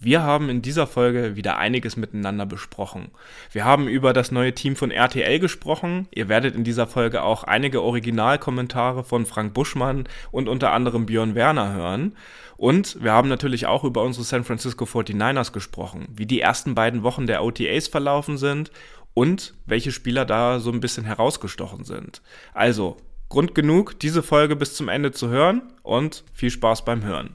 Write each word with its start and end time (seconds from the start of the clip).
Wir 0.00 0.22
haben 0.22 0.48
in 0.48 0.62
dieser 0.62 0.86
Folge 0.86 1.34
wieder 1.34 1.58
einiges 1.58 1.96
miteinander 1.96 2.46
besprochen. 2.46 3.10
Wir 3.50 3.64
haben 3.64 3.88
über 3.88 4.12
das 4.12 4.30
neue 4.30 4.54
Team 4.54 4.76
von 4.76 4.92
RTL 4.92 5.40
gesprochen. 5.40 6.06
Ihr 6.12 6.28
werdet 6.28 6.54
in 6.54 6.62
dieser 6.62 6.86
Folge 6.86 7.24
auch 7.24 7.42
einige 7.42 7.82
Originalkommentare 7.82 9.02
von 9.02 9.26
Frank 9.26 9.54
Buschmann 9.54 10.08
und 10.30 10.48
unter 10.48 10.70
anderem 10.72 11.06
Björn 11.06 11.34
Werner 11.34 11.72
hören. 11.72 12.16
Und 12.56 13.02
wir 13.02 13.12
haben 13.12 13.28
natürlich 13.28 13.66
auch 13.66 13.82
über 13.82 14.04
unsere 14.04 14.24
San 14.24 14.44
Francisco 14.44 14.84
49ers 14.84 15.52
gesprochen, 15.52 16.06
wie 16.14 16.26
die 16.26 16.40
ersten 16.40 16.76
beiden 16.76 17.02
Wochen 17.02 17.26
der 17.26 17.42
OTAs 17.42 17.88
verlaufen 17.88 18.38
sind 18.38 18.70
und 19.14 19.54
welche 19.66 19.90
Spieler 19.90 20.24
da 20.24 20.60
so 20.60 20.70
ein 20.70 20.80
bisschen 20.80 21.04
herausgestochen 21.04 21.82
sind. 21.82 22.22
Also, 22.54 22.98
Grund 23.28 23.54
genug, 23.54 23.98
diese 23.98 24.22
Folge 24.22 24.56
bis 24.56 24.74
zum 24.74 24.88
Ende 24.88 25.10
zu 25.10 25.28
hören 25.28 25.62
und 25.82 26.24
viel 26.32 26.50
Spaß 26.50 26.84
beim 26.84 27.04
Hören. 27.04 27.34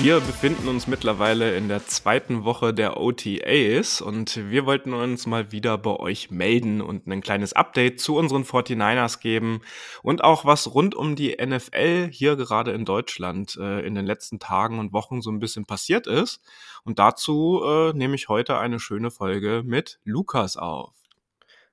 Wir 0.00 0.20
befinden 0.20 0.68
uns 0.68 0.86
mittlerweile 0.86 1.56
in 1.56 1.66
der 1.66 1.84
zweiten 1.84 2.44
Woche 2.44 2.72
der 2.72 2.98
OTAs 2.98 4.00
und 4.00 4.36
wir 4.48 4.64
wollten 4.64 4.94
uns 4.94 5.26
mal 5.26 5.50
wieder 5.50 5.76
bei 5.76 5.90
euch 5.90 6.30
melden 6.30 6.80
und 6.80 7.08
ein 7.08 7.20
kleines 7.20 7.52
Update 7.52 8.00
zu 8.00 8.16
unseren 8.16 8.44
49ers 8.44 9.18
geben 9.18 9.60
und 10.04 10.22
auch 10.22 10.44
was 10.44 10.72
rund 10.72 10.94
um 10.94 11.16
die 11.16 11.36
NFL 11.44 12.10
hier 12.12 12.36
gerade 12.36 12.70
in 12.70 12.84
Deutschland 12.84 13.56
äh, 13.60 13.84
in 13.84 13.96
den 13.96 14.06
letzten 14.06 14.38
Tagen 14.38 14.78
und 14.78 14.92
Wochen 14.92 15.20
so 15.20 15.32
ein 15.32 15.40
bisschen 15.40 15.66
passiert 15.66 16.06
ist. 16.06 16.42
Und 16.84 17.00
dazu 17.00 17.60
äh, 17.64 17.92
nehme 17.92 18.14
ich 18.14 18.28
heute 18.28 18.56
eine 18.56 18.78
schöne 18.78 19.10
Folge 19.10 19.62
mit 19.64 19.98
Lukas 20.04 20.56
auf. 20.56 20.94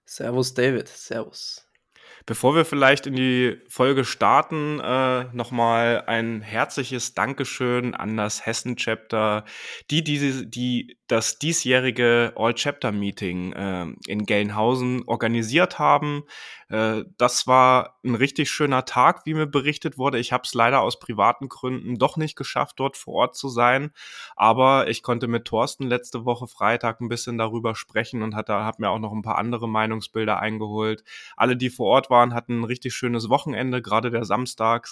Servus 0.04 0.56
David, 0.56 0.88
Servus. 0.88 1.65
Bevor 2.28 2.56
wir 2.56 2.66
vielleicht 2.66 3.06
in 3.06 3.16
die 3.16 3.62
Folge 3.68 4.04
starten, 4.04 4.80
äh, 4.80 5.26
nochmal 5.26 6.06
ein 6.08 6.42
herzliches 6.42 7.14
Dankeschön 7.14 7.94
an 7.94 8.18
das 8.18 8.46
Hessen-Chapter, 8.46 9.46
die, 9.92 10.04
diese, 10.04 10.48
die 10.48 10.98
das 11.08 11.38
diesjährige 11.38 12.34
All-Chapter-Meeting 12.36 13.54
äh, 13.54 13.86
in 14.08 14.26
Gelnhausen 14.26 15.04
organisiert 15.08 15.78
haben. 15.78 16.24
Äh, 16.70 17.04
das 17.18 17.46
war 17.46 18.00
ein 18.04 18.16
richtig 18.16 18.50
schöner 18.50 18.86
Tag, 18.86 19.26
wie 19.26 19.36
mir 19.36 19.46
berichtet 19.46 19.98
wurde. 19.98 20.18
Ich 20.18 20.32
habe 20.34 20.44
es 20.46 20.54
leider 20.54 20.82
aus 20.82 21.00
privaten 21.00 21.48
Gründen 21.48 21.98
doch 21.98 22.18
nicht 22.18 22.36
geschafft, 22.36 22.80
dort 22.80 22.98
vor 22.98 23.14
Ort 23.14 23.36
zu 23.36 23.50
sein. 23.50 23.92
Aber 24.36 24.90
ich 24.90 25.04
konnte 25.04 25.28
mit 25.28 25.46
Thorsten 25.46 25.88
letzte 25.88 26.26
Woche 26.26 26.48
Freitag 26.48 27.02
ein 27.02 27.10
bisschen 27.10 27.38
darüber 27.38 27.76
sprechen 27.76 28.24
und 28.24 28.36
hat 28.36 28.50
habe 28.50 28.78
mir 28.80 28.90
auch 28.90 29.00
noch 29.00 29.12
ein 29.12 29.22
paar 29.22 29.38
andere 29.38 29.68
Meinungsbilder 29.68 30.40
eingeholt. 30.40 31.04
Alle, 31.36 31.58
die 31.58 31.70
vor 31.70 31.88
Ort 31.88 32.10
waren, 32.10 32.34
hatten 32.34 32.62
ein 32.62 32.64
richtig 32.64 32.96
schönes 32.96 33.30
Wochenende. 33.30 33.82
Gerade 33.82 34.12
der 34.12 34.26
Samstag 34.26 34.88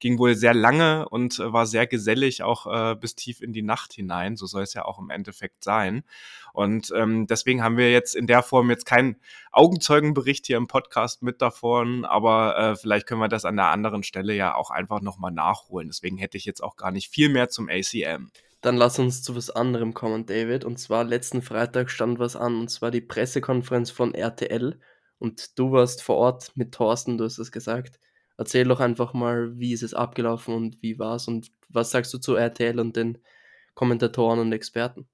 ging 0.00 0.18
wohl 0.18 0.34
sehr 0.34 0.54
lange 0.54 1.08
und 1.08 1.38
war 1.38 1.66
sehr 1.66 1.86
gesellig, 1.86 2.42
auch 2.42 2.66
äh, 2.66 2.94
bis 2.94 3.14
tief 3.14 3.40
in 3.40 3.52
die 3.52 3.62
Nacht 3.62 3.92
hinein. 3.92 4.36
So 4.36 4.46
soll 4.46 4.62
es 4.62 4.74
ja 4.74 4.84
auch 4.84 4.98
im 4.98 5.10
Endeffekt 5.10 5.55
sein. 5.62 6.04
Und 6.52 6.92
ähm, 6.96 7.26
deswegen 7.26 7.62
haben 7.62 7.76
wir 7.76 7.92
jetzt 7.92 8.14
in 8.14 8.26
der 8.26 8.42
Form 8.42 8.70
jetzt 8.70 8.86
keinen 8.86 9.16
Augenzeugenbericht 9.52 10.46
hier 10.46 10.56
im 10.56 10.68
Podcast 10.68 11.22
mit 11.22 11.42
davon, 11.42 12.04
aber 12.04 12.56
äh, 12.56 12.76
vielleicht 12.76 13.06
können 13.06 13.20
wir 13.20 13.28
das 13.28 13.44
an 13.44 13.56
der 13.56 13.66
anderen 13.66 14.02
Stelle 14.02 14.34
ja 14.34 14.54
auch 14.54 14.70
einfach 14.70 15.00
nochmal 15.00 15.32
nachholen. 15.32 15.88
Deswegen 15.88 16.16
hätte 16.16 16.36
ich 16.38 16.44
jetzt 16.44 16.62
auch 16.62 16.76
gar 16.76 16.90
nicht 16.90 17.10
viel 17.10 17.28
mehr 17.28 17.48
zum 17.48 17.68
ACM. 17.68 18.30
Dann 18.62 18.76
lass 18.76 18.98
uns 18.98 19.22
zu 19.22 19.36
was 19.36 19.50
anderem 19.50 19.94
kommen, 19.94 20.26
David. 20.26 20.64
Und 20.64 20.78
zwar 20.78 21.04
letzten 21.04 21.42
Freitag 21.42 21.90
stand 21.90 22.18
was 22.18 22.36
an, 22.36 22.58
und 22.58 22.68
zwar 22.68 22.90
die 22.90 23.00
Pressekonferenz 23.00 23.90
von 23.90 24.14
RTL. 24.14 24.80
Und 25.18 25.58
du 25.58 25.72
warst 25.72 26.02
vor 26.02 26.16
Ort 26.16 26.52
mit 26.56 26.72
Thorsten, 26.72 27.18
du 27.18 27.24
hast 27.24 27.38
es 27.38 27.52
gesagt. 27.52 28.00
Erzähl 28.38 28.64
doch 28.64 28.80
einfach 28.80 29.14
mal, 29.14 29.58
wie 29.58 29.72
ist 29.72 29.82
es 29.82 29.94
abgelaufen 29.94 30.54
und 30.54 30.82
wie 30.82 30.98
war 30.98 31.16
es 31.16 31.26
und 31.28 31.50
was 31.68 31.90
sagst 31.90 32.12
du 32.12 32.18
zu 32.18 32.34
RTL 32.34 32.78
und 32.80 32.96
den 32.96 33.18
Kommentatoren 33.74 34.40
und 34.40 34.52
Experten? 34.52 35.08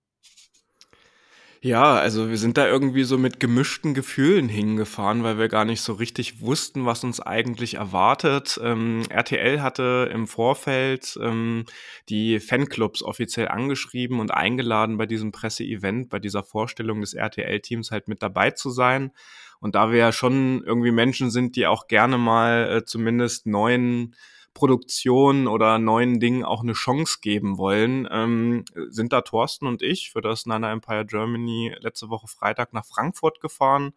Ja, 1.64 1.94
also 1.94 2.28
wir 2.28 2.38
sind 2.38 2.58
da 2.58 2.66
irgendwie 2.66 3.04
so 3.04 3.18
mit 3.18 3.38
gemischten 3.38 3.94
Gefühlen 3.94 4.48
hingefahren, 4.48 5.22
weil 5.22 5.38
wir 5.38 5.46
gar 5.46 5.64
nicht 5.64 5.80
so 5.80 5.92
richtig 5.92 6.40
wussten, 6.40 6.86
was 6.86 7.04
uns 7.04 7.20
eigentlich 7.20 7.74
erwartet. 7.74 8.58
Ähm, 8.60 9.04
RTL 9.08 9.62
hatte 9.62 10.10
im 10.12 10.26
Vorfeld 10.26 11.16
ähm, 11.22 11.64
die 12.08 12.40
Fanclubs 12.40 13.04
offiziell 13.04 13.46
angeschrieben 13.46 14.18
und 14.18 14.32
eingeladen, 14.32 14.96
bei 14.98 15.06
diesem 15.06 15.30
Presseevent, 15.30 16.08
bei 16.10 16.18
dieser 16.18 16.42
Vorstellung 16.42 17.00
des 17.00 17.14
RTL-Teams 17.14 17.92
halt 17.92 18.08
mit 18.08 18.24
dabei 18.24 18.50
zu 18.50 18.70
sein. 18.70 19.12
Und 19.60 19.76
da 19.76 19.92
wir 19.92 19.98
ja 19.98 20.10
schon 20.10 20.64
irgendwie 20.66 20.90
Menschen 20.90 21.30
sind, 21.30 21.54
die 21.54 21.68
auch 21.68 21.86
gerne 21.86 22.18
mal 22.18 22.78
äh, 22.78 22.84
zumindest 22.84 23.46
neuen 23.46 24.16
Produktionen 24.54 25.48
oder 25.48 25.78
neuen 25.78 26.20
Dingen 26.20 26.44
auch 26.44 26.62
eine 26.62 26.74
Chance 26.74 27.18
geben 27.20 27.58
wollen, 27.58 28.08
ähm, 28.10 28.64
sind 28.88 29.12
da 29.12 29.22
Thorsten 29.22 29.66
und 29.66 29.82
ich 29.82 30.10
für 30.10 30.20
das 30.20 30.46
Nana 30.46 30.72
Empire 30.72 31.06
Germany 31.06 31.74
letzte 31.80 32.10
Woche 32.10 32.28
Freitag 32.28 32.72
nach 32.72 32.84
Frankfurt 32.84 33.40
gefahren 33.40 33.94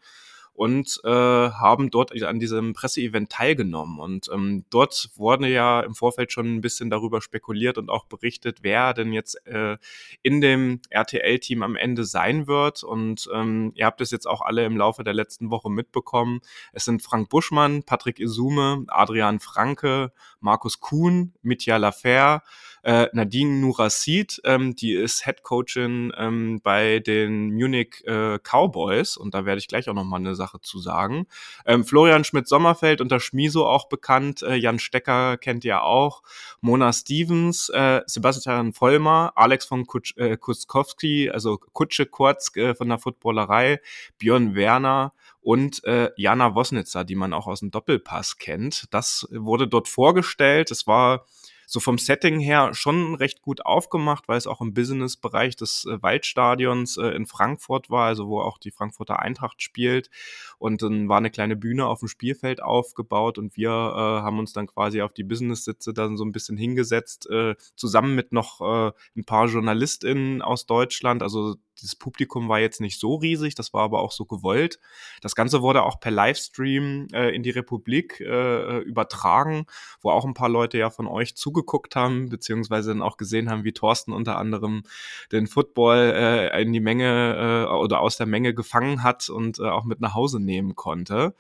und 0.56 1.02
äh, 1.04 1.10
haben 1.10 1.92
dort 1.92 2.20
an 2.24 2.40
diesem 2.40 2.74
Presseevent 2.74 3.30
teilgenommen. 3.30 4.00
Und 4.00 4.30
ähm, 4.34 4.64
dort 4.70 5.10
wurde 5.16 5.50
ja 5.50 5.82
im 5.82 5.96
Vorfeld 5.96 6.32
schon 6.32 6.56
ein 6.56 6.62
bisschen 6.62 6.90
darüber 6.90 7.22
spekuliert 7.22 7.78
und 7.78 7.90
auch 7.90 8.06
berichtet, 8.06 8.60
wer 8.62 8.94
denn 8.94 9.12
jetzt 9.12 9.46
äh, 9.46 9.78
in 10.24 10.40
dem 10.40 10.80
RTL-Team 10.90 11.62
am 11.62 11.76
Ende 11.76 12.06
sein 12.06 12.48
wird. 12.48 12.84
Und 12.84 13.28
ähm, 13.34 13.74
ihr 13.76 13.86
habt 13.86 14.00
es 14.00 14.12
jetzt 14.12 14.28
auch 14.28 14.42
alle 14.42 14.66
im 14.66 14.78
Laufe 14.78 15.04
der 15.04 15.14
letzten 15.14 15.50
Woche 15.50 15.70
mitbekommen. 15.70 16.40
Es 16.72 16.86
sind 16.86 17.02
Frank 17.02 17.30
Buschmann, 17.30 17.84
Patrick 17.84 18.22
Isume, 18.22 18.86
Adrian 18.88 19.42
Franke, 19.42 20.14
Markus 20.40 20.80
Kuhn, 20.80 21.34
Mitya 21.42 21.76
Lafer, 21.76 22.44
äh, 22.86 23.10
Nadine 23.14 23.60
Nurassid, 23.62 24.42
ähm, 24.44 24.76
die 24.76 24.94
ist 24.94 25.26
Head 25.26 25.42
Coachin 25.42 26.14
ähm, 26.18 26.62
bei 26.62 27.00
den 27.00 27.52
Munich 27.52 28.04
äh, 28.06 28.38
Cowboys 28.38 29.18
und 29.18 29.34
da 29.34 29.44
werde 29.44 29.58
ich 29.58 29.68
gleich 29.68 29.90
auch 29.90 29.96
noch 29.96 30.04
mal 30.04 30.18
eine 30.18 30.36
Sache 30.36 30.62
zu 30.62 30.78
sagen. 30.78 31.26
Ähm, 31.66 31.84
Florian 31.84 32.24
Schmidt-Sommerfeld 32.24 33.02
unter 33.02 33.20
Schmiso 33.20 33.66
auch 33.66 33.90
bekannt, 33.90 34.44
äh, 34.44 34.54
Jan 34.54 34.78
Stecker 34.78 35.38
kennt 35.38 35.66
ihr 35.66 35.82
auch, 35.82 36.22
Mona 36.62 36.94
Stevens, 36.94 37.70
äh, 37.70 38.02
Sebastian 38.06 38.72
Vollmer, 38.72 39.34
Alex 39.36 39.66
von 39.66 39.88
Kutsch, 39.88 40.16
äh, 40.18 40.38
Kuskowski, 40.38 41.32
also 41.32 41.58
Kutsche 41.58 42.06
Kurz 42.06 42.56
äh, 42.56 42.76
von 42.76 42.90
der 42.90 43.00
Footballerei, 43.00 43.82
Björn 44.20 44.54
Werner, 44.54 45.12
und 45.42 45.84
äh, 45.84 46.10
Jana 46.18 46.56
Wosnitzer, 46.56 47.04
die 47.04 47.14
man 47.14 47.32
auch 47.32 47.46
aus 47.46 47.60
dem 47.60 47.70
Doppelpass 47.70 48.40
kennt. 48.40 48.88
Das 48.90 49.28
wurde 49.30 49.68
dort 49.68 49.88
vorgestellt. 49.88 50.72
Es 50.72 50.88
war 50.88 51.28
so 51.68 51.80
vom 51.80 51.98
Setting 51.98 52.40
her 52.40 52.74
schon 52.74 53.16
recht 53.16 53.42
gut 53.42 53.66
aufgemacht, 53.66 54.28
weil 54.28 54.38
es 54.38 54.48
auch 54.48 54.62
im 54.62 54.74
Business-Bereich 54.74 55.56
des 55.56 55.86
äh, 55.86 56.02
Waldstadions 56.02 56.98
äh, 56.98 57.08
in 57.10 57.26
Frankfurt 57.26 57.90
war, 57.90 58.08
also 58.08 58.28
wo 58.28 58.40
auch 58.42 58.58
die 58.58 58.72
Frankfurter 58.72 59.20
Eintracht 59.20 59.62
spielt. 59.62 60.10
Und 60.58 60.82
dann 60.82 61.10
war 61.10 61.18
eine 61.18 61.32
kleine 61.32 61.56
Bühne 61.56 61.86
auf 61.86 62.00
dem 62.00 62.08
Spielfeld 62.08 62.62
aufgebaut 62.62 63.38
und 63.38 63.56
wir 63.58 63.70
äh, 63.70 64.22
haben 64.24 64.40
uns 64.40 64.54
dann 64.54 64.68
quasi 64.68 65.02
auf 65.02 65.14
die 65.14 65.24
Business-Sitze 65.24 65.94
dann 65.94 66.18
so 66.18 66.26
ein 66.26 66.32
bisschen 66.32 66.58
hingesetzt, 66.58 67.30
äh, 67.30 67.56
zusammen 67.76 68.16
mit 68.16 68.32
noch 68.32 68.62
äh, 68.62 68.92
ein 69.16 69.26
paar 69.26 69.48
JournalistInnen 69.48 70.42
aus 70.42 70.66
Deutschland. 70.66 71.24
Also 71.24 71.56
das 71.82 71.96
Publikum 71.96 72.50
war 72.50 72.60
jetzt 72.60 72.82
nicht 72.82 73.00
so 73.00 73.16
riesig, 73.16 73.56
das 73.56 73.74
war 73.74 73.84
aber 73.84 74.02
auch 74.02 74.12
so 74.12 74.26
gewollt. 74.26 74.80
Das 75.22 75.36
Ganze 75.36 75.62
wurde 75.62 75.84
auch 75.84 76.00
per 76.00 76.12
Livestream 76.12 77.08
äh, 77.14 77.36
in 77.36 77.44
die 77.44 77.50
Republik 77.50 78.20
äh, 78.22 78.80
übertragen, 78.80 79.66
wo 80.02 80.12
auch 80.12 80.26
ein 80.26 80.34
paar 80.34 80.50
Leute 80.50 80.78
ja 80.78 80.90
von 80.90 81.08
euch 81.08 81.36
zugeguckt 81.36 81.96
haben, 81.96 82.30
beziehungsweise 82.30 82.90
dann 82.90 83.02
auch 83.02 83.18
gesehen 83.18 83.50
haben, 83.50 83.64
wie 83.64 83.74
Thorsten 83.74 84.14
unter 84.14 84.38
anderem 84.38 84.84
den 85.32 85.48
Football 85.48 86.14
äh, 86.16 86.62
in 86.62 86.74
die 86.74 86.80
Menge 86.80 87.68
äh, 87.70 87.74
oder 87.74 88.02
aus 88.02 88.18
der 88.18 88.28
Menge 88.28 88.54
gefangen 88.54 89.04
hat 89.04 89.30
und 89.30 89.60
äh, 89.60 89.64
auch 89.64 89.84
mit 89.84 90.00
nach 90.00 90.14
Hause 90.14 90.40
nehmen 90.40 90.76
konnte. 90.76 91.36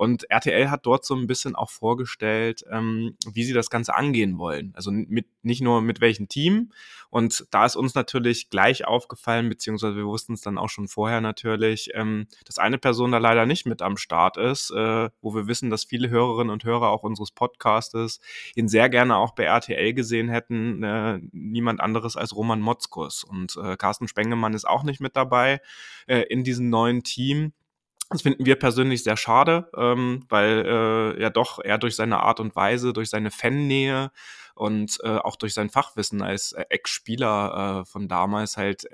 Und 0.00 0.30
RTL 0.30 0.70
hat 0.70 0.86
dort 0.86 1.04
so 1.04 1.14
ein 1.14 1.26
bisschen 1.26 1.54
auch 1.54 1.68
vorgestellt, 1.68 2.64
ähm, 2.70 3.18
wie 3.34 3.44
sie 3.44 3.52
das 3.52 3.68
Ganze 3.68 3.94
angehen 3.94 4.38
wollen. 4.38 4.72
Also 4.74 4.90
mit, 4.90 5.26
nicht 5.42 5.60
nur 5.60 5.82
mit 5.82 6.00
welchem 6.00 6.26
Team. 6.26 6.72
Und 7.10 7.46
da 7.50 7.66
ist 7.66 7.76
uns 7.76 7.94
natürlich 7.94 8.48
gleich 8.48 8.86
aufgefallen, 8.86 9.50
beziehungsweise 9.50 9.96
wir 9.96 10.06
wussten 10.06 10.32
es 10.32 10.40
dann 10.40 10.56
auch 10.56 10.70
schon 10.70 10.88
vorher 10.88 11.20
natürlich, 11.20 11.90
ähm, 11.92 12.28
dass 12.46 12.56
eine 12.56 12.78
Person 12.78 13.12
da 13.12 13.18
leider 13.18 13.44
nicht 13.44 13.66
mit 13.66 13.82
am 13.82 13.98
Start 13.98 14.38
ist, 14.38 14.70
äh, 14.70 15.10
wo 15.20 15.34
wir 15.34 15.46
wissen, 15.48 15.68
dass 15.68 15.84
viele 15.84 16.08
Hörerinnen 16.08 16.50
und 16.50 16.64
Hörer 16.64 16.88
auch 16.88 17.02
unseres 17.02 17.30
Podcastes 17.30 18.20
ihn 18.54 18.68
sehr 18.68 18.88
gerne 18.88 19.18
auch 19.18 19.32
bei 19.32 19.44
RTL 19.44 19.92
gesehen 19.92 20.30
hätten. 20.30 20.82
Äh, 20.82 21.20
niemand 21.32 21.82
anderes 21.82 22.16
als 22.16 22.34
Roman 22.34 22.62
Motzkus. 22.62 23.22
Und 23.22 23.54
äh, 23.62 23.76
Carsten 23.76 24.08
Spengemann 24.08 24.54
ist 24.54 24.66
auch 24.66 24.82
nicht 24.82 25.02
mit 25.02 25.14
dabei 25.14 25.60
äh, 26.06 26.22
in 26.22 26.42
diesem 26.42 26.70
neuen 26.70 27.02
Team. 27.02 27.52
Das 28.10 28.22
finden 28.22 28.44
wir 28.44 28.56
persönlich 28.56 29.04
sehr 29.04 29.16
schade, 29.16 29.70
ähm, 29.76 30.26
weil 30.28 30.64
äh, 30.66 31.22
ja 31.22 31.30
doch 31.30 31.60
er 31.60 31.78
durch 31.78 31.94
seine 31.94 32.20
Art 32.20 32.40
und 32.40 32.56
Weise, 32.56 32.92
durch 32.92 33.08
seine 33.08 33.30
Fannähe 33.30 34.10
und 34.54 34.98
äh, 35.04 35.16
auch 35.16 35.36
durch 35.36 35.54
sein 35.54 35.70
Fachwissen 35.70 36.20
als 36.20 36.52
äh, 36.52 36.64
Ex-Spieler 36.68 37.82
äh, 37.82 37.84
von 37.86 38.08
damals 38.08 38.56
halt 38.56 38.84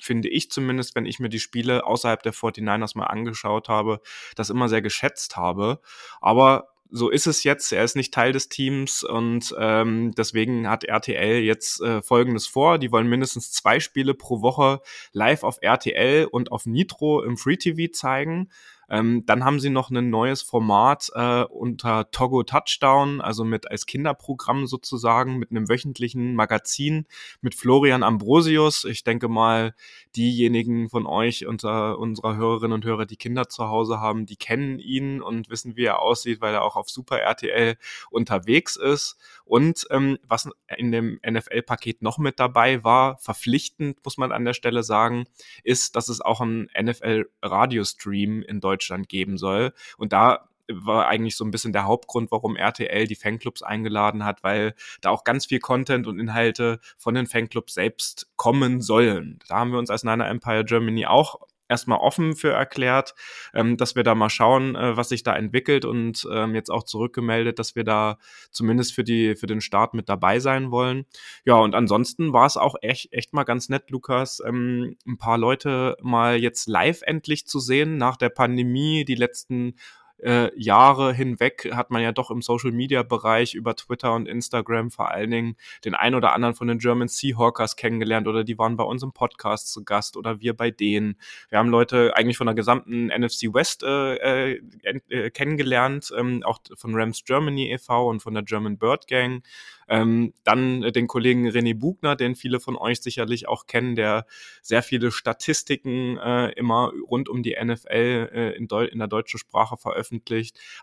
finde 0.00 0.28
ich 0.28 0.50
zumindest, 0.50 0.94
wenn 0.94 1.06
ich 1.06 1.18
mir 1.18 1.28
die 1.28 1.40
Spiele 1.40 1.86
außerhalb 1.86 2.22
der 2.22 2.34
49ers 2.34 2.96
mal 2.96 3.06
angeschaut 3.06 3.68
habe, 3.68 4.00
das 4.36 4.50
immer 4.50 4.68
sehr 4.68 4.82
geschätzt 4.82 5.36
habe. 5.36 5.80
Aber 6.20 6.68
so 6.90 7.10
ist 7.10 7.26
es 7.26 7.44
jetzt. 7.44 7.72
Er 7.72 7.84
ist 7.84 7.96
nicht 7.96 8.14
Teil 8.14 8.32
des 8.32 8.48
Teams 8.48 9.04
und 9.04 9.54
ähm, 9.58 10.12
deswegen 10.16 10.68
hat 10.68 10.84
RTL 10.84 11.40
jetzt 11.40 11.80
äh, 11.80 12.02
Folgendes 12.02 12.46
vor. 12.46 12.78
Die 12.78 12.90
wollen 12.92 13.08
mindestens 13.08 13.52
zwei 13.52 13.80
Spiele 13.80 14.14
pro 14.14 14.40
Woche 14.42 14.80
live 15.12 15.42
auf 15.42 15.58
RTL 15.60 16.26
und 16.26 16.52
auf 16.52 16.66
Nitro 16.66 17.22
im 17.22 17.36
Free 17.36 17.56
TV 17.56 17.92
zeigen. 17.92 18.50
Ähm, 18.88 19.24
dann 19.26 19.44
haben 19.44 19.60
sie 19.60 19.70
noch 19.70 19.90
ein 19.90 20.10
neues 20.10 20.42
Format 20.42 21.10
äh, 21.14 21.44
unter 21.44 22.10
Togo 22.10 22.42
Touchdown, 22.42 23.20
also 23.20 23.44
mit 23.44 23.70
als 23.70 23.86
Kinderprogramm 23.86 24.66
sozusagen, 24.66 25.38
mit 25.38 25.50
einem 25.50 25.68
wöchentlichen 25.68 26.34
Magazin 26.34 27.06
mit 27.40 27.54
Florian 27.54 28.02
Ambrosius. 28.02 28.84
Ich 28.84 29.04
denke 29.04 29.28
mal, 29.28 29.74
diejenigen 30.16 30.88
von 30.88 31.06
euch 31.06 31.46
unter 31.46 31.98
unserer 31.98 32.36
Hörerinnen 32.36 32.72
und 32.72 32.84
Hörer, 32.84 33.06
die 33.06 33.16
Kinder 33.16 33.48
zu 33.48 33.68
Hause 33.68 34.00
haben, 34.00 34.26
die 34.26 34.36
kennen 34.36 34.78
ihn 34.78 35.20
und 35.20 35.50
wissen, 35.50 35.76
wie 35.76 35.84
er 35.84 36.00
aussieht, 36.00 36.40
weil 36.40 36.54
er 36.54 36.64
auch 36.64 36.76
auf 36.76 36.88
Super 36.88 37.20
RTL 37.20 37.76
unterwegs 38.10 38.76
ist. 38.76 39.16
Und 39.48 39.86
ähm, 39.90 40.18
was 40.28 40.48
in 40.76 40.92
dem 40.92 41.20
NFL-Paket 41.26 42.02
noch 42.02 42.18
mit 42.18 42.38
dabei 42.38 42.84
war, 42.84 43.18
verpflichtend, 43.18 43.98
muss 44.04 44.18
man 44.18 44.30
an 44.30 44.44
der 44.44 44.52
Stelle 44.52 44.82
sagen, 44.82 45.24
ist, 45.64 45.96
dass 45.96 46.08
es 46.08 46.20
auch 46.20 46.40
einen 46.40 46.68
NFL-Radiostream 46.78 48.42
in 48.42 48.60
Deutschland 48.60 49.08
geben 49.08 49.38
soll. 49.38 49.72
Und 49.96 50.12
da 50.12 50.48
war 50.70 51.08
eigentlich 51.08 51.36
so 51.36 51.44
ein 51.44 51.50
bisschen 51.50 51.72
der 51.72 51.86
Hauptgrund, 51.86 52.30
warum 52.30 52.56
RTL 52.56 53.06
die 53.06 53.14
Fanclubs 53.14 53.62
eingeladen 53.62 54.24
hat, 54.24 54.42
weil 54.42 54.74
da 55.00 55.08
auch 55.10 55.24
ganz 55.24 55.46
viel 55.46 55.60
Content 55.60 56.06
und 56.06 56.20
Inhalte 56.20 56.78
von 56.98 57.14
den 57.14 57.26
Fanclubs 57.26 57.74
selbst 57.74 58.30
kommen 58.36 58.82
sollen. 58.82 59.38
Da 59.48 59.56
haben 59.56 59.72
wir 59.72 59.78
uns 59.78 59.88
als 59.88 60.04
Niner 60.04 60.28
Empire 60.28 60.64
Germany 60.64 61.06
auch 61.06 61.40
erstmal 61.68 61.98
offen 61.98 62.34
für 62.34 62.52
erklärt, 62.52 63.14
ähm, 63.54 63.76
dass 63.76 63.96
wir 63.96 64.02
da 64.02 64.14
mal 64.14 64.30
schauen, 64.30 64.74
äh, 64.74 64.96
was 64.96 65.10
sich 65.10 65.22
da 65.22 65.36
entwickelt 65.36 65.84
und 65.84 66.26
ähm, 66.32 66.54
jetzt 66.54 66.70
auch 66.70 66.84
zurückgemeldet, 66.84 67.58
dass 67.58 67.76
wir 67.76 67.84
da 67.84 68.18
zumindest 68.50 68.94
für 68.94 69.04
die 69.04 69.36
für 69.36 69.46
den 69.46 69.60
Start 69.60 69.94
mit 69.94 70.08
dabei 70.08 70.40
sein 70.40 70.70
wollen. 70.70 71.06
Ja, 71.44 71.56
und 71.56 71.74
ansonsten 71.74 72.32
war 72.32 72.46
es 72.46 72.56
auch 72.56 72.76
echt 72.82 73.12
echt 73.12 73.32
mal 73.32 73.44
ganz 73.44 73.68
nett, 73.68 73.90
Lukas, 73.90 74.42
ähm, 74.44 74.96
ein 75.06 75.18
paar 75.18 75.38
Leute 75.38 75.96
mal 76.02 76.36
jetzt 76.36 76.68
live 76.68 77.02
endlich 77.02 77.46
zu 77.46 77.60
sehen 77.60 77.96
nach 77.96 78.16
der 78.16 78.30
Pandemie, 78.30 79.04
die 79.04 79.14
letzten 79.14 79.74
äh, 80.22 80.50
Jahre 80.58 81.12
hinweg 81.12 81.70
hat 81.72 81.90
man 81.90 82.02
ja 82.02 82.12
doch 82.12 82.30
im 82.30 82.42
Social 82.42 82.72
Media 82.72 83.02
Bereich 83.02 83.54
über 83.54 83.76
Twitter 83.76 84.14
und 84.14 84.26
Instagram 84.26 84.90
vor 84.90 85.10
allen 85.10 85.30
Dingen 85.30 85.56
den 85.84 85.94
ein 85.94 86.14
oder 86.14 86.32
anderen 86.32 86.54
von 86.54 86.68
den 86.68 86.78
German 86.78 87.08
Seahawkers 87.08 87.76
kennengelernt 87.76 88.26
oder 88.26 88.44
die 88.44 88.58
waren 88.58 88.76
bei 88.76 88.84
uns 88.84 89.02
im 89.02 89.12
Podcast 89.12 89.72
zu 89.72 89.84
Gast 89.84 90.16
oder 90.16 90.40
wir 90.40 90.56
bei 90.56 90.70
denen. 90.70 91.16
Wir 91.48 91.58
haben 91.58 91.68
Leute 91.68 92.16
eigentlich 92.16 92.36
von 92.36 92.46
der 92.46 92.54
gesamten 92.54 93.06
NFC 93.06 93.54
West 93.54 93.82
äh, 93.82 94.54
äh, 94.54 94.60
äh, 95.08 95.30
kennengelernt, 95.30 96.12
ähm, 96.16 96.42
auch 96.44 96.58
von 96.76 96.94
Rams 96.94 97.24
Germany 97.24 97.72
e.V. 97.72 98.08
und 98.08 98.20
von 98.20 98.34
der 98.34 98.42
German 98.42 98.78
Bird 98.78 99.06
Gang. 99.06 99.42
Ähm, 99.90 100.34
dann 100.44 100.82
den 100.82 101.06
Kollegen 101.06 101.48
René 101.48 101.74
Bugner, 101.74 102.14
den 102.14 102.34
viele 102.34 102.60
von 102.60 102.76
euch 102.76 103.00
sicherlich 103.00 103.48
auch 103.48 103.66
kennen, 103.66 103.96
der 103.96 104.26
sehr 104.60 104.82
viele 104.82 105.10
Statistiken 105.10 106.18
äh, 106.18 106.50
immer 106.52 106.92
rund 107.08 107.30
um 107.30 107.42
die 107.42 107.56
NFL 107.58 108.28
äh, 108.32 108.50
in, 108.50 108.68
in, 108.68 108.98
der 108.98 109.08
deutschen 109.08 109.38
Sprache 109.38 109.78
veröffentlicht. 109.78 110.07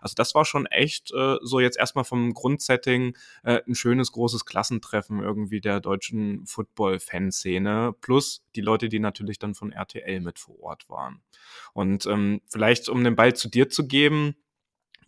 Also 0.00 0.14
das 0.14 0.34
war 0.34 0.44
schon 0.44 0.66
echt 0.66 1.12
äh, 1.12 1.36
so 1.42 1.60
jetzt 1.60 1.78
erstmal 1.78 2.04
vom 2.04 2.34
Grundsetting 2.34 3.16
äh, 3.42 3.60
ein 3.66 3.74
schönes 3.74 4.12
großes 4.12 4.44
Klassentreffen 4.44 5.20
irgendwie 5.20 5.60
der 5.60 5.80
deutschen 5.80 6.46
Football-Fanszene 6.46 7.94
plus 8.00 8.44
die 8.54 8.60
Leute, 8.60 8.88
die 8.88 8.98
natürlich 8.98 9.38
dann 9.38 9.54
von 9.54 9.72
RTL 9.72 10.20
mit 10.20 10.38
vor 10.38 10.60
Ort 10.60 10.88
waren. 10.88 11.22
Und 11.72 12.06
ähm, 12.06 12.40
vielleicht, 12.48 12.88
um 12.88 13.04
den 13.04 13.16
Ball 13.16 13.34
zu 13.34 13.48
dir 13.48 13.68
zu 13.68 13.86
geben, 13.86 14.36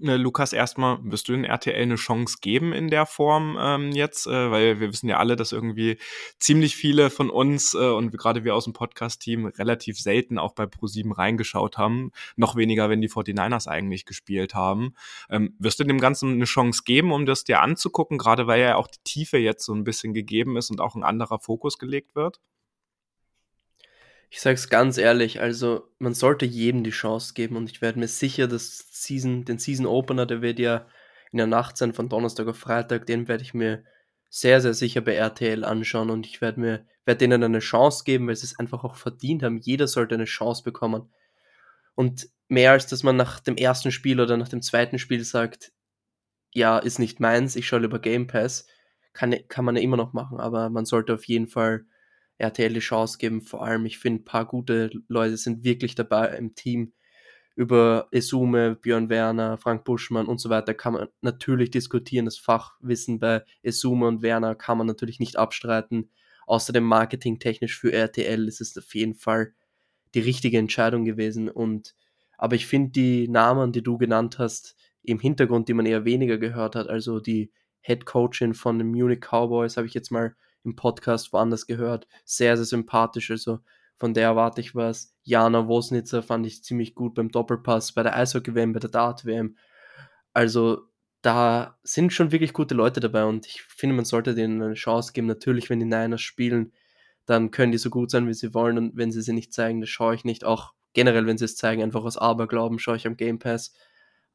Ne, 0.00 0.17
Lukas, 0.17 0.53
erstmal, 0.53 0.99
wirst 1.03 1.29
du 1.29 1.33
den 1.33 1.43
RTL 1.43 1.83
eine 1.83 1.97
Chance 1.97 2.37
geben 2.41 2.73
in 2.73 2.87
der 2.87 3.05
Form 3.05 3.59
ähm, 3.61 3.91
jetzt? 3.91 4.29
Äh, 4.29 4.50
weil 4.53 4.79
wir 4.79 4.93
wissen 4.93 5.09
ja 5.09 5.17
alle, 5.17 5.35
dass 5.35 5.50
irgendwie 5.50 5.99
ziemlich 6.39 6.77
viele 6.77 7.11
von 7.11 7.31
uns 7.31 7.75
äh, 7.75 7.79
und 7.79 8.17
gerade 8.17 8.45
wir 8.45 8.55
aus 8.55 8.62
dem 8.62 8.75
Podcast-Team 8.75 9.47
relativ 9.47 9.99
selten 9.99 10.39
auch 10.39 10.53
bei 10.53 10.65
Pro7 10.65 11.19
reingeschaut 11.19 11.79
haben. 11.79 12.12
Noch 12.37 12.55
weniger, 12.55 12.89
wenn 12.89 13.00
die 13.00 13.11
49ers 13.11 13.67
eigentlich 13.67 14.06
gespielt 14.06 14.55
haben. 14.55 14.95
Ähm, 15.31 15.56
wirst 15.59 15.81
du 15.81 15.85
dem 15.85 15.99
Ganzen 15.99 16.35
eine 16.35 16.45
Chance 16.45 16.83
geben, 16.85 17.11
um 17.11 17.27
das 17.27 17.43
dir 17.43 17.61
anzugucken, 17.61 18.19
gerade 18.19 18.47
weil 18.47 18.61
ja 18.61 18.77
auch 18.77 18.87
die 18.87 19.03
Tiefe 19.03 19.39
jetzt 19.39 19.65
so 19.65 19.75
ein 19.75 19.83
bisschen 19.83 20.15
gegeben 20.15 20.56
ist 20.56 20.71
und 20.71 20.81
auch 20.81 20.95
ein 20.95 21.03
anderer 21.03 21.41
Fokus 21.41 21.77
gelegt 21.77 22.15
wird? 22.15 22.39
Ich 24.30 24.40
sag's 24.40 24.69
ganz 24.69 24.98
ehrlich, 24.98 25.40
also 25.40 25.88
man 25.98 26.12
sollte 26.14 26.44
jedem 26.44 26.84
die 26.84 26.90
Chance 26.90 27.32
geben 27.34 27.56
und 27.56 27.70
ich 27.70 27.80
werde 27.80 27.98
mir 27.98 28.08
sicher, 28.08 28.46
dass 28.46 28.86
Season, 28.90 29.44
den 29.44 29.58
Season 29.58 29.86
Opener, 29.86 30.26
der 30.26 30.42
wird 30.42 30.58
ja 30.58 30.86
in 31.32 31.38
der 31.38 31.46
Nacht 31.46 31.76
sein 31.76 31.94
von 31.94 32.08
Donnerstag 32.08 32.46
auf 32.46 32.58
Freitag, 32.58 33.06
den 33.06 33.28
werde 33.28 33.42
ich 33.42 33.54
mir 33.54 33.84
sehr, 34.28 34.60
sehr 34.60 34.75
sicher 34.75 35.00
bei 35.00 35.14
RTL 35.14 35.64
anschauen 35.64 36.10
und 36.10 36.26
ich 36.26 36.40
werde 36.40 36.60
mir, 36.60 36.86
werde 37.06 37.19
denen 37.19 37.42
eine 37.42 37.60
Chance 37.60 38.04
geben, 38.04 38.28
weil 38.28 38.36
sie 38.36 38.46
es 38.46 38.58
einfach 38.58 38.84
auch 38.84 38.96
verdient 38.96 39.42
haben. 39.42 39.58
Jeder 39.58 39.88
sollte 39.88 40.14
eine 40.14 40.26
Chance 40.26 40.62
bekommen. 40.62 41.10
Und 41.94 42.28
mehr 42.48 42.72
als 42.72 42.86
dass 42.86 43.02
man 43.02 43.16
nach 43.16 43.40
dem 43.40 43.56
ersten 43.56 43.90
Spiel 43.90 44.20
oder 44.20 44.36
nach 44.36 44.48
dem 44.48 44.62
zweiten 44.62 44.98
Spiel 44.98 45.25
sagt, 45.25 45.72
ja, 46.52 46.78
ist 46.78 46.98
nicht 46.98 47.20
meins, 47.20 47.56
ich 47.56 47.66
schaue 47.66 47.84
über 47.84 47.98
Game 47.98 48.26
Pass, 48.26 48.66
kann, 49.12 49.34
kann 49.48 49.64
man 49.64 49.76
ja 49.76 49.82
immer 49.82 49.96
noch 49.96 50.12
machen, 50.12 50.38
aber 50.38 50.70
man 50.70 50.84
sollte 50.84 51.14
auf 51.14 51.25
jeden 51.25 51.48
Fall 51.48 51.84
RTL 52.38 52.73
die 52.73 52.81
Chance 52.81 53.19
geben. 53.19 53.43
Vor 53.43 53.64
allem, 53.64 53.87
ich 53.87 53.99
finde, 53.99 54.23
ein 54.23 54.25
paar 54.25 54.46
gute 54.46 54.90
Leute 55.08 55.37
sind 55.37 55.64
wirklich 55.64 55.94
dabei 55.94 56.29
im 56.37 56.55
Team. 56.55 56.93
Über 57.56 58.06
Esume, 58.12 58.76
Björn 58.76 59.08
Werner, 59.08 59.58
Frank 59.58 59.85
Buschmann 59.85 60.26
und 60.26 60.40
so 60.40 60.49
weiter 60.49 60.75
kann 60.75 60.93
man 60.93 61.08
natürlich 61.23 61.73
diskutieren. 61.73 62.25
Das 62.25 62.38
Fachwissen 62.38 63.19
bei 63.19 63.43
Esume 63.62 64.06
und 64.06 64.23
Werner 64.23 64.55
kann 64.55 64.79
man 64.79 64.87
natürlich 64.87 65.19
nicht 65.19 65.37
abstreiten. 65.37 66.11
Außerdem 66.46 66.85
marketingtechnisch 66.85 67.79
für 67.79 67.93
RTL 67.93 68.46
ist 68.46 68.61
es 68.61 68.79
auf 68.79 68.94
jeden 68.94 69.14
Fall 69.14 69.55
die 70.14 70.20
richtige 70.20 70.58
Entscheidung 70.58 71.05
gewesen. 71.05 71.49
Und 71.49 71.96
aber 72.38 72.55
ich 72.55 72.67
finde 72.67 72.90
die 72.93 73.29
Namen, 73.29 73.73
die 73.73 73.82
du 73.82 73.99
genannt 73.99 74.38
hast, 74.38 74.76
im 75.02 75.19
Hintergrund, 75.19 75.69
die 75.69 75.75
man 75.75 75.87
eher 75.87 76.05
weniger 76.05 76.38
gehört 76.38 76.76
hat, 76.76 76.88
also 76.88 77.19
die 77.19 77.50
Head 77.81 78.06
Coachin 78.06 78.55
von 78.55 78.79
den 78.79 78.88
Munich 78.90 79.20
Cowboys, 79.20 79.76
habe 79.76 79.87
ich 79.87 79.94
jetzt 79.94 80.11
mal 80.11 80.37
im 80.64 80.76
Podcast 80.76 81.32
woanders 81.32 81.66
gehört. 81.66 82.06
Sehr, 82.25 82.56
sehr 82.56 82.66
sympathisch. 82.66 83.30
Also 83.30 83.61
von 83.97 84.14
der 84.14 84.25
erwarte 84.25 84.61
ich 84.61 84.75
was. 84.75 85.14
Jana 85.25 85.66
Wosnitzer 85.66 86.23
fand 86.23 86.47
ich 86.47 86.62
ziemlich 86.62 86.94
gut 86.94 87.14
beim 87.14 87.30
Doppelpass, 87.30 87.92
bei 87.92 88.02
der 88.02 88.16
Eishockey-WM, 88.16 88.73
bei 88.73 88.80
der 88.80 88.90
Dart-WM. 88.90 89.56
Also 90.33 90.88
da 91.23 91.78
sind 91.83 92.12
schon 92.12 92.30
wirklich 92.30 92.52
gute 92.52 92.75
Leute 92.75 93.00
dabei 93.00 93.25
und 93.25 93.47
ich 93.47 93.62
finde, 93.62 93.97
man 93.97 94.04
sollte 94.04 94.35
denen 94.35 94.62
eine 94.62 94.75
Chance 94.75 95.12
geben. 95.12 95.26
Natürlich, 95.26 95.68
wenn 95.68 95.80
die 95.80 95.87
Niners 95.87 96.21
spielen, 96.21 96.73
dann 97.26 97.50
können 97.50 97.73
die 97.73 97.78
so 97.78 97.90
gut 97.90 98.11
sein, 98.11 98.28
wie 98.28 98.35
sie 98.35 98.54
wollen 98.54 98.78
und 98.78 98.97
wenn 98.97 99.11
sie 99.11 99.21
sie 99.21 99.33
nicht 99.33 99.52
zeigen, 99.52 99.80
das 99.80 99.90
schaue 99.90 100.14
ich 100.14 100.25
nicht. 100.25 100.44
Auch 100.44 100.75
generell, 100.92 101.26
wenn 101.26 101.38
sie 101.38 101.44
es 101.44 101.56
zeigen, 101.56 101.83
einfach 101.83 102.04
aus 102.04 102.16
Aberglauben 102.16 102.78
schaue 102.78 102.97
ich 102.97 103.06
am 103.06 103.16
Game 103.16 103.38
Pass. 103.38 103.75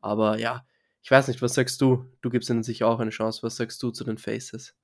Aber 0.01 0.37
ja, 0.37 0.65
ich 1.01 1.09
weiß 1.09 1.27
nicht, 1.29 1.41
was 1.41 1.53
sagst 1.53 1.81
du? 1.81 2.05
Du 2.21 2.29
gibst 2.29 2.49
ihnen 2.49 2.63
sicher 2.63 2.87
auch 2.87 2.99
eine 2.99 3.11
Chance. 3.11 3.43
Was 3.43 3.55
sagst 3.55 3.81
du 3.81 3.91
zu 3.91 4.03
den 4.03 4.17
Faces? 4.17 4.75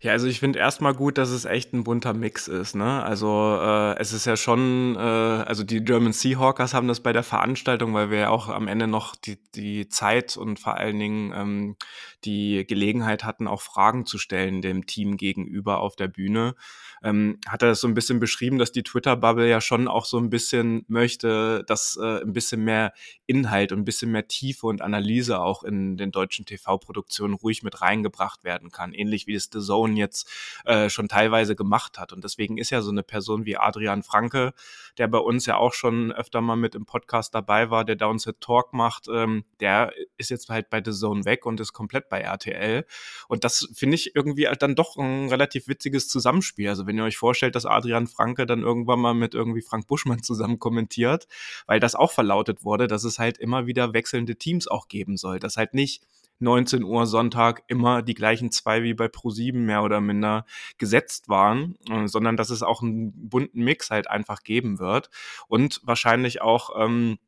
Ja, 0.00 0.12
also 0.12 0.26
ich 0.26 0.40
finde 0.40 0.58
erstmal 0.58 0.94
gut, 0.94 1.18
dass 1.18 1.30
es 1.30 1.44
echt 1.44 1.72
ein 1.72 1.84
bunter 1.84 2.14
Mix 2.14 2.48
ist. 2.48 2.74
Ne? 2.74 3.02
Also 3.02 3.58
äh, 3.60 3.98
es 3.98 4.12
ist 4.12 4.24
ja 4.24 4.36
schon, 4.36 4.96
äh, 4.96 4.98
also 4.98 5.64
die 5.64 5.84
German 5.84 6.12
Seahawkers 6.12 6.74
haben 6.74 6.88
das 6.88 7.00
bei 7.00 7.12
der 7.12 7.22
Veranstaltung, 7.22 7.94
weil 7.94 8.10
wir 8.10 8.18
ja 8.18 8.28
auch 8.30 8.48
am 8.48 8.68
Ende 8.68 8.86
noch 8.86 9.16
die, 9.16 9.38
die 9.54 9.88
Zeit 9.88 10.36
und 10.36 10.58
vor 10.58 10.76
allen 10.76 10.98
Dingen 10.98 11.32
ähm, 11.34 11.76
die 12.24 12.64
Gelegenheit 12.66 13.24
hatten, 13.24 13.46
auch 13.46 13.60
Fragen 13.62 14.06
zu 14.06 14.18
stellen 14.18 14.62
dem 14.62 14.86
Team 14.86 15.16
gegenüber 15.16 15.80
auf 15.80 15.96
der 15.96 16.08
Bühne. 16.08 16.54
Ähm, 17.02 17.38
hat 17.46 17.62
er 17.62 17.68
das 17.68 17.80
so 17.80 17.88
ein 17.88 17.94
bisschen 17.94 18.18
beschrieben, 18.18 18.58
dass 18.58 18.72
die 18.72 18.82
Twitter-Bubble 18.82 19.48
ja 19.48 19.60
schon 19.60 19.88
auch 19.88 20.06
so 20.06 20.18
ein 20.18 20.30
bisschen 20.30 20.84
möchte, 20.88 21.64
dass 21.66 21.98
äh, 22.00 22.22
ein 22.22 22.32
bisschen 22.32 22.64
mehr 22.64 22.92
Inhalt 23.26 23.72
und 23.72 23.80
ein 23.80 23.84
bisschen 23.84 24.10
mehr 24.10 24.26
Tiefe 24.26 24.66
und 24.66 24.80
Analyse 24.80 25.40
auch 25.40 25.64
in 25.64 25.96
den 25.96 26.12
deutschen 26.12 26.46
TV-Produktionen 26.46 27.34
ruhig 27.34 27.62
mit 27.62 27.82
reingebracht 27.82 28.44
werden 28.44 28.70
kann. 28.70 28.92
Ähnlich 28.94 29.26
wie 29.26 29.34
es 29.34 29.50
The 29.52 29.60
Zone 29.64 29.98
jetzt 29.98 30.30
äh, 30.64 30.88
schon 30.88 31.08
teilweise 31.08 31.56
gemacht 31.56 31.98
hat. 31.98 32.12
Und 32.12 32.24
deswegen 32.24 32.58
ist 32.58 32.70
ja 32.70 32.82
so 32.82 32.90
eine 32.90 33.02
Person 33.02 33.44
wie 33.44 33.56
Adrian 33.56 34.02
Franke, 34.02 34.52
der 34.98 35.08
bei 35.08 35.18
uns 35.18 35.46
ja 35.46 35.56
auch 35.56 35.72
schon 35.72 36.12
öfter 36.12 36.40
mal 36.40 36.56
mit 36.56 36.74
im 36.74 36.86
Podcast 36.86 37.34
dabei 37.34 37.70
war, 37.70 37.84
der 37.84 37.96
Downset 37.96 38.40
Talk 38.40 38.72
macht, 38.72 39.08
ähm, 39.08 39.44
der 39.60 39.92
ist 40.16 40.30
jetzt 40.30 40.48
halt 40.48 40.70
bei 40.70 40.82
The 40.84 40.92
Zone 40.92 41.24
weg 41.24 41.46
und 41.46 41.60
ist 41.60 41.72
komplett 41.72 42.08
bei 42.08 42.20
RTL. 42.20 42.86
Und 43.28 43.44
das 43.44 43.68
finde 43.74 43.96
ich 43.96 44.14
irgendwie 44.14 44.48
halt 44.48 44.62
dann 44.62 44.74
doch 44.74 44.96
ein 44.96 45.28
relativ 45.28 45.68
witziges 45.68 46.08
Zusammenspiel. 46.08 46.68
Also 46.68 46.86
wenn 46.86 46.96
ihr 46.96 47.04
euch 47.04 47.16
vorstellt, 47.16 47.54
dass 47.54 47.66
Adrian 47.66 48.06
Franke 48.06 48.46
dann 48.46 48.62
irgendwann 48.62 49.00
mal 49.00 49.14
mit 49.14 49.34
irgendwie 49.34 49.62
Frank 49.62 49.86
Buschmann 49.86 50.22
zusammen 50.22 50.58
kommentiert, 50.58 51.26
weil 51.66 51.80
das 51.80 51.94
auch 51.94 52.12
verlautet 52.12 52.64
wurde, 52.64 52.86
dass 52.86 53.04
es 53.04 53.18
halt 53.18 53.38
immer 53.38 53.66
wieder 53.66 53.92
wechselnde 53.92 54.36
Teams 54.36 54.68
auch 54.68 54.88
geben 54.88 55.16
soll. 55.16 55.38
Dass 55.38 55.56
halt 55.56 55.74
nicht 55.74 56.02
19 56.38 56.82
Uhr 56.82 57.06
Sonntag 57.06 57.62
immer 57.68 58.02
die 58.02 58.14
gleichen 58.14 58.50
zwei 58.50 58.82
wie 58.82 58.94
bei 58.94 59.06
Pro7 59.06 59.58
mehr 59.58 59.82
oder 59.82 60.00
minder 60.00 60.44
gesetzt 60.78 61.28
waren, 61.28 61.76
äh, 61.90 62.06
sondern 62.06 62.36
dass 62.36 62.50
es 62.50 62.62
auch 62.62 62.82
einen 62.82 63.28
bunten 63.28 63.62
Mix 63.62 63.90
halt 63.90 64.08
einfach 64.10 64.42
geben 64.42 64.78
wird 64.78 65.10
und 65.48 65.80
wahrscheinlich 65.84 66.42
auch 66.42 66.70
ähm, 66.76 67.18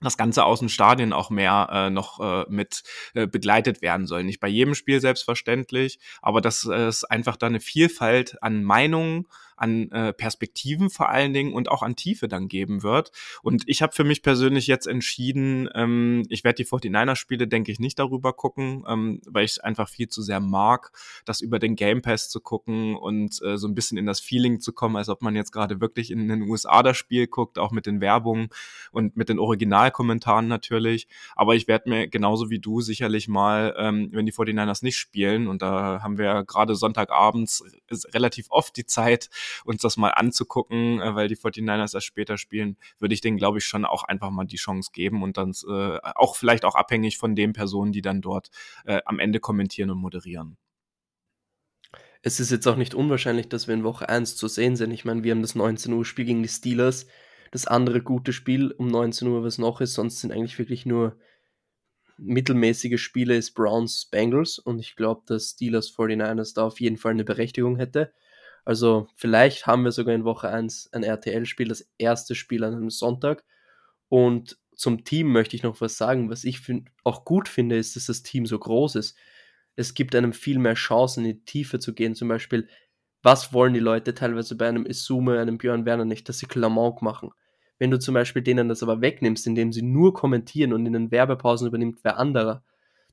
das 0.00 0.16
Ganze 0.16 0.44
aus 0.44 0.60
dem 0.60 0.68
Stadion 0.68 1.12
auch 1.12 1.30
mehr 1.30 1.68
äh, 1.72 1.90
noch 1.90 2.20
äh, 2.20 2.44
mit 2.48 2.82
äh, 3.14 3.26
begleitet 3.26 3.82
werden 3.82 4.06
soll. 4.06 4.24
Nicht 4.24 4.40
bei 4.40 4.48
jedem 4.48 4.74
Spiel 4.74 5.00
selbstverständlich, 5.00 5.98
aber 6.22 6.40
dass 6.40 6.64
es 6.64 7.04
einfach 7.04 7.36
da 7.36 7.46
eine 7.46 7.60
Vielfalt 7.60 8.42
an 8.42 8.62
Meinungen 8.62 9.26
an 9.56 9.90
äh, 9.90 10.12
Perspektiven 10.12 10.90
vor 10.90 11.08
allen 11.08 11.32
Dingen 11.32 11.52
und 11.52 11.70
auch 11.70 11.82
an 11.82 11.96
Tiefe 11.96 12.28
dann 12.28 12.48
geben 12.48 12.82
wird. 12.82 13.12
Und 13.42 13.64
ich 13.66 13.82
habe 13.82 13.92
für 13.92 14.04
mich 14.04 14.22
persönlich 14.22 14.66
jetzt 14.66 14.86
entschieden, 14.86 15.68
ähm, 15.74 16.24
ich 16.28 16.44
werde 16.44 16.62
die 16.62 16.64
49er-Spiele, 16.64 17.46
denke 17.48 17.72
ich, 17.72 17.78
nicht 17.78 17.98
darüber 17.98 18.32
gucken, 18.32 18.84
ähm, 18.88 19.20
weil 19.26 19.44
ich 19.44 19.52
es 19.52 19.58
einfach 19.58 19.88
viel 19.88 20.08
zu 20.08 20.22
sehr 20.22 20.40
mag, 20.40 20.92
das 21.24 21.40
über 21.40 21.58
den 21.58 21.76
Game 21.76 22.02
Pass 22.02 22.28
zu 22.28 22.40
gucken 22.40 22.96
und 22.96 23.40
äh, 23.42 23.56
so 23.56 23.68
ein 23.68 23.74
bisschen 23.74 23.98
in 23.98 24.06
das 24.06 24.20
Feeling 24.20 24.60
zu 24.60 24.72
kommen, 24.72 24.96
als 24.96 25.08
ob 25.08 25.22
man 25.22 25.36
jetzt 25.36 25.52
gerade 25.52 25.80
wirklich 25.80 26.10
in 26.10 26.28
den 26.28 26.42
USA 26.42 26.82
das 26.82 26.96
Spiel 26.96 27.26
guckt, 27.26 27.58
auch 27.58 27.70
mit 27.70 27.86
den 27.86 28.00
Werbungen 28.00 28.48
und 28.92 29.16
mit 29.16 29.28
den 29.28 29.38
Originalkommentaren 29.38 30.48
natürlich. 30.48 31.08
Aber 31.36 31.54
ich 31.54 31.68
werde 31.68 31.88
mir 31.88 32.08
genauso 32.08 32.50
wie 32.50 32.58
du 32.58 32.80
sicherlich 32.80 33.28
mal, 33.28 33.74
ähm, 33.78 34.10
wenn 34.12 34.26
die 34.26 34.32
49ers 34.32 34.84
nicht 34.84 34.96
spielen, 34.96 35.48
und 35.48 35.62
da 35.62 36.00
haben 36.02 36.18
wir 36.18 36.44
gerade 36.44 36.74
Sonntagabends 36.74 37.64
relativ 38.12 38.46
oft 38.50 38.76
die 38.76 38.86
Zeit, 38.86 39.30
uns 39.64 39.82
das 39.82 39.96
mal 39.96 40.10
anzugucken, 40.10 41.00
äh, 41.00 41.14
weil 41.14 41.28
die 41.28 41.36
49ers 41.36 41.94
erst 41.94 42.06
später 42.06 42.38
spielen, 42.38 42.76
würde 42.98 43.14
ich 43.14 43.20
denen, 43.20 43.36
glaube 43.36 43.58
ich, 43.58 43.64
schon 43.64 43.84
auch 43.84 44.04
einfach 44.04 44.30
mal 44.30 44.44
die 44.44 44.56
Chance 44.56 44.90
geben 44.92 45.22
und 45.22 45.36
dann 45.36 45.52
äh, 45.68 45.98
auch 46.14 46.36
vielleicht 46.36 46.64
auch 46.64 46.74
abhängig 46.74 47.18
von 47.18 47.34
den 47.34 47.52
Personen, 47.52 47.92
die 47.92 48.02
dann 48.02 48.20
dort 48.20 48.50
äh, 48.84 49.00
am 49.04 49.18
Ende 49.18 49.40
kommentieren 49.40 49.90
und 49.90 49.98
moderieren. 49.98 50.56
Es 52.22 52.40
ist 52.40 52.50
jetzt 52.50 52.66
auch 52.66 52.76
nicht 52.76 52.94
unwahrscheinlich, 52.94 53.48
dass 53.48 53.68
wir 53.68 53.74
in 53.74 53.84
Woche 53.84 54.08
1 54.08 54.36
zu 54.36 54.48
sehen 54.48 54.76
sind. 54.76 54.92
Ich 54.92 55.04
meine, 55.04 55.24
wir 55.24 55.32
haben 55.32 55.42
das 55.42 55.54
19 55.54 55.92
Uhr 55.92 56.04
Spiel 56.06 56.24
gegen 56.24 56.42
die 56.42 56.48
Steelers. 56.48 57.06
Das 57.50 57.66
andere 57.66 58.00
gute 58.00 58.32
Spiel 58.32 58.72
um 58.72 58.88
19 58.88 59.28
Uhr, 59.28 59.44
was 59.44 59.58
noch 59.58 59.80
ist, 59.80 59.94
sonst 59.94 60.20
sind 60.20 60.32
eigentlich 60.32 60.58
wirklich 60.58 60.86
nur 60.86 61.18
mittelmäßige 62.16 63.00
Spiele 63.00 63.36
ist 63.36 63.52
Browns 63.54 64.06
Bengals 64.06 64.58
und 64.58 64.78
ich 64.78 64.96
glaube, 64.96 65.22
dass 65.26 65.50
Steelers 65.50 65.90
49ers 65.90 66.54
da 66.54 66.64
auf 66.64 66.80
jeden 66.80 66.96
Fall 66.96 67.12
eine 67.12 67.24
Berechtigung 67.24 67.76
hätte. 67.76 68.12
Also 68.64 69.08
vielleicht 69.16 69.66
haben 69.66 69.84
wir 69.84 69.92
sogar 69.92 70.14
in 70.14 70.24
Woche 70.24 70.48
1 70.48 70.90
ein 70.92 71.02
RTL-Spiel, 71.02 71.68
das 71.68 71.86
erste 71.98 72.34
Spiel 72.34 72.64
an 72.64 72.74
einem 72.74 72.90
Sonntag. 72.90 73.44
Und 74.08 74.58
zum 74.74 75.04
Team 75.04 75.32
möchte 75.32 75.56
ich 75.56 75.62
noch 75.62 75.80
was 75.80 75.96
sagen. 75.96 76.30
Was 76.30 76.44
ich 76.44 76.60
auch 77.04 77.24
gut 77.24 77.48
finde, 77.48 77.76
ist, 77.76 77.96
dass 77.96 78.06
das 78.06 78.22
Team 78.22 78.46
so 78.46 78.58
groß 78.58 78.96
ist. 78.96 79.16
Es 79.76 79.94
gibt 79.94 80.14
einem 80.14 80.32
viel 80.32 80.58
mehr 80.58 80.74
Chancen, 80.74 81.24
in 81.24 81.32
die 81.32 81.44
Tiefe 81.44 81.78
zu 81.78 81.94
gehen. 81.94 82.14
Zum 82.14 82.28
Beispiel, 82.28 82.68
was 83.22 83.52
wollen 83.52 83.74
die 83.74 83.80
Leute 83.80 84.14
teilweise 84.14 84.56
bei 84.56 84.68
einem 84.68 84.86
Isume, 84.86 85.40
einem 85.40 85.58
Björn 85.58 85.84
Werner 85.84 86.04
nicht, 86.04 86.28
dass 86.28 86.38
sie 86.38 86.46
Klamauk 86.46 87.02
machen. 87.02 87.30
Wenn 87.78 87.90
du 87.90 87.98
zum 87.98 88.14
Beispiel 88.14 88.42
denen 88.42 88.68
das 88.68 88.82
aber 88.82 89.00
wegnimmst, 89.00 89.46
indem 89.46 89.72
sie 89.72 89.82
nur 89.82 90.14
kommentieren 90.14 90.72
und 90.72 90.86
in 90.86 90.92
den 90.92 91.10
Werbepausen 91.10 91.66
übernimmt 91.66 92.00
wer 92.02 92.18
anderer, 92.18 92.62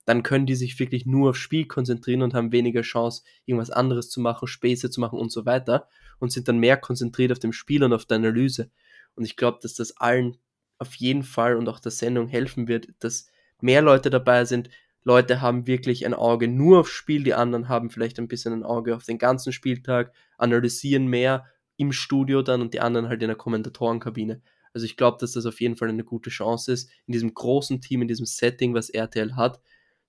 dann 0.05 0.23
können 0.23 0.45
die 0.45 0.55
sich 0.55 0.79
wirklich 0.79 1.05
nur 1.05 1.31
aufs 1.31 1.39
Spiel 1.39 1.65
konzentrieren 1.65 2.21
und 2.21 2.33
haben 2.33 2.51
weniger 2.51 2.81
Chance, 2.81 3.23
irgendwas 3.45 3.69
anderes 3.69 4.09
zu 4.09 4.19
machen, 4.19 4.47
Späße 4.47 4.89
zu 4.89 4.99
machen 4.99 5.19
und 5.19 5.31
so 5.31 5.45
weiter 5.45 5.87
und 6.19 6.31
sind 6.31 6.47
dann 6.47 6.59
mehr 6.59 6.77
konzentriert 6.77 7.31
auf 7.31 7.39
dem 7.39 7.53
Spiel 7.53 7.83
und 7.83 7.93
auf 7.93 8.05
der 8.05 8.17
Analyse. 8.17 8.71
Und 9.15 9.25
ich 9.25 9.35
glaube, 9.35 9.59
dass 9.61 9.75
das 9.75 9.97
allen 9.97 10.37
auf 10.77 10.95
jeden 10.95 11.23
Fall 11.23 11.55
und 11.55 11.69
auch 11.69 11.79
der 11.79 11.91
Sendung 11.91 12.27
helfen 12.27 12.67
wird, 12.67 12.87
dass 12.99 13.27
mehr 13.61 13.81
Leute 13.81 14.09
dabei 14.09 14.45
sind. 14.45 14.69
Leute 15.03 15.41
haben 15.41 15.67
wirklich 15.67 16.05
ein 16.05 16.13
Auge 16.13 16.47
nur 16.47 16.79
aufs 16.79 16.91
Spiel, 16.91 17.23
die 17.23 17.33
anderen 17.33 17.69
haben 17.69 17.89
vielleicht 17.89 18.19
ein 18.19 18.27
bisschen 18.27 18.53
ein 18.53 18.63
Auge 18.63 18.95
auf 18.95 19.03
den 19.03 19.17
ganzen 19.17 19.51
Spieltag, 19.53 20.13
analysieren 20.37 21.07
mehr 21.07 21.45
im 21.77 21.91
Studio 21.91 22.41
dann 22.41 22.61
und 22.61 22.73
die 22.73 22.79
anderen 22.79 23.07
halt 23.07 23.21
in 23.21 23.27
der 23.27 23.37
Kommentatorenkabine. 23.37 24.41
Also 24.73 24.85
ich 24.85 24.97
glaube, 24.97 25.17
dass 25.19 25.33
das 25.33 25.45
auf 25.45 25.59
jeden 25.59 25.75
Fall 25.75 25.89
eine 25.89 26.03
gute 26.03 26.29
Chance 26.29 26.71
ist, 26.71 26.89
in 27.07 27.13
diesem 27.13 27.33
großen 27.33 27.81
Team, 27.81 28.01
in 28.01 28.07
diesem 28.07 28.25
Setting, 28.25 28.73
was 28.73 28.89
RTL 28.89 29.35
hat, 29.35 29.59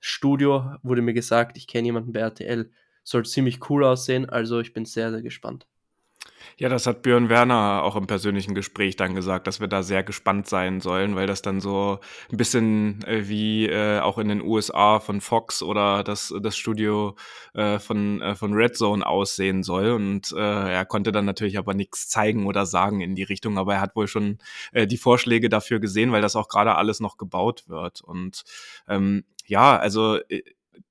Studio 0.04 0.74
wurde 0.82 1.00
mir 1.00 1.14
gesagt, 1.14 1.56
ich 1.56 1.68
kenne 1.68 1.86
jemanden 1.86 2.12
bei 2.12 2.18
RTL, 2.18 2.68
soll 3.04 3.24
ziemlich 3.24 3.70
cool 3.70 3.84
aussehen, 3.84 4.28
also 4.28 4.58
ich 4.58 4.72
bin 4.72 4.84
sehr, 4.84 5.12
sehr 5.12 5.22
gespannt. 5.22 5.68
Ja, 6.58 6.68
das 6.68 6.86
hat 6.86 7.02
Björn 7.02 7.28
Werner 7.28 7.82
auch 7.82 7.96
im 7.96 8.06
persönlichen 8.06 8.54
Gespräch 8.54 8.96
dann 8.96 9.14
gesagt, 9.14 9.46
dass 9.46 9.60
wir 9.60 9.68
da 9.68 9.82
sehr 9.82 10.02
gespannt 10.02 10.48
sein 10.48 10.80
sollen, 10.80 11.14
weil 11.14 11.26
das 11.26 11.42
dann 11.42 11.60
so 11.60 12.00
ein 12.30 12.36
bisschen 12.36 13.02
äh, 13.04 13.28
wie 13.28 13.66
äh, 13.66 14.00
auch 14.00 14.18
in 14.18 14.28
den 14.28 14.42
USA 14.42 15.00
von 15.00 15.20
Fox 15.20 15.62
oder 15.62 16.04
das, 16.04 16.34
das 16.42 16.56
Studio 16.56 17.16
äh, 17.54 17.78
von, 17.78 18.20
äh, 18.20 18.34
von 18.34 18.54
Red 18.54 18.76
Zone 18.76 19.06
aussehen 19.06 19.62
soll. 19.62 19.90
Und 19.90 20.32
äh, 20.32 20.38
er 20.72 20.84
konnte 20.84 21.12
dann 21.12 21.24
natürlich 21.24 21.58
aber 21.58 21.74
nichts 21.74 22.08
zeigen 22.08 22.46
oder 22.46 22.66
sagen 22.66 23.00
in 23.00 23.14
die 23.14 23.22
Richtung, 23.22 23.58
aber 23.58 23.74
er 23.74 23.80
hat 23.80 23.96
wohl 23.96 24.08
schon 24.08 24.38
die 24.74 24.96
Vorschläge 24.96 25.48
dafür 25.48 25.80
gesehen, 25.80 26.12
weil 26.12 26.22
das 26.22 26.36
auch 26.36 26.48
gerade 26.48 26.74
alles 26.76 27.00
noch 27.00 27.16
gebaut 27.16 27.64
wird. 27.68 28.00
Und 28.00 28.42
ähm, 28.88 29.24
ja, 29.46 29.76
also 29.76 30.18
äh, 30.28 30.42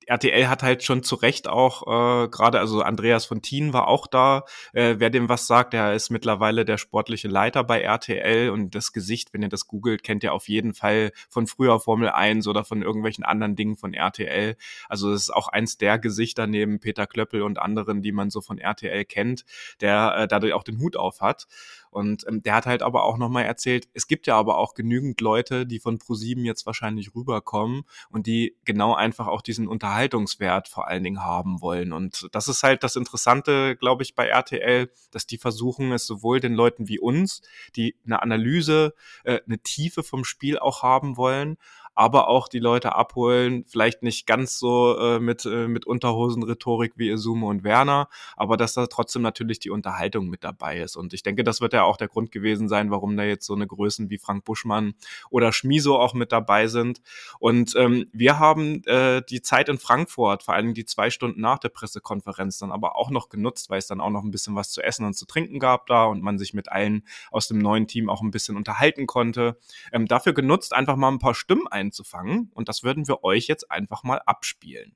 RTL 0.06 0.48
hat 0.48 0.62
halt 0.62 0.82
schon 0.82 1.02
zu 1.02 1.14
Recht 1.16 1.48
auch 1.48 1.82
äh, 1.86 2.28
gerade, 2.28 2.58
also 2.58 2.82
Andreas 2.82 3.24
von 3.24 3.42
Thien 3.42 3.72
war 3.72 3.88
auch 3.88 4.06
da. 4.06 4.44
Äh, 4.72 4.96
wer 4.98 5.10
dem 5.10 5.28
was 5.28 5.46
sagt, 5.46 5.72
der 5.72 5.94
ist 5.94 6.10
mittlerweile 6.10 6.64
der 6.64 6.78
sportliche 6.78 7.28
Leiter 7.28 7.64
bei 7.64 7.80
RTL 7.80 8.50
und 8.50 8.74
das 8.74 8.92
Gesicht, 8.92 9.32
wenn 9.32 9.42
ihr 9.42 9.48
das 9.48 9.66
googelt, 9.66 10.02
kennt 10.02 10.24
ihr 10.24 10.32
auf 10.32 10.48
jeden 10.48 10.74
Fall 10.74 11.12
von 11.28 11.46
früher 11.46 11.80
Formel 11.80 12.10
1 12.10 12.46
oder 12.46 12.64
von 12.64 12.82
irgendwelchen 12.82 13.24
anderen 13.24 13.56
Dingen 13.56 13.76
von 13.76 13.94
RTL. 13.94 14.56
Also 14.88 15.12
es 15.12 15.22
ist 15.22 15.30
auch 15.30 15.48
eins 15.48 15.78
der 15.78 15.98
Gesichter 15.98 16.46
neben 16.46 16.80
Peter 16.80 17.06
Klöppel 17.06 17.42
und 17.42 17.58
anderen, 17.58 18.02
die 18.02 18.12
man 18.12 18.30
so 18.30 18.40
von 18.40 18.58
RTL 18.58 19.04
kennt, 19.04 19.44
der 19.80 20.14
äh, 20.16 20.28
dadurch 20.28 20.52
auch 20.52 20.64
den 20.64 20.78
Hut 20.78 20.96
auf 20.96 21.20
hat. 21.20 21.46
Und 21.92 22.26
ähm, 22.26 22.42
der 22.42 22.54
hat 22.54 22.64
halt 22.64 22.82
aber 22.82 23.04
auch 23.04 23.18
nochmal 23.18 23.44
erzählt, 23.44 23.86
es 23.92 24.06
gibt 24.06 24.26
ja 24.26 24.36
aber 24.36 24.56
auch 24.56 24.72
genügend 24.72 25.20
Leute, 25.20 25.66
die 25.66 25.78
von 25.78 25.98
ProSieben 25.98 26.44
jetzt 26.46 26.64
wahrscheinlich 26.64 27.14
rüberkommen 27.14 27.82
und 28.08 28.26
die 28.26 28.56
genau 28.64 28.94
einfach 28.94 29.26
auch 29.26 29.42
diesen 29.42 29.68
Unterhaltungswert 29.68 30.68
vor 30.68 30.88
allen 30.88 31.04
Dingen 31.04 31.22
haben 31.22 31.60
wollen. 31.60 31.92
Und 31.92 32.28
das 32.32 32.48
ist 32.48 32.62
halt 32.62 32.82
das 32.82 32.96
Interessante, 32.96 33.76
glaube 33.76 34.02
ich, 34.02 34.14
bei 34.14 34.26
RTL, 34.26 34.90
dass 35.10 35.26
die 35.26 35.36
versuchen, 35.36 35.92
es 35.92 36.06
sowohl 36.06 36.40
den 36.40 36.54
Leuten 36.54 36.88
wie 36.88 36.98
uns, 36.98 37.42
die 37.76 37.94
eine 38.06 38.22
Analyse, 38.22 38.94
äh, 39.24 39.40
eine 39.46 39.58
Tiefe 39.58 40.02
vom 40.02 40.24
Spiel 40.24 40.58
auch 40.58 40.82
haben 40.82 41.18
wollen, 41.18 41.58
aber 41.94 42.28
auch 42.28 42.48
die 42.48 42.58
Leute 42.58 42.94
abholen, 42.94 43.64
vielleicht 43.66 44.02
nicht 44.02 44.26
ganz 44.26 44.58
so 44.58 44.96
äh, 44.98 45.20
mit, 45.20 45.44
äh, 45.44 45.68
mit 45.68 45.86
Unterhosen-Rhetorik 45.86 46.92
wie 46.96 47.10
Isume 47.10 47.46
und 47.46 47.64
Werner, 47.64 48.08
aber 48.36 48.56
dass 48.56 48.74
da 48.74 48.86
trotzdem 48.86 49.22
natürlich 49.22 49.58
die 49.58 49.70
Unterhaltung 49.70 50.28
mit 50.28 50.44
dabei 50.44 50.80
ist. 50.80 50.96
Und 50.96 51.12
ich 51.12 51.22
denke, 51.22 51.44
das 51.44 51.60
wird 51.60 51.72
ja 51.72 51.82
auch 51.84 51.96
der 51.96 52.08
Grund 52.08 52.32
gewesen 52.32 52.68
sein, 52.68 52.90
warum 52.90 53.16
da 53.16 53.24
jetzt 53.24 53.46
so 53.46 53.54
eine 53.54 53.66
Größen 53.66 54.10
wie 54.10 54.18
Frank 54.18 54.44
Buschmann 54.44 54.94
oder 55.30 55.52
Schmiso 55.52 55.98
auch 55.98 56.14
mit 56.14 56.32
dabei 56.32 56.66
sind. 56.66 57.02
Und 57.38 57.74
ähm, 57.76 58.06
wir 58.12 58.38
haben 58.38 58.84
äh, 58.84 59.22
die 59.28 59.42
Zeit 59.42 59.68
in 59.68 59.78
Frankfurt, 59.78 60.42
vor 60.42 60.54
allem 60.54 60.74
die 60.74 60.84
zwei 60.84 61.10
Stunden 61.10 61.40
nach 61.40 61.58
der 61.58 61.68
Pressekonferenz, 61.68 62.58
dann 62.58 62.72
aber 62.72 62.96
auch 62.96 63.10
noch 63.10 63.28
genutzt, 63.28 63.68
weil 63.70 63.78
es 63.78 63.86
dann 63.86 64.00
auch 64.00 64.10
noch 64.10 64.24
ein 64.24 64.30
bisschen 64.30 64.54
was 64.54 64.70
zu 64.70 64.82
essen 64.82 65.04
und 65.04 65.14
zu 65.14 65.26
trinken 65.26 65.58
gab 65.58 65.86
da 65.86 66.04
und 66.04 66.22
man 66.22 66.38
sich 66.38 66.54
mit 66.54 66.70
allen 66.70 67.04
aus 67.30 67.48
dem 67.48 67.58
neuen 67.58 67.86
Team 67.86 68.08
auch 68.08 68.22
ein 68.22 68.30
bisschen 68.30 68.56
unterhalten 68.56 69.06
konnte. 69.06 69.58
Ähm, 69.92 70.06
dafür 70.06 70.32
genutzt, 70.32 70.72
einfach 70.72 70.96
mal 70.96 71.08
ein 71.08 71.18
paar 71.18 71.34
Stimmen 71.34 71.66
ein 71.68 71.81
einzufangen. 71.82 72.50
Und 72.54 72.68
das 72.68 72.82
würden 72.82 73.08
wir 73.08 73.24
euch 73.24 73.46
jetzt 73.48 73.70
einfach 73.70 74.04
mal 74.04 74.20
abspielen. 74.24 74.94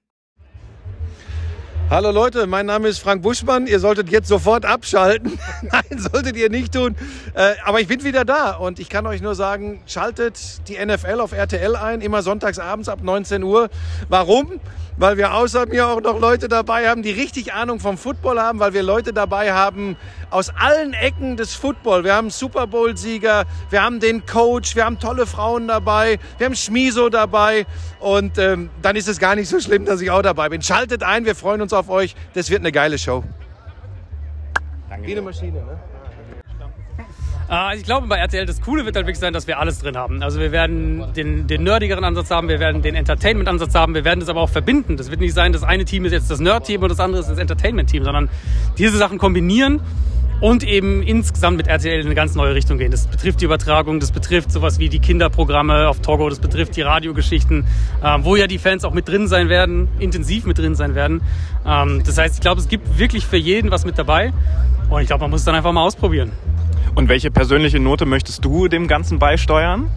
Hallo 1.88 2.10
Leute, 2.10 2.48
mein 2.48 2.66
Name 2.66 2.88
ist 2.88 2.98
Frank 2.98 3.22
Buschmann. 3.22 3.68
Ihr 3.68 3.78
solltet 3.78 4.10
jetzt 4.10 4.26
sofort 4.26 4.64
abschalten. 4.64 5.38
Nein, 5.62 5.98
solltet 5.98 6.36
ihr 6.36 6.50
nicht 6.50 6.74
tun. 6.74 6.96
Äh, 7.34 7.54
aber 7.64 7.80
ich 7.80 7.86
bin 7.86 8.02
wieder 8.02 8.24
da 8.24 8.56
und 8.56 8.80
ich 8.80 8.88
kann 8.88 9.06
euch 9.06 9.20
nur 9.20 9.36
sagen, 9.36 9.82
schaltet 9.86 10.68
die 10.68 10.84
NFL 10.84 11.20
auf 11.20 11.30
RTL 11.30 11.76
ein, 11.76 12.00
immer 12.00 12.22
sonntags 12.22 12.58
abends 12.58 12.88
ab 12.88 13.02
19 13.02 13.44
Uhr. 13.44 13.68
Warum? 14.08 14.60
Weil 14.96 15.16
wir 15.16 15.34
außer 15.34 15.66
mir 15.66 15.88
auch 15.88 16.00
noch 16.00 16.18
Leute 16.20 16.48
dabei 16.48 16.88
haben, 16.88 17.02
die 17.02 17.10
richtig 17.10 17.52
Ahnung 17.52 17.80
vom 17.80 17.98
Football 17.98 18.40
haben, 18.40 18.58
weil 18.58 18.72
wir 18.72 18.82
Leute 18.82 19.12
dabei 19.12 19.52
haben 19.52 19.96
aus 20.30 20.50
allen 20.50 20.94
Ecken 20.94 21.36
des 21.36 21.54
Football. 21.54 22.04
Wir 22.04 22.14
haben 22.14 22.30
Super 22.30 22.66
Bowl-Sieger, 22.66 23.44
wir 23.70 23.82
haben 23.82 24.00
den 24.00 24.24
Coach, 24.26 24.76
wir 24.76 24.84
haben 24.84 24.98
tolle 24.98 25.26
Frauen 25.26 25.68
dabei, 25.68 26.18
wir 26.38 26.46
haben 26.46 26.56
Schmiso 26.56 27.08
dabei 27.08 27.66
und 28.00 28.38
ähm, 28.38 28.70
dann 28.82 28.96
ist 28.96 29.08
es 29.08 29.18
gar 29.18 29.34
nicht 29.34 29.48
so 29.48 29.60
schlimm, 29.60 29.84
dass 29.84 30.00
ich 30.00 30.10
auch 30.10 30.22
dabei 30.22 30.48
bin. 30.48 30.62
Schaltet 30.62 31.02
ein, 31.02 31.24
wir 31.24 31.34
freuen 31.34 31.60
uns 31.60 31.72
auf 31.72 31.88
euch. 31.88 32.14
Das 32.34 32.50
wird 32.50 32.60
eine 32.60 32.72
geile 32.72 32.98
Show. 32.98 33.24
Danke. 34.88 35.06
Wie 35.06 35.12
eine 35.12 35.22
Maschine, 35.22 35.58
ne? 35.58 35.78
Äh, 37.50 37.76
ich 37.76 37.84
glaube, 37.84 38.06
bei 38.06 38.16
RTL 38.16 38.46
das 38.46 38.60
Coole 38.60 38.84
wird 38.84 38.96
halt 38.96 39.06
wirklich 39.06 39.18
sein, 39.18 39.32
dass 39.32 39.46
wir 39.46 39.58
alles 39.58 39.78
drin 39.78 39.96
haben. 39.96 40.22
Also 40.22 40.40
wir 40.40 40.52
werden 40.52 41.12
den, 41.14 41.46
den 41.46 41.62
nerdigeren 41.62 42.04
Ansatz 42.04 42.30
haben, 42.30 42.48
wir 42.48 42.60
werden 42.60 42.82
den 42.82 42.94
Entertainment-Ansatz 42.94 43.74
haben, 43.74 43.94
wir 43.94 44.04
werden 44.04 44.20
das 44.20 44.28
aber 44.28 44.40
auch 44.40 44.50
verbinden. 44.50 44.96
Das 44.96 45.10
wird 45.10 45.20
nicht 45.20 45.34
sein, 45.34 45.52
das 45.52 45.62
eine 45.62 45.84
Team 45.84 46.04
ist 46.04 46.12
jetzt 46.12 46.30
das 46.30 46.40
Nerd-Team 46.40 46.82
und 46.82 46.88
das 46.88 47.00
andere 47.00 47.20
ist 47.20 47.28
das 47.30 47.38
Entertainment-Team, 47.38 48.04
sondern 48.04 48.28
diese 48.78 48.96
Sachen 48.96 49.18
kombinieren 49.18 49.80
und 50.40 50.64
eben 50.64 51.02
insgesamt 51.02 51.56
mit 51.56 51.66
RTL 51.66 52.00
in 52.00 52.06
eine 52.06 52.14
ganz 52.14 52.34
neue 52.34 52.54
Richtung 52.54 52.78
gehen. 52.78 52.90
Das 52.90 53.06
betrifft 53.06 53.40
die 53.40 53.46
Übertragung, 53.46 54.00
das 54.00 54.12
betrifft 54.12 54.52
sowas 54.52 54.78
wie 54.78 54.88
die 54.88 54.98
Kinderprogramme 54.98 55.88
auf 55.88 56.00
Togo, 56.00 56.28
das 56.28 56.40
betrifft 56.40 56.76
die 56.76 56.82
Radiogeschichten, 56.82 57.64
äh, 58.02 58.18
wo 58.20 58.36
ja 58.36 58.46
die 58.46 58.58
Fans 58.58 58.84
auch 58.84 58.92
mit 58.92 59.08
drin 59.08 59.28
sein 59.28 59.48
werden, 59.48 59.88
intensiv 59.98 60.44
mit 60.44 60.58
drin 60.58 60.74
sein 60.74 60.94
werden. 60.94 61.22
Ähm, 61.66 62.02
das 62.04 62.18
heißt, 62.18 62.34
ich 62.34 62.40
glaube, 62.40 62.60
es 62.60 62.68
gibt 62.68 62.98
wirklich 62.98 63.26
für 63.26 63.38
jeden 63.38 63.70
was 63.70 63.86
mit 63.86 63.98
dabei 63.98 64.32
und 64.90 65.00
ich 65.00 65.06
glaube, 65.06 65.22
man 65.22 65.30
muss 65.30 65.40
es 65.40 65.46
dann 65.46 65.54
einfach 65.54 65.72
mal 65.72 65.82
ausprobieren. 65.82 66.32
Und 66.96 67.10
welche 67.10 67.30
persönliche 67.30 67.78
Note 67.78 68.06
möchtest 68.06 68.42
du 68.42 68.68
dem 68.68 68.88
Ganzen 68.88 69.18
beisteuern? 69.18 69.90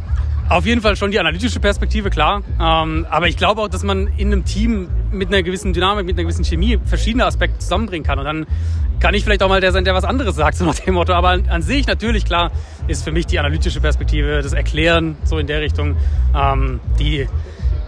Auf 0.50 0.66
jeden 0.66 0.82
Fall 0.82 0.98
schon 0.98 1.12
die 1.12 1.20
analytische 1.20 1.62
Perspektive, 1.62 2.10
klar. 2.10 2.42
Ähm, 2.60 3.08
aber 3.10 3.30
ich 3.30 3.38
glaube 3.38 3.62
auch, 3.62 3.70
dass 3.70 3.84
man 3.84 4.08
in 4.18 4.34
einem 4.34 4.44
Team 4.44 4.90
mit 5.10 5.30
einer 5.30 5.42
gewissen 5.42 5.72
Dynamik, 5.72 6.06
mit 6.06 6.18
einer 6.18 6.24
gewissen 6.24 6.44
Chemie 6.44 6.78
verschiedene 6.84 7.26
Aspekte 7.26 7.60
zusammenbringen 7.60 8.06
kann. 8.06 8.20
Und 8.20 8.26
dann 8.26 8.48
kann 9.00 9.14
ich 9.14 9.24
vielleicht 9.24 9.42
auch 9.44 9.48
mal 9.48 9.62
der 9.62 9.72
sein, 9.72 9.86
der 9.86 9.94
was 9.94 10.04
anderes 10.04 10.36
sagt, 10.36 10.58
so 10.58 10.66
nach 10.66 10.76
dem 10.76 10.96
Motto. 10.96 11.14
Aber 11.14 11.30
an, 11.30 11.48
an 11.48 11.62
sich 11.62 11.88
natürlich, 11.88 12.26
klar, 12.26 12.52
ist 12.88 13.06
für 13.06 13.14
mich 13.14 13.28
die 13.28 13.40
analytische 13.40 13.80
Perspektive, 13.80 14.42
das 14.42 14.52
Erklären, 14.52 15.16
so 15.24 15.38
in 15.38 15.48
der 15.48 15.62
Richtung, 15.62 15.96
ähm, 16.36 16.82
die 17.00 17.28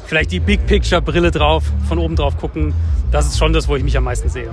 vielleicht 0.05 0.31
die 0.31 0.39
Big 0.39 0.65
Picture 0.67 1.01
Brille 1.01 1.31
drauf, 1.31 1.65
von 1.89 1.99
oben 1.99 2.15
drauf 2.15 2.37
gucken. 2.37 2.73
Das 3.11 3.25
ist 3.25 3.37
schon 3.37 3.51
das, 3.51 3.67
wo 3.67 3.75
ich 3.75 3.83
mich 3.83 3.97
am 3.97 4.05
meisten 4.05 4.29
sehe. 4.29 4.51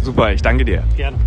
Super, 0.00 0.32
ich 0.32 0.40
danke 0.40 0.64
dir. 0.64 0.82
Gerne. 0.96 1.18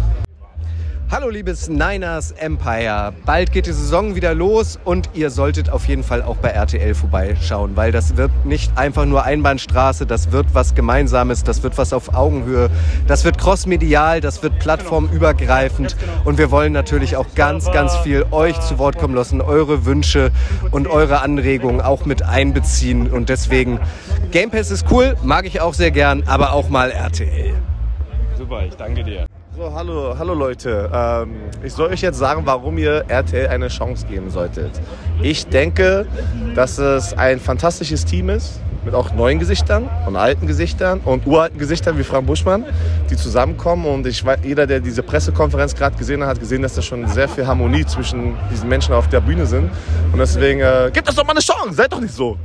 Hallo 1.12 1.28
liebes 1.28 1.68
Niners 1.68 2.32
Empire. 2.32 3.12
Bald 3.26 3.52
geht 3.52 3.66
die 3.66 3.74
Saison 3.74 4.16
wieder 4.16 4.34
los 4.34 4.80
und 4.86 5.10
ihr 5.14 5.30
solltet 5.30 5.70
auf 5.70 5.86
jeden 5.86 6.06
Fall 6.06 6.22
auch 6.22 6.38
bei 6.38 6.48
RTL 6.48 6.96
vorbeischauen, 6.96 7.76
weil 7.76 7.92
das 7.92 8.16
wird 8.16 8.32
nicht 8.46 8.78
einfach 8.78 9.04
nur 9.04 9.26
Einbahnstraße, 9.26 10.06
das 10.06 10.32
wird 10.32 10.46
was 10.54 10.74
Gemeinsames, 10.74 11.44
das 11.44 11.64
wird 11.64 11.78
was 11.78 11.92
auf 11.92 12.14
Augenhöhe, 12.14 12.70
das 13.08 13.26
wird 13.26 13.38
crossmedial, 13.38 14.22
das 14.22 14.42
wird 14.42 14.58
plattformübergreifend 14.60 15.98
und 16.24 16.38
wir 16.38 16.50
wollen 16.50 16.72
natürlich 16.72 17.18
auch 17.18 17.36
ganz, 17.36 17.70
ganz 17.74 17.94
viel 17.98 18.26
euch 18.32 18.58
zu 18.62 18.80
Wort 18.80 18.98
kommen 18.98 19.14
lassen, 19.14 19.42
eure 19.42 19.84
Wünsche 19.86 20.32
und 20.72 20.88
eure 20.88 21.22
Anregungen 21.22 21.82
auch 21.82 22.06
mit 22.06 22.24
einbeziehen 22.24 23.12
und 23.12 23.28
deswegen 23.28 23.82
Game 24.32 24.50
Pass 24.50 24.72
ist 24.72 24.86
cool, 24.90 25.18
mag 25.24 25.46
ich 25.46 25.60
auch 25.60 25.74
sehr 25.74 25.92
gern, 25.92 26.24
aber 26.26 26.54
auch 26.54 26.70
mal 26.70 26.90
RTL. 26.90 27.54
Super, 28.38 28.66
ich 28.66 28.76
danke 28.76 29.04
dir. 29.04 29.28
So, 29.58 29.74
hallo, 29.74 30.16
hallo 30.18 30.34
Leute. 30.34 30.90
Ähm, 30.94 31.36
ich 31.62 31.74
soll 31.74 31.90
euch 31.90 32.00
jetzt 32.00 32.18
sagen, 32.18 32.44
warum 32.46 32.78
ihr 32.78 33.04
RTL 33.10 33.48
eine 33.48 33.68
Chance 33.68 34.06
geben 34.08 34.30
solltet. 34.30 34.72
Ich 35.22 35.46
denke, 35.46 36.06
dass 36.56 36.78
es 36.78 37.14
ein 37.18 37.38
fantastisches 37.38 38.06
Team 38.06 38.30
ist, 38.30 38.62
mit 38.86 38.96
auch 38.96 39.14
neuen 39.14 39.40
Gesichtern 39.40 39.90
und 40.08 40.16
alten 40.16 40.48
Gesichtern 40.48 41.02
und 41.04 41.28
uralten 41.28 41.60
Gesichtern 41.60 41.98
wie 41.98 42.04
Frank 42.04 42.28
Buschmann, 42.28 42.64
die 43.10 43.18
zusammenkommen. 43.18 43.86
Und 43.88 44.08
ich 44.08 44.24
weiß, 44.24 44.40
jeder, 44.44 44.66
der 44.66 44.80
diese 44.80 45.04
Pressekonferenz 45.04 45.76
gerade 45.76 45.98
gesehen 45.98 46.22
hat, 46.22 46.30
hat 46.30 46.40
gesehen, 46.40 46.62
dass 46.62 46.76
da 46.76 46.82
schon 46.82 47.06
sehr 47.10 47.28
viel 47.28 47.46
Harmonie 47.46 47.86
zwischen 47.86 48.38
diesen 48.50 48.70
Menschen 48.70 48.94
auf 48.94 49.10
der 49.10 49.20
Bühne 49.20 49.46
sind. 49.46 49.70
Und 50.14 50.20
deswegen, 50.20 50.62
äh, 50.62 50.92
gebt 50.94 51.10
das 51.10 51.16
doch 51.16 51.26
mal 51.26 51.32
eine 51.34 51.42
Chance, 51.42 51.74
seid 51.74 51.92
doch 51.92 52.00
nicht 52.00 52.14
so. 52.14 52.38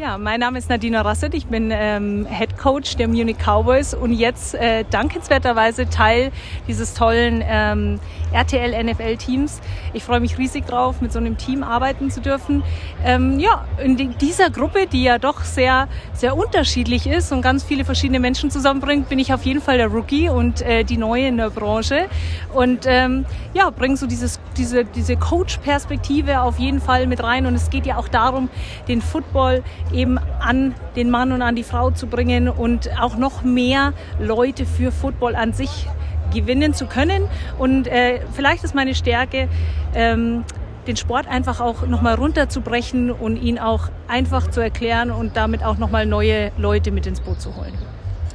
Ja, 0.00 0.16
mein 0.16 0.40
Name 0.40 0.56
ist 0.56 0.70
Nadina 0.70 1.02
Rasset. 1.02 1.34
Ich 1.34 1.48
bin 1.48 1.68
ähm, 1.70 2.26
Head 2.26 2.56
Coach 2.56 2.96
der 2.96 3.06
Munich 3.06 3.36
Cowboys 3.36 3.92
und 3.92 4.14
jetzt 4.14 4.54
äh, 4.54 4.84
dankenswerterweise 4.90 5.90
Teil 5.90 6.32
dieses 6.66 6.94
tollen 6.94 7.44
ähm, 7.46 8.00
RTL 8.32 8.82
NFL 8.82 9.18
Teams. 9.18 9.60
Ich 9.92 10.02
freue 10.02 10.20
mich 10.20 10.38
riesig 10.38 10.64
drauf, 10.64 11.02
mit 11.02 11.12
so 11.12 11.18
einem 11.18 11.36
Team 11.36 11.62
arbeiten 11.62 12.10
zu 12.10 12.22
dürfen. 12.22 12.62
Ähm, 13.04 13.38
ja, 13.40 13.66
in 13.84 13.98
die, 13.98 14.08
dieser 14.08 14.48
Gruppe, 14.48 14.86
die 14.86 15.02
ja 15.02 15.18
doch 15.18 15.44
sehr, 15.44 15.86
sehr 16.14 16.34
unterschiedlich 16.34 17.06
ist 17.06 17.30
und 17.30 17.42
ganz 17.42 17.62
viele 17.62 17.84
verschiedene 17.84 18.20
Menschen 18.20 18.50
zusammenbringt, 18.50 19.10
bin 19.10 19.18
ich 19.18 19.34
auf 19.34 19.44
jeden 19.44 19.60
Fall 19.60 19.76
der 19.76 19.88
Rookie 19.88 20.30
und 20.30 20.62
äh, 20.62 20.82
die 20.82 20.96
Neue 20.96 21.26
in 21.26 21.36
der 21.36 21.50
Branche. 21.50 22.06
Und 22.54 22.86
ähm, 22.86 23.26
ja, 23.52 23.68
bringe 23.68 23.98
so 23.98 24.06
dieses, 24.06 24.40
diese, 24.56 24.84
diese 24.84 25.16
Coach-Perspektive 25.16 26.42
auf 26.42 26.58
jeden 26.58 26.80
Fall 26.80 27.06
mit 27.06 27.22
rein. 27.22 27.46
Und 27.46 27.54
es 27.54 27.70
geht 27.70 27.86
ja 27.86 27.96
auch 27.96 28.08
darum, 28.08 28.48
den 28.88 29.02
Football 29.02 29.62
eben 29.92 30.18
an 30.40 30.74
den 30.96 31.10
Mann 31.10 31.32
und 31.32 31.42
an 31.42 31.56
die 31.56 31.64
Frau 31.64 31.90
zu 31.90 32.06
bringen 32.06 32.48
und 32.48 32.90
auch 33.00 33.16
noch 33.16 33.42
mehr 33.42 33.92
Leute 34.18 34.66
für 34.66 34.92
Football 34.92 35.34
an 35.36 35.52
sich 35.52 35.86
gewinnen 36.32 36.74
zu 36.74 36.86
können. 36.86 37.28
Und 37.58 37.86
äh, 37.86 38.20
vielleicht 38.32 38.64
ist 38.64 38.74
meine 38.74 38.94
Stärke, 38.94 39.48
ähm, 39.94 40.44
den 40.86 40.96
Sport 40.96 41.28
einfach 41.28 41.60
auch 41.60 41.86
nochmal 41.86 42.14
runterzubrechen 42.14 43.10
und 43.10 43.36
ihn 43.36 43.58
auch 43.58 43.88
einfach 44.08 44.48
zu 44.50 44.60
erklären 44.60 45.10
und 45.10 45.36
damit 45.36 45.62
auch 45.62 45.78
nochmal 45.78 46.06
neue 46.06 46.52
Leute 46.56 46.90
mit 46.90 47.06
ins 47.06 47.20
Boot 47.20 47.40
zu 47.40 47.54
holen. 47.56 47.74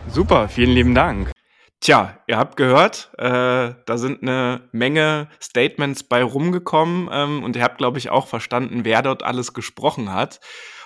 Super, 0.07 0.47
vielen 0.47 0.71
lieben 0.71 0.95
Dank. 0.95 1.34
Tja, 1.85 2.17
ihr 2.25 2.39
habt 2.39 2.57
gehört, 2.57 3.11
äh, 3.19 3.75
da 3.85 3.97
sind 3.97 4.23
eine 4.23 4.67
Menge 4.71 5.29
Statements 5.39 6.01
bei 6.01 6.23
rumgekommen 6.23 7.07
ähm, 7.11 7.43
und 7.43 7.55
ihr 7.55 7.61
habt, 7.61 7.77
glaube 7.77 7.99
ich, 7.99 8.09
auch 8.09 8.25
verstanden, 8.25 8.85
wer 8.85 9.03
dort 9.03 9.21
alles 9.21 9.53
gesprochen 9.53 10.11
hat. 10.11 10.39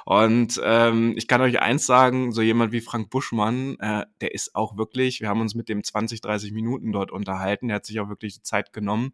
Und 0.03 0.59
ähm, 0.61 1.13
ich 1.15 1.29
kann 1.29 1.39
euch 1.39 1.61
eins 1.61 1.85
sagen, 1.85 2.33
so 2.33 2.41
jemand 2.41 2.73
wie 2.73 2.81
Frank 2.81 3.09
Buschmann, 3.11 3.77
äh, 3.79 4.07
der 4.19 4.33
ist 4.33 4.55
auch 4.55 4.75
wirklich, 4.75 5.21
wir 5.21 5.29
haben 5.29 5.39
uns 5.39 5.55
mit 5.55 5.69
dem 5.69 5.85
20, 5.85 6.19
30 6.19 6.51
Minuten 6.51 6.91
dort 6.91 7.11
unterhalten, 7.11 7.69
der 7.69 7.75
hat 7.75 7.85
sich 7.85 8.01
auch 8.01 8.09
wirklich 8.09 8.33
die 8.33 8.43
Zeit 8.43 8.73
genommen 8.73 9.13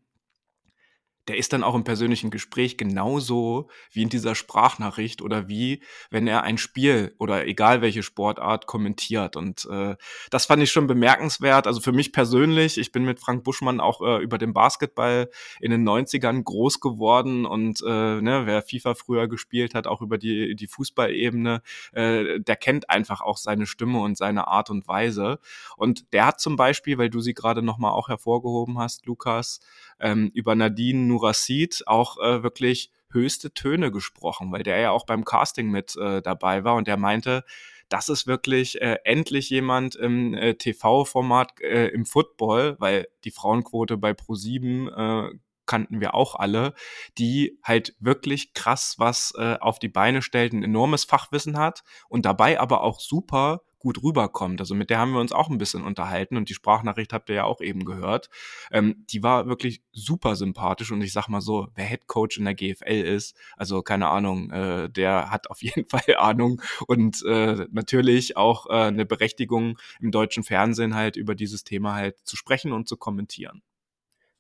der 1.27 1.38
ist 1.38 1.53
dann 1.53 1.63
auch 1.63 1.75
im 1.75 1.83
persönlichen 1.83 2.29
Gespräch 2.29 2.77
genauso 2.77 3.67
wie 3.91 4.03
in 4.03 4.09
dieser 4.09 4.35
Sprachnachricht 4.35 5.21
oder 5.21 5.47
wie 5.47 5.81
wenn 6.09 6.27
er 6.27 6.43
ein 6.43 6.57
Spiel 6.57 7.15
oder 7.17 7.47
egal 7.47 7.81
welche 7.81 8.03
Sportart 8.03 8.67
kommentiert. 8.67 9.35
Und 9.35 9.65
äh, 9.71 9.95
das 10.29 10.45
fand 10.45 10.61
ich 10.61 10.71
schon 10.71 10.88
bemerkenswert. 10.88 11.67
Also 11.67 11.81
für 11.81 11.91
mich 11.91 12.13
persönlich, 12.13 12.77
ich 12.77 12.91
bin 12.91 13.05
mit 13.05 13.19
Frank 13.19 13.43
Buschmann 13.43 13.79
auch 13.79 14.01
äh, 14.01 14.21
über 14.21 14.38
den 14.38 14.53
Basketball 14.53 15.29
in 15.59 15.71
den 15.71 15.88
90ern 15.88 16.43
groß 16.43 16.79
geworden 16.79 17.45
und 17.45 17.81
äh, 17.81 18.21
ne, 18.21 18.43
wer 18.45 18.61
FIFA 18.61 18.93
früher 18.93 19.27
gespielt 19.27 19.73
hat, 19.73 19.88
auch 19.88 20.01
über 20.01 20.17
die, 20.17 20.55
die 20.55 20.67
Fußballebene, 20.67 21.61
äh, 21.93 22.39
der 22.39 22.55
kennt 22.55 22.89
einfach 22.89 23.21
auch 23.21 23.38
seine 23.38 23.65
Stimme 23.65 23.99
und 23.99 24.17
seine 24.17 24.47
Art 24.47 24.69
und 24.69 24.88
Weise. 24.88 25.39
Und 25.75 26.13
der 26.13 26.27
hat 26.27 26.39
zum 26.39 26.55
Beispiel, 26.55 26.97
weil 26.97 27.09
du 27.09 27.19
sie 27.19 27.33
gerade 27.33 27.61
nochmal 27.61 27.91
auch 27.91 28.09
hervorgehoben 28.09 28.77
hast, 28.77 29.05
Lukas, 29.05 29.59
ähm, 29.99 30.31
über 30.34 30.55
Nadine 30.55 31.08
Nurassid 31.08 31.84
auch 31.86 32.17
äh, 32.17 32.43
wirklich 32.43 32.91
höchste 33.12 33.53
Töne 33.53 33.91
gesprochen, 33.91 34.51
weil 34.51 34.63
der 34.63 34.79
ja 34.79 34.91
auch 34.91 35.05
beim 35.05 35.23
Casting 35.25 35.69
mit 35.69 35.95
äh, 35.95 36.21
dabei 36.21 36.63
war 36.63 36.75
und 36.75 36.88
der 36.88 36.97
meinte, 36.97 37.43
das 37.89 38.10
ist 38.10 38.27
wirklich 38.27 38.81
äh, 38.81 38.97
endlich 39.03 39.49
jemand 39.49 39.95
im 39.95 40.34
äh, 40.34 40.55
TV-Format 40.55 41.62
äh, 41.62 41.88
im 41.88 42.05
Football, 42.05 42.75
weil 42.79 43.08
die 43.23 43.31
Frauenquote 43.31 43.97
bei 43.97 44.12
Pro7 44.12 44.89
äh, 44.89 45.38
kannten 45.65 46.01
wir 46.01 46.13
auch 46.13 46.36
alle, 46.36 46.73
die 47.17 47.60
halt 47.63 47.95
wirklich 47.99 48.54
krass 48.54 48.95
was 48.97 49.34
äh, 49.38 49.58
auf 49.60 49.80
die 49.80 49.89
Beine 49.89 50.21
stellt, 50.21 50.54
ein 50.54 50.63
enormes 50.63 51.04
Fachwissen 51.04 51.58
hat 51.58 51.84
und 52.10 52.25
dabei 52.25 52.60
aber 52.60 52.82
auch 52.82 52.99
super 52.99 53.62
gut 53.86 54.01
rüberkommt. 54.01 54.60
Also 54.60 54.73
mit 54.73 54.89
der 54.89 54.97
haben 54.97 55.12
wir 55.12 55.19
uns 55.19 55.32
auch 55.32 55.47
ein 55.47 55.60
bisschen 55.60 55.84
unterhalten 55.84 56.38
und 56.38 56.49
die 56.49 56.56
Sprachnachricht 56.56 57.13
habt 57.13 57.30
ihr 57.30 57.36
ja 57.36 57.43
auch 57.43 57.62
eben 57.62 57.86
gehört. 57.86 58.32
Ähm, 58.71 59.06
die 59.12 59.21
war 59.21 59.45
wirklich 59.45 59.84
super 59.91 60.36
sympathisch 60.36 60.91
und 60.91 61.01
ich 61.01 61.13
sag 61.13 61.28
mal 61.28 61.39
so, 61.39 61.67
wer 61.75 61.86
Head 61.86 62.08
Coach 62.08 62.39
in 62.39 62.45
der 62.45 62.56
GFL 62.56 63.04
ist, 63.04 63.38
also 63.56 63.84
keine 63.84 64.10
Ahnung, 64.10 64.49
äh, 64.49 64.89
der 64.89 65.30
hat 65.30 65.51
auf 65.51 65.62
jeden 65.62 65.86
Fall 65.88 66.15
Ahnung 66.17 66.63
und 66.88 67.23
äh, 67.28 67.67
natürlich 67.71 68.38
auch 68.38 68.65
äh, 68.71 68.88
eine 68.88 69.06
Berechtigung 69.06 69.78
im 70.01 70.10
deutschen 70.10 70.43
Fernsehen 70.43 70.95
halt 70.95 71.15
über 71.15 71.36
dieses 71.36 71.63
Thema 71.63 71.93
halt 71.93 72.17
zu 72.23 72.36
sprechen 72.36 72.73
und 72.73 72.89
zu 72.89 72.97
kommentieren. 72.97 73.62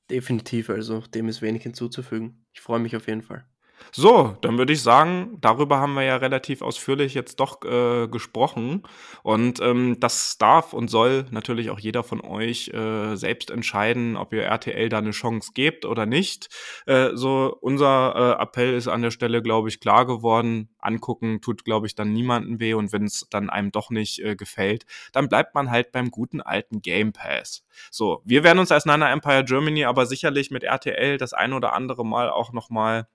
Definitiv, 0.09 0.71
also 0.71 1.01
dem 1.01 1.27
ist 1.27 1.43
wenig 1.43 1.61
hinzuzufügen. 1.61 2.43
Ich 2.53 2.61
freue 2.61 2.79
mich 2.79 2.95
auf 2.95 3.07
jeden 3.07 3.21
Fall. 3.21 3.45
So, 3.91 4.35
dann 4.41 4.57
würde 4.57 4.73
ich 4.73 4.81
sagen, 4.81 5.37
darüber 5.39 5.79
haben 5.79 5.93
wir 5.93 6.03
ja 6.03 6.17
relativ 6.17 6.61
ausführlich 6.61 7.13
jetzt 7.13 7.39
doch 7.39 7.63
äh, 7.63 8.07
gesprochen. 8.07 8.83
Und 9.23 9.61
ähm, 9.61 10.01
das 10.01 10.37
darf 10.37 10.73
und 10.73 10.89
soll 10.89 11.25
natürlich 11.31 11.69
auch 11.69 11.79
jeder 11.79 12.03
von 12.03 12.19
euch 12.19 12.69
äh, 12.73 13.15
selbst 13.15 13.51
entscheiden, 13.51 14.17
ob 14.17 14.33
ihr 14.33 14.43
RTL 14.43 14.89
da 14.89 14.97
eine 14.97 15.11
Chance 15.11 15.51
gebt 15.53 15.85
oder 15.85 16.05
nicht. 16.05 16.49
Äh, 16.85 17.11
so, 17.13 17.55
unser 17.61 18.37
äh, 18.37 18.43
Appell 18.43 18.73
ist 18.73 18.89
an 18.89 19.01
der 19.01 19.11
Stelle, 19.11 19.41
glaube 19.41 19.69
ich, 19.69 19.79
klar 19.79 20.05
geworden. 20.05 20.69
Angucken 20.79 21.39
tut, 21.39 21.63
glaube 21.63 21.87
ich, 21.87 21.95
dann 21.95 22.11
niemanden 22.11 22.59
weh. 22.59 22.73
Und 22.73 22.91
wenn 22.91 23.05
es 23.05 23.27
dann 23.29 23.49
einem 23.49 23.71
doch 23.71 23.91
nicht 23.91 24.19
äh, 24.19 24.35
gefällt, 24.35 24.85
dann 25.13 25.29
bleibt 25.29 25.55
man 25.55 25.71
halt 25.71 25.93
beim 25.93 26.11
guten 26.11 26.41
alten 26.41 26.81
Game 26.81 27.13
Pass. 27.13 27.63
So, 27.91 28.21
wir 28.25 28.43
werden 28.43 28.59
uns 28.59 28.71
als 28.71 28.85
Nana 28.85 29.11
Empire 29.11 29.45
Germany 29.45 29.85
aber 29.85 30.05
sicherlich 30.05 30.51
mit 30.51 30.63
RTL 30.63 31.17
das 31.17 31.33
ein 31.33 31.53
oder 31.53 31.73
andere 31.73 32.05
Mal 32.05 32.29
auch 32.29 32.51
nochmal 32.51 33.07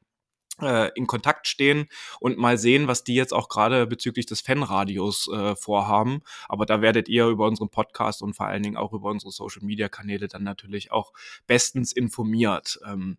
in 0.94 1.06
Kontakt 1.06 1.46
stehen 1.46 1.88
und 2.20 2.38
mal 2.38 2.58
sehen, 2.58 2.88
was 2.88 3.04
die 3.04 3.14
jetzt 3.14 3.32
auch 3.32 3.48
gerade 3.48 3.86
bezüglich 3.86 4.26
des 4.26 4.40
Fanradios 4.40 5.28
äh, 5.32 5.56
vorhaben. 5.56 6.22
Aber 6.48 6.66
da 6.66 6.80
werdet 6.80 7.08
ihr 7.08 7.26
über 7.26 7.46
unseren 7.46 7.68
Podcast 7.68 8.22
und 8.22 8.34
vor 8.34 8.46
allen 8.46 8.62
Dingen 8.62 8.76
auch 8.76 8.92
über 8.92 9.10
unsere 9.10 9.30
Social-Media-Kanäle 9.30 10.28
dann 10.28 10.44
natürlich 10.44 10.92
auch 10.92 11.12
bestens 11.46 11.92
informiert. 11.92 12.78
Ähm, 12.86 13.18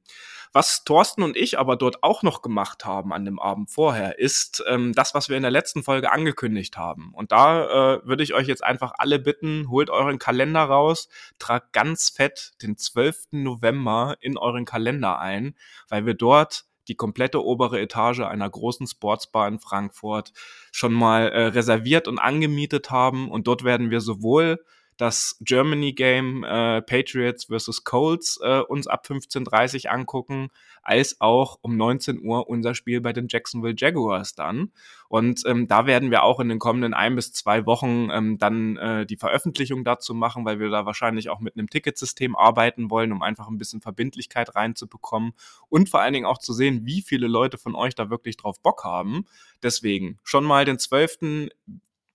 was 0.54 0.84
Thorsten 0.84 1.24
und 1.24 1.38
ich 1.38 1.58
aber 1.58 1.78
dort 1.78 2.04
auch 2.04 2.24
noch 2.24 2.42
gemacht 2.42 2.86
haben 2.86 3.14
an 3.14 3.24
dem 3.26 3.40
Abend 3.40 3.72
vorher, 3.72 4.20
ist 4.20 4.64
ähm, 4.68 4.94
das, 4.94 5.14
was 5.14 5.30
wir 5.30 5.38
in 5.38 5.44
der 5.44 5.52
letzten 5.52 5.84
Folge 5.84 6.12
angekündigt 6.12 6.78
haben. 6.78 7.14
Und 7.14 7.32
da 7.32 7.96
äh, 7.96 8.06
würde 8.06 8.24
ich 8.24 8.34
euch 8.34 8.48
jetzt 8.48 8.64
einfach 8.64 8.94
alle 8.98 9.20
bitten, 9.20 9.70
holt 9.70 9.90
euren 9.90 10.20
Kalender 10.20 10.64
raus, 10.64 11.08
tragt 11.40 11.74
ganz 11.74 12.10
fett 12.10 12.52
den 12.62 12.78
12. 12.78 13.28
November 13.32 14.18
in 14.20 14.38
euren 14.38 14.66
Kalender 14.66 15.20
ein, 15.20 15.56
weil 15.88 16.06
wir 16.06 16.14
dort 16.14 16.66
die 16.92 16.96
komplette 16.96 17.42
obere 17.42 17.80
Etage 17.80 18.20
einer 18.20 18.50
großen 18.50 18.86
Sportsbar 18.86 19.48
in 19.48 19.60
Frankfurt 19.60 20.34
schon 20.74 20.92
mal 20.92 21.30
äh, 21.30 21.46
reserviert 21.46 22.10
und 22.10 22.20
angemietet 22.20 22.92
haben. 22.92 23.32
Und 23.32 23.48
dort 23.48 23.64
werden 23.64 23.92
wir 23.92 24.02
sowohl 24.02 24.60
das 25.02 25.36
Germany 25.42 25.94
Game 25.94 26.44
äh, 26.44 26.84
Patriots 26.84 27.46
vs. 27.46 27.84
Colts 27.84 28.40
äh, 28.44 28.60
uns 28.60 28.86
ab 28.86 29.08
15.30 29.08 29.86
Uhr 29.86 29.92
angucken, 29.94 30.50
als 30.84 31.20
auch 31.20 31.58
um 31.62 31.76
19 31.76 32.24
Uhr 32.24 32.48
unser 32.48 32.76
Spiel 32.76 33.02
bei 33.02 33.12
den 33.12 33.26
Jacksonville 33.28 33.74
Jaguars 33.76 34.36
dann. 34.36 34.72
Und 35.10 35.42
ähm, 35.48 35.68
da 35.68 35.88
werden 35.88 36.12
wir 36.12 36.22
auch 36.22 36.40
in 36.40 36.50
den 36.50 36.60
kommenden 36.60 36.94
ein 36.94 37.16
bis 37.16 37.34
zwei 37.34 37.66
Wochen 37.66 38.10
ähm, 38.12 38.38
dann 38.38 38.78
äh, 38.78 39.08
die 39.08 39.18
Veröffentlichung 39.18 39.84
dazu 39.84 40.14
machen, 40.14 40.46
weil 40.46 40.60
wir 40.60 40.70
da 40.70 40.86
wahrscheinlich 40.86 41.30
auch 41.30 41.40
mit 41.40 41.58
einem 41.58 41.68
Ticketsystem 41.68 42.36
arbeiten 42.36 42.92
wollen, 42.92 43.12
um 43.12 43.24
einfach 43.24 43.48
ein 43.48 43.58
bisschen 43.58 43.82
Verbindlichkeit 43.82 44.56
reinzubekommen 44.56 45.34
und 45.68 45.90
vor 45.90 46.02
allen 46.02 46.14
Dingen 46.14 46.28
auch 46.28 46.38
zu 46.38 46.54
sehen, 46.54 46.86
wie 46.86 47.02
viele 47.02 47.28
Leute 47.28 47.58
von 47.58 47.74
euch 47.74 47.96
da 47.96 48.12
wirklich 48.12 48.38
drauf 48.38 48.62
Bock 48.62 48.84
haben. 48.84 49.26
Deswegen 49.64 50.20
schon 50.24 50.44
mal 50.44 50.64
den 50.64 50.78
12. 50.78 51.50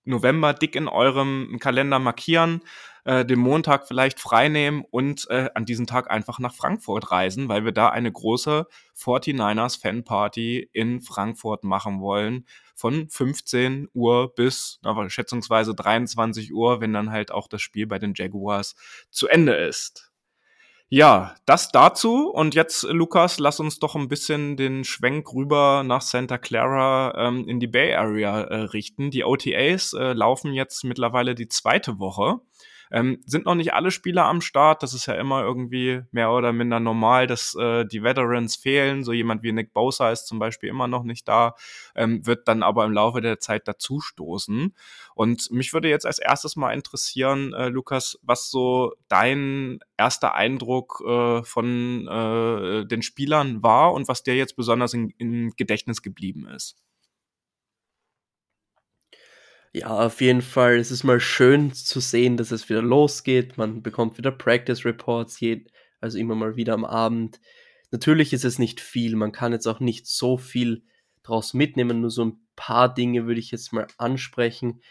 November 0.07 0.53
dick 0.53 0.75
in 0.75 0.87
eurem 0.87 1.57
Kalender 1.59 1.99
markieren, 1.99 2.61
äh, 3.03 3.25
den 3.25 3.39
Montag 3.39 3.87
vielleicht 3.87 4.19
freinehmen 4.19 4.83
und 4.89 5.29
äh, 5.29 5.49
an 5.55 5.65
diesem 5.65 5.87
Tag 5.87 6.11
einfach 6.11 6.39
nach 6.39 6.53
Frankfurt 6.53 7.11
reisen, 7.11 7.47
weil 7.47 7.63
wir 7.63 7.71
da 7.71 7.89
eine 7.89 8.11
große 8.11 8.67
49ers 8.97 9.79
Fanparty 9.79 10.69
in 10.73 11.01
Frankfurt 11.01 11.63
machen 11.63 12.01
wollen. 12.01 12.45
Von 12.75 13.09
15 13.09 13.87
Uhr 13.93 14.35
bis 14.35 14.79
na, 14.83 15.09
schätzungsweise 15.09 15.73
23 15.73 16.53
Uhr, 16.53 16.81
wenn 16.81 16.93
dann 16.93 17.11
halt 17.11 17.31
auch 17.31 17.47
das 17.47 17.61
Spiel 17.61 17.87
bei 17.87 17.97
den 17.97 18.13
Jaguars 18.15 18.75
zu 19.09 19.27
Ende 19.27 19.55
ist. 19.55 20.06
Ja, 20.89 21.35
das 21.45 21.71
dazu. 21.73 22.29
Und 22.29 22.55
jetzt, 22.55 22.83
Lukas, 22.83 23.39
lass 23.39 23.59
uns 23.59 23.79
doch 23.79 23.95
ein 23.95 24.07
bisschen 24.07 24.55
den 24.55 24.85
Schwenk 24.85 25.33
rüber 25.33 25.83
nach 25.83 26.01
Santa 26.01 26.37
Clara 26.37 27.27
ähm, 27.27 27.45
in 27.47 27.59
die 27.59 27.67
Bay 27.67 27.93
Area 27.93 28.41
äh, 28.43 28.55
richten. 28.61 29.11
Die 29.11 29.25
OTAs 29.25 29.91
äh, 29.91 30.13
laufen 30.13 30.53
jetzt 30.53 30.85
mittlerweile 30.85 31.35
die 31.35 31.49
zweite 31.49 31.99
Woche. 31.99 32.39
Ähm, 32.91 33.19
sind 33.25 33.45
noch 33.45 33.55
nicht 33.55 33.73
alle 33.73 33.91
Spieler 33.91 34.25
am 34.25 34.41
Start. 34.41 34.83
Das 34.83 34.93
ist 34.93 35.05
ja 35.05 35.15
immer 35.15 35.41
irgendwie 35.41 36.01
mehr 36.11 36.31
oder 36.31 36.53
minder 36.53 36.79
normal, 36.79 37.27
dass 37.27 37.55
äh, 37.55 37.85
die 37.85 38.03
Veterans 38.03 38.55
fehlen. 38.55 39.03
So 39.03 39.13
jemand 39.13 39.43
wie 39.43 39.51
Nick 39.51 39.73
Bosa 39.73 40.11
ist 40.11 40.27
zum 40.27 40.39
Beispiel 40.39 40.69
immer 40.69 40.87
noch 40.87 41.03
nicht 41.03 41.27
da, 41.27 41.55
ähm, 41.95 42.25
wird 42.25 42.47
dann 42.47 42.63
aber 42.63 42.85
im 42.85 42.93
Laufe 42.93 43.21
der 43.21 43.39
Zeit 43.39 43.67
dazustoßen. 43.67 44.73
Und 45.15 45.51
mich 45.51 45.73
würde 45.73 45.89
jetzt 45.89 46.05
als 46.05 46.19
erstes 46.19 46.55
mal 46.55 46.73
interessieren, 46.73 47.53
äh, 47.53 47.69
Lukas, 47.69 48.19
was 48.21 48.49
so 48.49 48.93
dein 49.07 49.79
erster 49.97 50.35
Eindruck 50.35 51.03
äh, 51.05 51.43
von 51.43 52.07
äh, 52.07 52.85
den 52.85 53.01
Spielern 53.01 53.63
war 53.63 53.93
und 53.93 54.07
was 54.07 54.23
dir 54.23 54.35
jetzt 54.35 54.55
besonders 54.55 54.93
im 54.93 55.53
Gedächtnis 55.55 56.01
geblieben 56.01 56.47
ist. 56.47 56.77
Ja, 59.77 60.05
auf 60.07 60.21
jeden 60.21 60.41
Fall. 60.41 60.77
Es 60.77 60.89
ist 60.89 61.03
mal 61.03 61.19
schön 61.19 61.71
zu 61.71 61.99
sehen, 61.99 62.35
dass 62.35 62.49
es 62.49 62.67
wieder 62.67 62.81
losgeht. 62.81 63.57
Man 63.57 63.83
bekommt 63.83 64.17
wieder 64.17 64.31
Practice 64.31 64.85
Reports, 64.85 65.39
also 66.01 66.17
immer 66.17 66.33
mal 66.33 66.55
wieder 66.55 66.73
am 66.73 66.83
Abend. 66.83 67.39
Natürlich 67.91 68.33
ist 68.33 68.43
es 68.43 68.57
nicht 68.57 68.81
viel. 68.81 69.15
Man 69.15 69.31
kann 69.31 69.51
jetzt 69.51 69.67
auch 69.67 69.79
nicht 69.79 70.07
so 70.07 70.37
viel 70.37 70.81
draus 71.21 71.53
mitnehmen. 71.53 72.01
Nur 72.01 72.09
so 72.09 72.25
ein 72.25 72.39
paar 72.55 72.91
Dinge 72.91 73.27
würde 73.27 73.39
ich 73.39 73.51
jetzt 73.51 73.71
mal 73.71 73.85
ansprechen. 73.99 74.81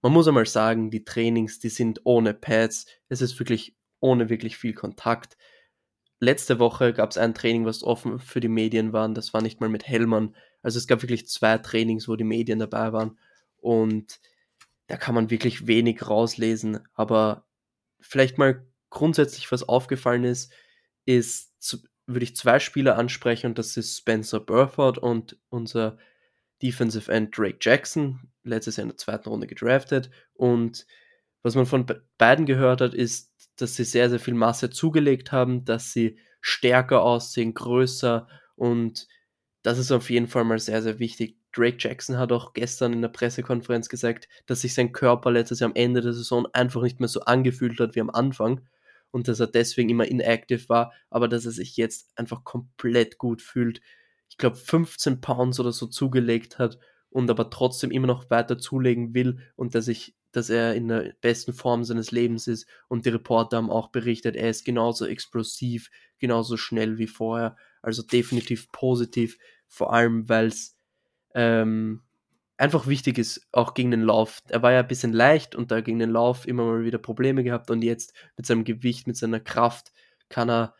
Man 0.00 0.12
muss 0.12 0.28
einmal 0.28 0.46
sagen, 0.46 0.92
die 0.92 1.04
Trainings, 1.04 1.58
die 1.58 1.68
sind 1.68 2.02
ohne 2.04 2.32
Pads. 2.32 2.86
Es 3.08 3.22
ist 3.22 3.36
wirklich 3.40 3.74
ohne 3.98 4.28
wirklich 4.28 4.58
viel 4.58 4.74
Kontakt. 4.74 5.36
Letzte 6.20 6.60
Woche 6.60 6.92
gab 6.92 7.10
es 7.10 7.18
ein 7.18 7.34
Training, 7.34 7.64
was 7.64 7.82
offen 7.82 8.20
für 8.20 8.38
die 8.38 8.46
Medien 8.46 8.92
war. 8.92 9.08
Das 9.08 9.34
war 9.34 9.42
nicht 9.42 9.60
mal 9.60 9.68
mit 9.68 9.88
Hellmann. 9.88 10.36
Also 10.62 10.78
es 10.78 10.86
gab 10.86 11.02
wirklich 11.02 11.26
zwei 11.26 11.58
Trainings, 11.58 12.06
wo 12.06 12.14
die 12.14 12.22
Medien 12.22 12.60
dabei 12.60 12.92
waren 12.92 13.18
und 13.56 14.20
da 14.88 14.96
kann 14.96 15.14
man 15.14 15.30
wirklich 15.30 15.66
wenig 15.66 16.08
rauslesen. 16.08 16.80
Aber 16.94 17.46
vielleicht 18.00 18.38
mal 18.38 18.66
grundsätzlich, 18.90 19.50
was 19.52 19.68
aufgefallen 19.68 20.24
ist, 20.24 20.52
ist, 21.04 21.52
würde 22.06 22.24
ich 22.24 22.36
zwei 22.36 22.58
Spieler 22.58 22.96
ansprechen 22.96 23.48
und 23.48 23.58
das 23.58 23.76
ist 23.76 23.98
Spencer 23.98 24.40
Burford 24.40 24.98
und 24.98 25.38
unser 25.48 25.98
Defensive 26.62 27.10
End 27.10 27.36
Drake 27.36 27.58
Jackson, 27.60 28.30
letztes 28.44 28.76
Jahr 28.76 28.84
in 28.84 28.90
der 28.90 28.96
zweiten 28.96 29.28
Runde 29.28 29.46
gedraftet. 29.46 30.10
Und 30.34 30.86
was 31.42 31.54
man 31.54 31.66
von 31.66 31.86
beiden 32.16 32.46
gehört 32.46 32.80
hat, 32.80 32.94
ist, 32.94 33.32
dass 33.56 33.76
sie 33.76 33.84
sehr, 33.84 34.08
sehr 34.08 34.20
viel 34.20 34.34
Masse 34.34 34.70
zugelegt 34.70 35.32
haben, 35.32 35.64
dass 35.64 35.92
sie 35.92 36.18
stärker 36.40 37.02
aussehen, 37.02 37.54
größer 37.54 38.28
und 38.54 39.08
das 39.62 39.78
ist 39.78 39.90
auf 39.90 40.10
jeden 40.10 40.28
Fall 40.28 40.44
mal 40.44 40.60
sehr, 40.60 40.80
sehr 40.80 41.00
wichtig. 41.00 41.36
Drake 41.56 41.76
Jackson 41.78 42.18
hat 42.18 42.32
auch 42.32 42.52
gestern 42.52 42.92
in 42.92 43.02
der 43.02 43.08
Pressekonferenz 43.08 43.88
gesagt, 43.88 44.28
dass 44.46 44.60
sich 44.60 44.74
sein 44.74 44.92
Körper 44.92 45.30
letztes 45.30 45.60
Jahr 45.60 45.70
am 45.70 45.76
Ende 45.76 46.00
der 46.00 46.12
Saison 46.12 46.46
einfach 46.52 46.82
nicht 46.82 47.00
mehr 47.00 47.08
so 47.08 47.20
angefühlt 47.20 47.80
hat 47.80 47.94
wie 47.94 48.00
am 48.00 48.10
Anfang 48.10 48.60
und 49.10 49.28
dass 49.28 49.40
er 49.40 49.46
deswegen 49.46 49.88
immer 49.88 50.06
inactive 50.06 50.68
war, 50.68 50.92
aber 51.08 51.28
dass 51.28 51.46
er 51.46 51.52
sich 51.52 51.76
jetzt 51.76 52.10
einfach 52.16 52.44
komplett 52.44 53.18
gut 53.18 53.40
fühlt. 53.40 53.80
Ich 54.28 54.36
glaube 54.36 54.56
15 54.56 55.20
Pounds 55.20 55.58
oder 55.58 55.72
so 55.72 55.86
zugelegt 55.86 56.58
hat 56.58 56.78
und 57.08 57.30
aber 57.30 57.48
trotzdem 57.48 57.90
immer 57.90 58.06
noch 58.06 58.28
weiter 58.28 58.58
zulegen 58.58 59.14
will 59.14 59.38
und 59.56 59.74
dass 59.74 59.88
ich 59.88 60.14
dass 60.32 60.50
er 60.50 60.74
in 60.74 60.88
der 60.88 61.14
besten 61.22 61.54
Form 61.54 61.82
seines 61.82 62.10
Lebens 62.10 62.46
ist 62.46 62.66
und 62.88 63.06
die 63.06 63.10
Reporter 63.10 63.56
haben 63.56 63.70
auch 63.70 63.88
berichtet, 63.88 64.36
er 64.36 64.50
ist 64.50 64.66
genauso 64.66 65.06
explosiv, 65.06 65.90
genauso 66.18 66.58
schnell 66.58 66.98
wie 66.98 67.06
vorher, 67.06 67.56
also 67.80 68.02
definitiv 68.02 68.70
positiv, 68.70 69.38
vor 69.66 69.94
allem 69.94 70.28
weil 70.28 70.48
es 70.48 70.75
ähm, 71.36 72.02
einfach 72.56 72.86
wichtig 72.86 73.18
ist, 73.18 73.46
auch 73.52 73.74
gegen 73.74 73.90
den 73.90 74.00
Lauf. 74.00 74.40
Er 74.48 74.62
war 74.62 74.72
ja 74.72 74.80
ein 74.80 74.88
bisschen 74.88 75.12
leicht 75.12 75.54
und 75.54 75.70
da 75.70 75.82
gegen 75.82 75.98
den 75.98 76.10
Lauf 76.10 76.48
immer 76.48 76.64
mal 76.64 76.84
wieder 76.84 76.98
Probleme 76.98 77.44
gehabt 77.44 77.70
und 77.70 77.82
jetzt 77.82 78.14
mit 78.36 78.46
seinem 78.46 78.64
Gewicht, 78.64 79.06
mit 79.06 79.16
seiner 79.16 79.38
Kraft 79.38 79.92
kann 80.28 80.48
er 80.48 80.74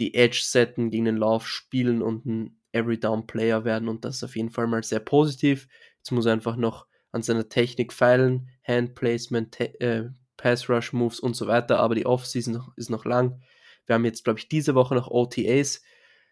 die 0.00 0.14
Edge 0.14 0.40
setten, 0.42 0.90
gegen 0.90 1.04
den 1.04 1.18
Lauf 1.18 1.46
spielen 1.46 2.02
und 2.02 2.24
ein 2.24 2.60
Every 2.72 2.98
Down 2.98 3.26
Player 3.26 3.64
werden 3.64 3.88
und 3.88 4.04
das 4.04 4.16
ist 4.16 4.24
auf 4.24 4.36
jeden 4.36 4.50
Fall 4.50 4.66
mal 4.66 4.82
sehr 4.82 5.00
positiv. 5.00 5.68
Jetzt 5.98 6.10
muss 6.10 6.26
er 6.26 6.32
einfach 6.32 6.56
noch 6.56 6.86
an 7.12 7.22
seiner 7.22 7.48
Technik 7.48 7.92
feilen, 7.92 8.48
Hand 8.66 8.94
Placement, 8.94 9.60
äh, 9.60 10.08
Pass 10.36 10.70
Rush 10.70 10.92
Moves 10.94 11.20
und 11.20 11.34
so 11.34 11.46
weiter, 11.46 11.80
aber 11.80 11.94
die 11.94 12.06
Offseason 12.06 12.62
ist 12.76 12.90
noch 12.90 13.04
lang. 13.04 13.42
Wir 13.86 13.94
haben 13.94 14.04
jetzt, 14.04 14.24
glaube 14.24 14.38
ich, 14.38 14.48
diese 14.48 14.74
Woche 14.74 14.94
noch 14.94 15.10
OTAs 15.10 15.82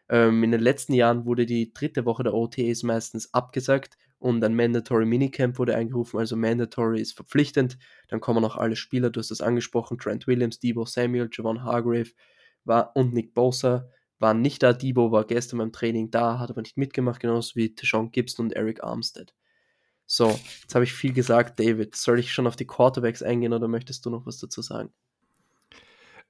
ähm, 0.09 0.43
in 0.45 0.53
den 0.53 0.61
letzten 0.61 0.95
Jahren 0.95 1.27
wurde 1.27 1.47
die 1.47 1.73
dritte 1.73 2.05
Woche 2.05 2.23
der 2.23 2.35
OTAs 2.35 2.83
meistens 2.83 3.33
abgesagt 3.35 3.99
und 4.19 4.43
ein 4.43 4.55
Mandatory 4.55 5.05
Minicamp 5.05 5.59
wurde 5.59 5.77
eingerufen, 5.77 6.19
also 6.19 6.37
Mandatory 6.37 7.01
ist 7.01 7.15
verpflichtend. 7.15 7.79
Dann 8.09 8.21
kommen 8.21 8.43
noch 8.43 8.57
alle 8.57 8.77
Spieler, 8.77 9.11
du 9.11 9.21
hast 9.21 9.31
das 9.31 9.41
angesprochen, 9.41 9.99
Trent 9.99 10.27
Williams, 10.27 10.59
Debo 10.59 10.85
Samuel, 10.85 11.29
Javon 11.31 11.63
Hargrave 11.63 12.11
war, 12.65 12.97
und 12.97 13.13
Nick 13.13 13.35
Bosa 13.35 13.89
waren 14.19 14.41
nicht 14.41 14.63
da. 14.63 14.73
Debo 14.73 15.13
war 15.13 15.27
gestern 15.27 15.59
beim 15.59 15.73
Training 15.73 16.11
da, 16.11 16.39
hat 16.39 16.51
aber 16.51 16.63
nicht 16.63 16.77
mitgemacht, 16.79 17.21
genauso 17.21 17.57
wie 17.57 17.75
Deshaun 17.75 18.11
Gibson 18.11 18.47
und 18.47 18.53
Eric 18.53 18.83
Armstead. 18.83 19.35
So, 20.07 20.29
jetzt 20.63 20.75
habe 20.75 20.85
ich 20.85 20.93
viel 20.93 21.13
gesagt, 21.13 21.59
David. 21.61 21.97
Soll 21.97 22.21
ich 22.21 22.33
schon 22.33 22.47
auf 22.47 22.57
die 22.57 22.67
Quarterbacks 22.67 23.23
eingehen 23.23 23.53
oder 23.53 23.69
möchtest 23.69 24.07
du 24.07 24.11
noch 24.11 24.25
was 24.25 24.39
dazu 24.39 24.63
sagen? 24.63 24.93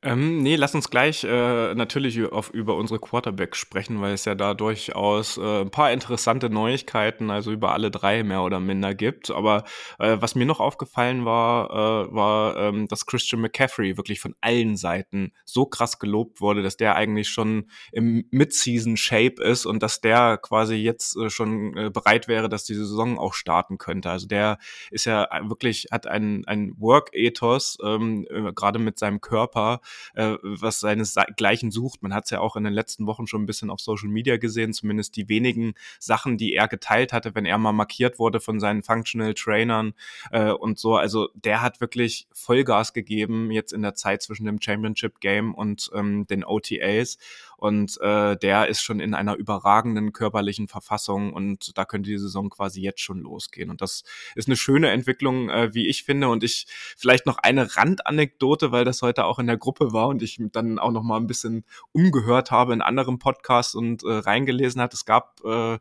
Ähm, 0.07 0.39
nee, 0.39 0.55
lass 0.55 0.73
uns 0.73 0.89
gleich 0.89 1.25
äh, 1.25 1.75
natürlich 1.75 2.23
auf, 2.31 2.51
über 2.51 2.77
unsere 2.77 3.01
Quarterbacks 3.01 3.59
sprechen, 3.59 4.01
weil 4.01 4.15
es 4.15 4.25
ja 4.25 4.37
da 4.37 4.55
durchaus 4.55 5.37
äh, 5.37 5.63
ein 5.63 5.71
paar 5.73 5.91
interessante 5.91 6.49
Neuigkeiten, 6.49 7.29
also 7.29 7.51
über 7.51 7.73
alle 7.73 7.91
drei 7.91 8.23
mehr 8.23 8.43
oder 8.43 8.61
minder 8.61 8.95
gibt. 8.95 9.33
Aber 9.33 9.65
äh, 9.99 10.17
was 10.21 10.37
mir 10.37 10.47
noch 10.47 10.61
aufgefallen 10.61 11.25
war, 11.25 11.71
äh, 11.71 12.15
war, 12.15 12.57
ähm, 12.57 12.87
dass 12.87 13.07
Christian 13.07 13.41
McCaffrey 13.41 13.97
wirklich 13.97 14.21
von 14.21 14.37
allen 14.41 14.77
Seiten 14.77 15.33
so 15.45 15.67
krass 15.67 15.99
gelobt 15.99 16.41
wurde, 16.41 16.63
dass 16.63 16.77
der 16.77 16.95
eigentlich 16.95 17.29
schon 17.29 17.69
im 17.91 18.29
Mid-Season-Shape 18.31 19.43
ist 19.43 19.67
und 19.67 19.83
dass 19.83 20.01
der 20.01 20.39
quasi 20.39 20.77
jetzt 20.77 21.17
äh, 21.17 21.31
schon 21.31 21.77
äh, 21.77 21.91
bereit 21.91 22.29
wäre, 22.29 22.49
dass 22.49 22.63
die 22.63 22.75
Saison 22.75 23.19
auch 23.19 23.35
starten 23.35 23.77
könnte. 23.77 24.11
Also 24.11 24.29
der 24.29 24.59
ist 24.93 25.07
ja 25.07 25.27
wirklich, 25.49 25.89
hat 25.91 26.07
ein, 26.07 26.45
ein 26.47 26.75
Work-Ethos, 26.79 27.79
ähm, 27.83 28.25
äh, 28.31 28.53
gerade 28.53 28.79
mit 28.79 29.01
seinem 29.01 29.21
Körper, 29.21 29.81
äh, 30.15 30.37
was 30.43 30.81
seinesgleichen 30.81 31.71
sucht. 31.71 32.03
Man 32.03 32.15
hat 32.15 32.25
es 32.25 32.31
ja 32.31 32.41
auch 32.41 32.57
in 32.57 32.65
den 32.65 32.73
letzten 32.73 33.07
Wochen 33.07 33.27
schon 33.27 33.43
ein 33.43 33.47
bisschen 33.47 33.71
auf 33.71 33.81
Social 33.81 34.09
Media 34.09 34.37
gesehen, 34.37 34.73
zumindest 34.73 35.17
die 35.17 35.29
wenigen 35.29 35.75
Sachen, 35.99 36.39
die 36.39 36.55
er 36.55 36.69
geteilt 36.69 37.13
hatte, 37.13 37.35
wenn 37.35 37.47
er 37.47 37.59
mal 37.59 37.73
markiert 37.73 38.19
wurde 38.19 38.41
von 38.41 38.61
seinen 38.61 38.83
Functional 38.83 39.35
Trainern 39.35 39.95
äh, 40.31 40.51
und 40.51 40.79
so. 40.79 40.97
Also 40.97 41.29
der 41.35 41.63
hat 41.63 41.81
wirklich 41.81 42.29
Vollgas 42.33 42.93
gegeben 42.93 43.51
jetzt 43.51 43.73
in 43.73 43.83
der 43.83 43.95
Zeit 43.95 44.23
zwischen 44.23 44.47
dem 44.47 44.61
Championship 44.61 45.21
Game 45.21 45.55
und 45.55 45.91
ähm, 45.95 46.27
den 46.27 46.45
OTAs 46.45 47.19
und 47.57 47.99
äh, 48.01 48.37
der 48.37 48.69
ist 48.69 48.83
schon 48.83 49.01
in 49.01 49.15
einer 49.15 49.37
überragenden 49.37 50.13
körperlichen 50.13 50.69
Verfassung 50.69 51.33
und 51.33 51.77
da 51.77 51.85
könnte 51.85 52.11
die 52.11 52.19
Saison 52.19 52.51
quasi 52.51 52.83
jetzt 52.83 53.01
schon 53.01 53.21
losgehen. 53.21 53.71
Und 53.71 53.81
das 53.81 54.05
ist 54.35 54.49
eine 54.49 54.57
schöne 54.57 54.91
Entwicklung, 54.91 55.49
äh, 55.49 55.73
wie 55.75 55.87
ich 55.89 56.05
finde. 56.05 56.29
Und 56.29 56.45
ich 56.45 56.67
vielleicht 56.97 57.27
noch 57.27 57.39
eine 57.39 57.77
Randanekdote, 57.77 58.73
weil 58.73 58.85
das 58.85 59.03
heute 59.03 59.25
auch 59.25 59.39
in 59.39 59.47
der 59.47 59.57
Gruppe 59.57 59.93
war 59.93 60.09
und 60.09 60.23
ich 60.23 60.39
dann 60.53 60.79
auch 60.79 60.93
noch 60.93 61.03
mal 61.03 61.17
ein 61.17 61.27
bisschen 61.27 61.65
umgehört 61.93 62.51
habe 62.51 62.75
in 62.75 62.83
anderen 62.83 63.19
Podcasts 63.19 63.75
und 63.75 64.03
äh, 64.03 64.13
reingelesen 64.13 64.81
hat. 64.81 64.93
Es 64.93 65.05
gab 65.05 65.41
äh, 65.45 65.79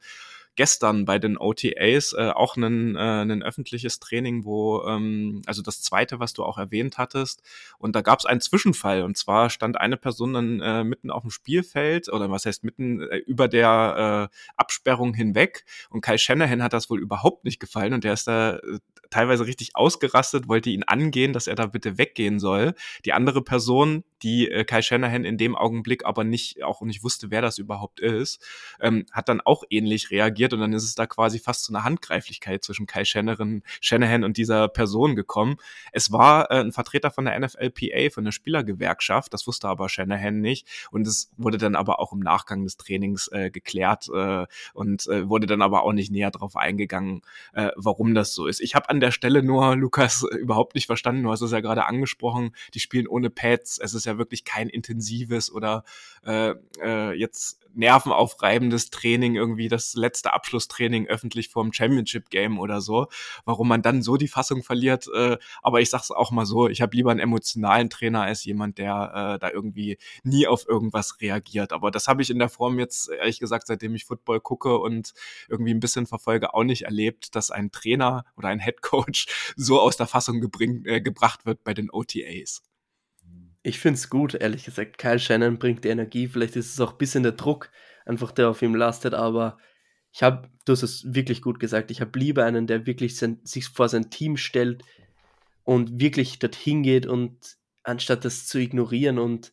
gestern 0.55 1.05
bei 1.05 1.19
den 1.19 1.37
OTAs 1.37 2.13
äh, 2.13 2.29
auch 2.29 2.57
ein, 2.57 2.95
äh, 2.95 2.99
ein 2.99 3.43
öffentliches 3.43 3.99
Training, 3.99 4.45
wo, 4.45 4.83
ähm, 4.87 5.41
also 5.45 5.61
das 5.61 5.81
zweite, 5.81 6.19
was 6.19 6.33
du 6.33 6.43
auch 6.43 6.57
erwähnt 6.57 6.97
hattest, 6.97 7.41
und 7.77 7.95
da 7.95 8.01
gab 8.01 8.19
es 8.19 8.25
einen 8.25 8.41
Zwischenfall. 8.41 9.03
Und 9.03 9.17
zwar 9.17 9.49
stand 9.49 9.79
eine 9.79 9.97
Person 9.97 10.33
dann 10.33 10.59
äh, 10.61 10.83
mitten 10.83 11.11
auf 11.11 11.23
dem 11.23 11.31
Spielfeld, 11.31 12.09
oder 12.09 12.29
was 12.31 12.45
heißt 12.45 12.63
mitten 12.63 13.01
äh, 13.01 13.17
über 13.17 13.47
der 13.47 14.29
äh, 14.31 14.35
Absperrung 14.57 15.13
hinweg. 15.13 15.65
Und 15.89 16.01
Kai 16.01 16.17
Shanahan 16.17 16.63
hat 16.63 16.73
das 16.73 16.89
wohl 16.89 16.99
überhaupt 16.99 17.45
nicht 17.45 17.59
gefallen 17.59 17.93
und 17.93 18.03
der 18.03 18.13
ist 18.13 18.27
da 18.27 18.57
äh, 18.57 18.79
teilweise 19.09 19.45
richtig 19.45 19.75
ausgerastet, 19.75 20.47
wollte 20.47 20.69
ihn 20.69 20.83
angehen, 20.83 21.33
dass 21.33 21.47
er 21.47 21.55
da 21.55 21.67
bitte 21.67 21.97
weggehen 21.97 22.39
soll. 22.39 22.73
Die 23.05 23.13
andere 23.13 23.41
Person, 23.41 24.03
die 24.23 24.49
äh, 24.49 24.63
Kai 24.63 24.81
Shanahan 24.81 25.25
in 25.25 25.37
dem 25.37 25.55
Augenblick 25.55 26.05
aber 26.05 26.23
nicht, 26.23 26.63
auch 26.63 26.81
nicht 26.81 27.03
wusste, 27.03 27.31
wer 27.31 27.41
das 27.41 27.57
überhaupt 27.57 27.99
ist, 27.99 28.43
ähm, 28.79 29.05
hat 29.11 29.29
dann 29.29 29.41
auch 29.41 29.63
ähnlich 29.69 30.11
reagiert 30.11 30.44
und 30.53 30.59
dann 30.59 30.73
ist 30.73 30.83
es 30.83 30.95
da 30.95 31.05
quasi 31.05 31.39
fast 31.39 31.63
zu 31.65 31.73
einer 31.73 31.83
Handgreiflichkeit 31.83 32.63
zwischen 32.63 32.85
Kai 32.85 33.05
Shanahan, 33.05 33.63
Shanahan 33.81 34.23
und 34.23 34.37
dieser 34.37 34.67
Person 34.67 35.15
gekommen. 35.15 35.57
Es 35.91 36.11
war 36.11 36.51
äh, 36.51 36.59
ein 36.59 36.71
Vertreter 36.71 37.11
von 37.11 37.25
der 37.25 37.39
NFLPA, 37.39 38.09
von 38.11 38.25
der 38.25 38.31
Spielergewerkschaft, 38.31 39.33
das 39.33 39.47
wusste 39.47 39.67
aber 39.67 39.89
Shanahan 39.89 40.41
nicht 40.41 40.67
und 40.91 41.07
es 41.07 41.31
wurde 41.37 41.57
dann 41.57 41.75
aber 41.75 41.99
auch 41.99 42.13
im 42.13 42.19
Nachgang 42.19 42.63
des 42.63 42.77
Trainings 42.77 43.27
äh, 43.29 43.49
geklärt 43.49 44.09
äh, 44.13 44.45
und 44.73 45.07
äh, 45.07 45.27
wurde 45.29 45.47
dann 45.47 45.61
aber 45.61 45.83
auch 45.83 45.93
nicht 45.93 46.11
näher 46.11 46.31
darauf 46.31 46.55
eingegangen, 46.55 47.21
äh, 47.53 47.71
warum 47.75 48.13
das 48.13 48.33
so 48.33 48.47
ist. 48.47 48.61
Ich 48.61 48.75
habe 48.75 48.89
an 48.89 48.99
der 48.99 49.11
Stelle 49.11 49.43
nur, 49.43 49.75
Lukas, 49.75 50.25
überhaupt 50.39 50.75
nicht 50.75 50.87
verstanden, 50.87 51.23
du 51.23 51.31
hast 51.31 51.41
es 51.41 51.51
ja 51.51 51.61
gerade 51.61 51.85
angesprochen, 51.85 52.55
die 52.73 52.79
spielen 52.79 53.07
ohne 53.07 53.29
Pads, 53.29 53.79
es 53.79 53.93
ist 53.93 54.05
ja 54.05 54.17
wirklich 54.17 54.43
kein 54.45 54.69
intensives 54.69 55.51
oder 55.51 55.83
äh, 56.25 56.53
äh, 56.81 57.13
jetzt 57.13 57.59
nervenaufreibendes 57.75 58.89
Training, 58.89 59.35
irgendwie 59.35 59.67
das 59.67 59.93
letzte 59.95 60.33
Abschlusstraining 60.33 61.07
öffentlich 61.07 61.49
vorm 61.49 61.73
Championship 61.73 62.29
Game 62.29 62.59
oder 62.59 62.81
so, 62.81 63.07
warum 63.45 63.67
man 63.67 63.81
dann 63.81 64.01
so 64.01 64.17
die 64.17 64.27
Fassung 64.27 64.63
verliert. 64.63 65.07
Äh, 65.13 65.37
aber 65.61 65.81
ich 65.81 65.89
sag's 65.89 66.11
auch 66.11 66.31
mal 66.31 66.45
so, 66.45 66.67
ich 66.67 66.81
habe 66.81 66.95
lieber 66.95 67.11
einen 67.11 67.19
emotionalen 67.19 67.89
Trainer 67.89 68.23
als 68.23 68.45
jemand, 68.45 68.77
der 68.77 69.35
äh, 69.35 69.39
da 69.39 69.49
irgendwie 69.51 69.97
nie 70.23 70.47
auf 70.47 70.67
irgendwas 70.67 71.21
reagiert. 71.21 71.73
Aber 71.73 71.91
das 71.91 72.07
habe 72.07 72.21
ich 72.21 72.29
in 72.29 72.39
der 72.39 72.49
Form 72.49 72.79
jetzt, 72.79 73.09
ehrlich 73.09 73.39
gesagt, 73.39 73.67
seitdem 73.67 73.95
ich 73.95 74.05
Football 74.05 74.39
gucke 74.39 74.77
und 74.77 75.13
irgendwie 75.49 75.73
ein 75.73 75.79
bisschen 75.79 76.05
verfolge, 76.05 76.53
auch 76.53 76.63
nicht 76.63 76.83
erlebt, 76.83 77.35
dass 77.35 77.51
ein 77.51 77.71
Trainer 77.71 78.25
oder 78.37 78.49
ein 78.49 78.59
Head 78.59 78.81
Coach 78.81 79.27
so 79.55 79.79
aus 79.79 79.97
der 79.97 80.07
Fassung 80.07 80.41
gebring, 80.41 80.85
äh, 80.85 81.01
gebracht 81.01 81.45
wird 81.45 81.63
bei 81.63 81.73
den 81.73 81.89
OTAs. 81.91 82.61
Ich 83.65 83.79
finde 83.79 83.97
es 83.97 84.11
gut, 84.11 84.35
ehrlich 84.35 84.63
gesagt. 84.63 84.99
Kyle 84.99 85.17
Shannon 85.17 85.57
bringt 85.57 85.83
die 85.83 85.89
Energie. 85.89 86.27
Vielleicht 86.27 86.55
ist 86.55 86.71
es 86.71 86.79
auch 86.79 86.91
ein 86.91 86.97
bisschen 86.99 87.23
der 87.23 87.31
Druck, 87.31 87.71
einfach 88.05 88.31
der 88.31 88.49
auf 88.49 88.61
ihm 88.61 88.75
lastet. 88.75 89.15
Aber 89.15 89.57
ich 90.13 90.21
habe, 90.21 90.49
du 90.65 90.73
hast 90.73 90.83
es 90.83 91.03
wirklich 91.15 91.41
gut 91.41 91.59
gesagt, 91.59 91.89
ich 91.89 91.99
habe 91.99 92.19
lieber 92.19 92.45
einen, 92.45 92.67
der 92.67 92.85
wirklich 92.85 93.17
sein, 93.17 93.39
sich 93.43 93.69
vor 93.69 93.89
sein 93.89 94.11
Team 94.11 94.37
stellt 94.37 94.83
und 95.63 95.99
wirklich 95.99 96.37
dorthin 96.37 96.83
geht 96.83 97.07
und 97.07 97.57
anstatt 97.81 98.23
das 98.23 98.45
zu 98.45 98.59
ignorieren 98.59 99.17
und 99.17 99.51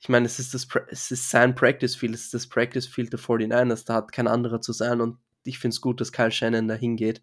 ich 0.00 0.08
meine, 0.08 0.26
es 0.26 0.38
ist, 0.38 0.54
das, 0.54 0.68
es 0.88 1.10
ist 1.10 1.30
sein 1.30 1.54
Practice 1.54 1.96
Field, 1.96 2.14
es 2.14 2.24
ist 2.26 2.34
das 2.34 2.46
Practice 2.46 2.86
Field 2.86 3.12
der 3.12 3.20
49ers, 3.20 3.84
da 3.86 3.94
hat 3.94 4.12
kein 4.12 4.28
anderer 4.28 4.60
zu 4.60 4.72
sein 4.72 5.00
und 5.00 5.18
ich 5.44 5.58
finde 5.58 5.74
es 5.74 5.80
gut, 5.80 6.00
dass 6.00 6.12
Kyle 6.12 6.30
Shannon 6.30 6.68
da 6.68 6.74
hingeht 6.74 7.22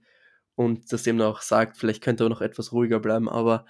und 0.55 0.91
das 0.91 1.07
eben 1.07 1.21
auch 1.21 1.41
sagt, 1.41 1.77
vielleicht 1.77 2.03
könnte 2.03 2.25
er 2.25 2.29
noch 2.29 2.41
etwas 2.41 2.71
ruhiger 2.71 2.99
bleiben, 2.99 3.29
aber 3.29 3.65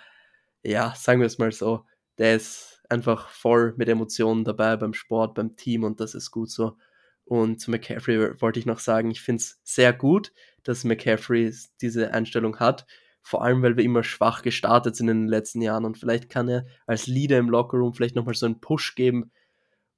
ja, 0.64 0.94
sagen 0.96 1.20
wir 1.20 1.28
es 1.28 1.38
mal 1.38 1.52
so, 1.52 1.86
der 2.18 2.36
ist 2.36 2.82
einfach 2.90 3.30
voll 3.30 3.74
mit 3.78 3.90
Emotionen 3.90 4.44
dabei 4.44 4.76
beim 4.78 4.94
Sport, 4.94 5.36
beim 5.36 5.56
Team 5.56 5.84
und 5.84 6.00
das 6.00 6.16
ist 6.16 6.32
gut 6.32 6.50
so. 6.50 6.78
Und 7.26 7.60
zu 7.60 7.72
McCaffrey 7.72 8.42
wollte 8.42 8.60
ich 8.60 8.66
noch 8.66 8.80
sagen, 8.80 9.12
ich 9.12 9.22
finde 9.22 9.42
es 9.42 9.60
sehr 9.64 9.92
gut, 9.92 10.32
dass 10.64 10.86
McCaffrey 10.86 11.54
diese 11.82 12.14
Einstellung 12.14 12.60
hat. 12.60 12.86
Vor 13.22 13.44
allem, 13.44 13.62
weil 13.62 13.76
wir 13.76 13.84
immer 13.84 14.04
schwach 14.04 14.42
gestartet 14.42 14.96
sind 14.96 15.10
in 15.10 15.24
den 15.24 15.28
letzten 15.28 15.62
Jahren 15.62 15.84
und 15.84 15.98
vielleicht 15.98 16.30
kann 16.30 16.48
er 16.48 16.66
als 16.86 17.08
Leader 17.08 17.38
im 17.38 17.50
Lockerroom 17.50 17.94
vielleicht 17.94 18.16
nochmal 18.16 18.36
so 18.36 18.46
einen 18.46 18.62
Push 18.62 18.96
geben 18.96 19.32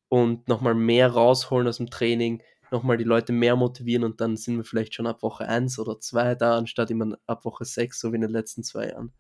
und 0.10 0.47
nochmal 0.47 0.73
mehr 0.73 1.10
rausholen 1.12 1.67
aus 1.67 1.77
dem 1.77 1.91
Training, 1.91 2.41
nochmal 2.71 2.97
die 2.97 3.03
Leute 3.03 3.32
mehr 3.32 3.55
motivieren 3.55 4.03
und 4.03 4.21
dann 4.21 4.36
sind 4.36 4.58
wir 4.58 4.63
vielleicht 4.63 4.95
schon 4.95 5.08
ab 5.08 5.21
Woche 5.21 5.47
1 5.47 5.77
oder 5.77 5.99
2 5.99 6.36
da, 6.36 6.58
anstatt 6.58 6.89
immer 6.89 7.17
ab 7.27 7.45
Woche 7.45 7.65
6, 7.65 7.99
so 7.99 8.12
wie 8.12 8.15
in 8.15 8.21
den 8.21 8.32
letzten 8.32 8.63
zwei 8.63 8.89
Jahren. 8.89 9.13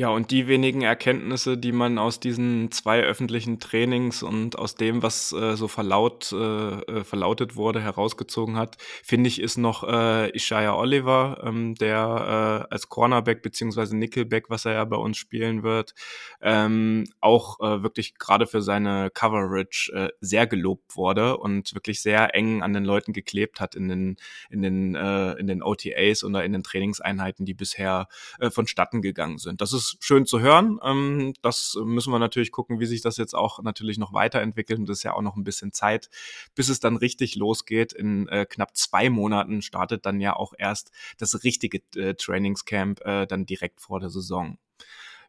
Ja, 0.00 0.08
und 0.08 0.30
die 0.30 0.48
wenigen 0.48 0.80
Erkenntnisse, 0.80 1.58
die 1.58 1.72
man 1.72 1.98
aus 1.98 2.20
diesen 2.20 2.70
zwei 2.70 3.02
öffentlichen 3.02 3.60
Trainings 3.60 4.22
und 4.22 4.58
aus 4.58 4.74
dem, 4.74 5.02
was 5.02 5.30
äh, 5.32 5.56
so 5.56 5.68
verlaut, 5.68 6.32
äh, 6.32 6.36
äh 6.36 7.04
verlautet 7.04 7.54
wurde, 7.54 7.82
herausgezogen 7.82 8.56
hat, 8.56 8.78
finde 9.04 9.28
ich, 9.28 9.42
ist 9.42 9.58
noch 9.58 9.86
äh, 9.86 10.34
Ishaya 10.34 10.74
Oliver, 10.74 11.42
ähm, 11.44 11.74
der 11.74 12.64
äh, 12.70 12.72
als 12.72 12.88
Cornerback 12.88 13.42
beziehungsweise 13.42 13.94
Nickelback, 13.94 14.48
was 14.48 14.64
er 14.64 14.72
ja 14.72 14.84
bei 14.86 14.96
uns 14.96 15.18
spielen 15.18 15.62
wird, 15.62 15.92
ähm, 16.40 17.04
auch 17.20 17.60
äh, 17.60 17.82
wirklich 17.82 18.14
gerade 18.16 18.46
für 18.46 18.62
seine 18.62 19.10
Coverage 19.10 19.92
äh, 19.92 20.08
sehr 20.22 20.46
gelobt 20.46 20.96
wurde 20.96 21.36
und 21.36 21.74
wirklich 21.74 22.00
sehr 22.00 22.34
eng 22.34 22.62
an 22.62 22.72
den 22.72 22.86
Leuten 22.86 23.12
geklebt 23.12 23.60
hat 23.60 23.74
in 23.74 23.90
den, 23.90 24.16
in 24.48 24.62
den, 24.62 24.94
äh, 24.94 25.32
in 25.32 25.46
den 25.46 25.62
OTAs 25.62 26.24
oder 26.24 26.42
in 26.42 26.54
den 26.54 26.62
Trainingseinheiten, 26.62 27.44
die 27.44 27.52
bisher 27.52 28.08
äh, 28.38 28.48
vonstatten 28.48 29.02
gegangen 29.02 29.36
sind. 29.36 29.60
Das 29.60 29.74
ist 29.74 29.89
schön 30.00 30.26
zu 30.26 30.40
hören. 30.40 30.78
Ähm, 30.82 31.34
das 31.42 31.76
müssen 31.82 32.12
wir 32.12 32.18
natürlich 32.18 32.52
gucken, 32.52 32.80
wie 32.80 32.86
sich 32.86 33.00
das 33.02 33.16
jetzt 33.16 33.34
auch 33.34 33.62
natürlich 33.62 33.98
noch 33.98 34.12
weiterentwickelt. 34.12 34.78
Und 34.78 34.88
das 34.88 34.98
ist 34.98 35.02
ja 35.04 35.14
auch 35.14 35.22
noch 35.22 35.36
ein 35.36 35.44
bisschen 35.44 35.72
Zeit, 35.72 36.10
bis 36.54 36.68
es 36.68 36.80
dann 36.80 36.96
richtig 36.96 37.36
losgeht. 37.36 37.92
In 37.92 38.28
äh, 38.28 38.46
knapp 38.46 38.76
zwei 38.76 39.10
Monaten 39.10 39.62
startet 39.62 40.06
dann 40.06 40.20
ja 40.20 40.34
auch 40.36 40.52
erst 40.56 40.90
das 41.18 41.42
richtige 41.44 41.80
äh, 41.96 42.14
Trainingscamp 42.14 43.00
äh, 43.04 43.26
dann 43.26 43.46
direkt 43.46 43.80
vor 43.80 44.00
der 44.00 44.10
Saison. 44.10 44.58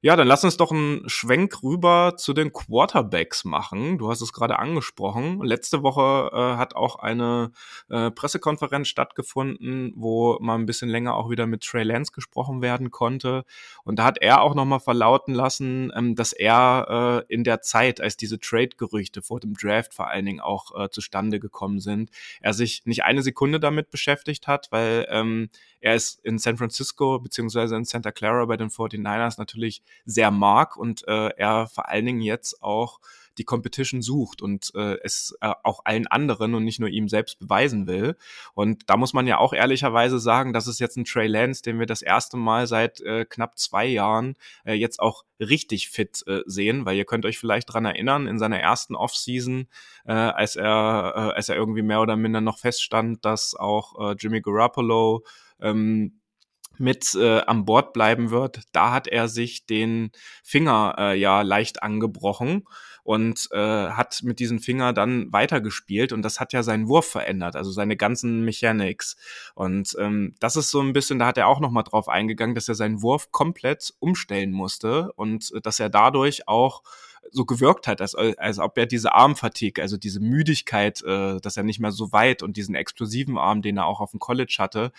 Ja, 0.03 0.15
dann 0.15 0.27
lass 0.27 0.43
uns 0.43 0.57
doch 0.57 0.71
einen 0.71 1.07
Schwenk 1.07 1.61
rüber 1.61 2.15
zu 2.17 2.33
den 2.33 2.51
Quarterbacks 2.51 3.45
machen. 3.45 3.99
Du 3.99 4.09
hast 4.09 4.21
es 4.21 4.33
gerade 4.33 4.57
angesprochen. 4.57 5.43
Letzte 5.43 5.83
Woche 5.83 6.31
äh, 6.33 6.57
hat 6.57 6.75
auch 6.75 6.95
eine 6.95 7.51
äh, 7.87 8.09
Pressekonferenz 8.09 8.87
stattgefunden, 8.87 9.93
wo 9.95 10.39
mal 10.41 10.55
ein 10.55 10.65
bisschen 10.65 10.89
länger 10.89 11.13
auch 11.13 11.29
wieder 11.29 11.45
mit 11.45 11.61
Trey 11.61 11.83
Lance 11.83 12.13
gesprochen 12.13 12.63
werden 12.63 12.89
konnte. 12.89 13.45
Und 13.83 13.99
da 13.99 14.05
hat 14.05 14.17
er 14.19 14.41
auch 14.41 14.55
nochmal 14.55 14.79
verlauten 14.79 15.35
lassen, 15.35 15.91
ähm, 15.95 16.15
dass 16.15 16.33
er 16.33 17.23
äh, 17.29 17.31
in 17.31 17.43
der 17.43 17.61
Zeit, 17.61 18.01
als 18.01 18.17
diese 18.17 18.39
Trade-Gerüchte 18.39 19.21
vor 19.21 19.39
dem 19.39 19.53
Draft 19.53 19.93
vor 19.93 20.07
allen 20.07 20.25
Dingen 20.25 20.39
auch 20.39 20.71
äh, 20.75 20.89
zustande 20.89 21.39
gekommen 21.39 21.79
sind, 21.79 22.09
er 22.41 22.53
sich 22.53 22.81
nicht 22.85 23.03
eine 23.03 23.21
Sekunde 23.21 23.59
damit 23.59 23.91
beschäftigt 23.91 24.47
hat, 24.47 24.71
weil 24.71 25.05
ähm, 25.11 25.49
er 25.79 25.95
ist 25.95 26.23
in 26.23 26.37
San 26.37 26.57
Francisco 26.57 27.19
beziehungsweise 27.19 27.75
in 27.75 27.85
Santa 27.85 28.11
Clara 28.11 28.45
bei 28.45 28.55
den 28.55 28.69
49ers 28.69 29.35
natürlich 29.37 29.83
sehr 30.05 30.31
mag 30.31 30.77
und 30.77 31.07
äh, 31.07 31.29
er 31.37 31.67
vor 31.67 31.89
allen 31.89 32.05
Dingen 32.05 32.21
jetzt 32.21 32.61
auch 32.61 32.99
die 33.37 33.45
Competition 33.45 34.01
sucht 34.01 34.41
und 34.41 34.71
äh, 34.75 34.97
es 35.03 35.35
äh, 35.41 35.53
auch 35.63 35.81
allen 35.85 36.07
anderen 36.07 36.53
und 36.53 36.63
nicht 36.63 36.79
nur 36.79 36.89
ihm 36.89 37.07
selbst 37.07 37.39
beweisen 37.39 37.87
will. 37.87 38.15
Und 38.53 38.89
da 38.89 38.97
muss 38.97 39.13
man 39.13 39.27
ja 39.27 39.37
auch 39.37 39.53
ehrlicherweise 39.53 40.19
sagen, 40.19 40.53
das 40.53 40.67
ist 40.67 40.79
jetzt 40.79 40.97
ein 40.97 41.05
Trey 41.05 41.27
Lance, 41.27 41.63
den 41.63 41.79
wir 41.79 41.85
das 41.85 42.01
erste 42.01 42.37
Mal 42.37 42.67
seit 42.67 43.01
äh, 43.01 43.25
knapp 43.25 43.57
zwei 43.57 43.85
Jahren 43.85 44.35
äh, 44.65 44.73
jetzt 44.73 44.99
auch 44.99 45.23
richtig 45.39 45.89
fit 45.89 46.23
äh, 46.27 46.41
sehen, 46.45 46.85
weil 46.85 46.97
ihr 46.97 47.05
könnt 47.05 47.25
euch 47.25 47.39
vielleicht 47.39 47.73
dran 47.73 47.85
erinnern, 47.85 48.27
in 48.27 48.37
seiner 48.37 48.59
ersten 48.59 48.95
Offseason, 48.95 49.67
äh, 50.05 50.11
als 50.11 50.55
er, 50.55 51.13
äh, 51.15 51.35
als 51.35 51.49
er 51.49 51.55
irgendwie 51.55 51.81
mehr 51.81 52.01
oder 52.01 52.17
minder 52.17 52.41
noch 52.41 52.59
feststand, 52.59 53.25
dass 53.25 53.55
auch 53.55 54.11
äh, 54.11 54.15
Jimmy 54.19 54.41
Garoppolo 54.41 55.23
ähm, 55.61 56.20
mit 56.81 57.15
äh, 57.15 57.39
an 57.39 57.65
Bord 57.65 57.93
bleiben 57.93 58.31
wird, 58.31 58.61
da 58.71 58.91
hat 58.91 59.07
er 59.07 59.27
sich 59.27 59.65
den 59.65 60.11
Finger 60.43 60.95
äh, 60.97 61.19
ja 61.19 61.41
leicht 61.41 61.83
angebrochen 61.83 62.65
und 63.03 63.49
äh, 63.51 63.57
hat 63.89 64.21
mit 64.23 64.39
diesem 64.39 64.59
Finger 64.59 64.93
dann 64.93 65.31
weitergespielt 65.31 66.13
und 66.13 66.21
das 66.21 66.39
hat 66.39 66.53
ja 66.53 66.63
seinen 66.63 66.87
Wurf 66.87 67.07
verändert, 67.07 67.55
also 67.55 67.71
seine 67.71 67.97
ganzen 67.97 68.45
Mechanics. 68.45 69.17
Und 69.55 69.95
ähm, 69.99 70.35
das 70.39 70.55
ist 70.55 70.69
so 70.69 70.81
ein 70.81 70.93
bisschen, 70.93 71.19
da 71.19 71.27
hat 71.27 71.37
er 71.37 71.47
auch 71.47 71.59
nochmal 71.59 71.83
drauf 71.83 72.09
eingegangen, 72.09 72.55
dass 72.55 72.67
er 72.67 72.75
seinen 72.75 73.01
Wurf 73.01 73.31
komplett 73.31 73.93
umstellen 73.99 74.51
musste 74.51 75.11
und 75.13 75.51
äh, 75.55 75.61
dass 75.61 75.79
er 75.79 75.89
dadurch 75.89 76.47
auch 76.47 76.83
so 77.29 77.45
gewirkt 77.45 77.87
hat, 77.87 78.01
als, 78.01 78.15
als 78.15 78.59
ob 78.59 78.77
er 78.77 78.85
diese 78.85 79.13
Armfatigue, 79.13 79.81
also 79.81 79.97
diese 79.97 80.19
Müdigkeit, 80.19 81.01
äh, 81.03 81.39
dass 81.39 81.55
er 81.55 81.63
nicht 81.63 81.79
mehr 81.79 81.91
so 81.91 82.11
weit 82.11 82.43
und 82.43 82.57
diesen 82.57 82.75
explosiven 82.75 83.37
Arm, 83.37 83.61
den 83.61 83.77
er 83.77 83.85
auch 83.85 84.01
auf 84.01 84.11
dem 84.11 84.19
College 84.19 84.55
hatte, 84.59 84.91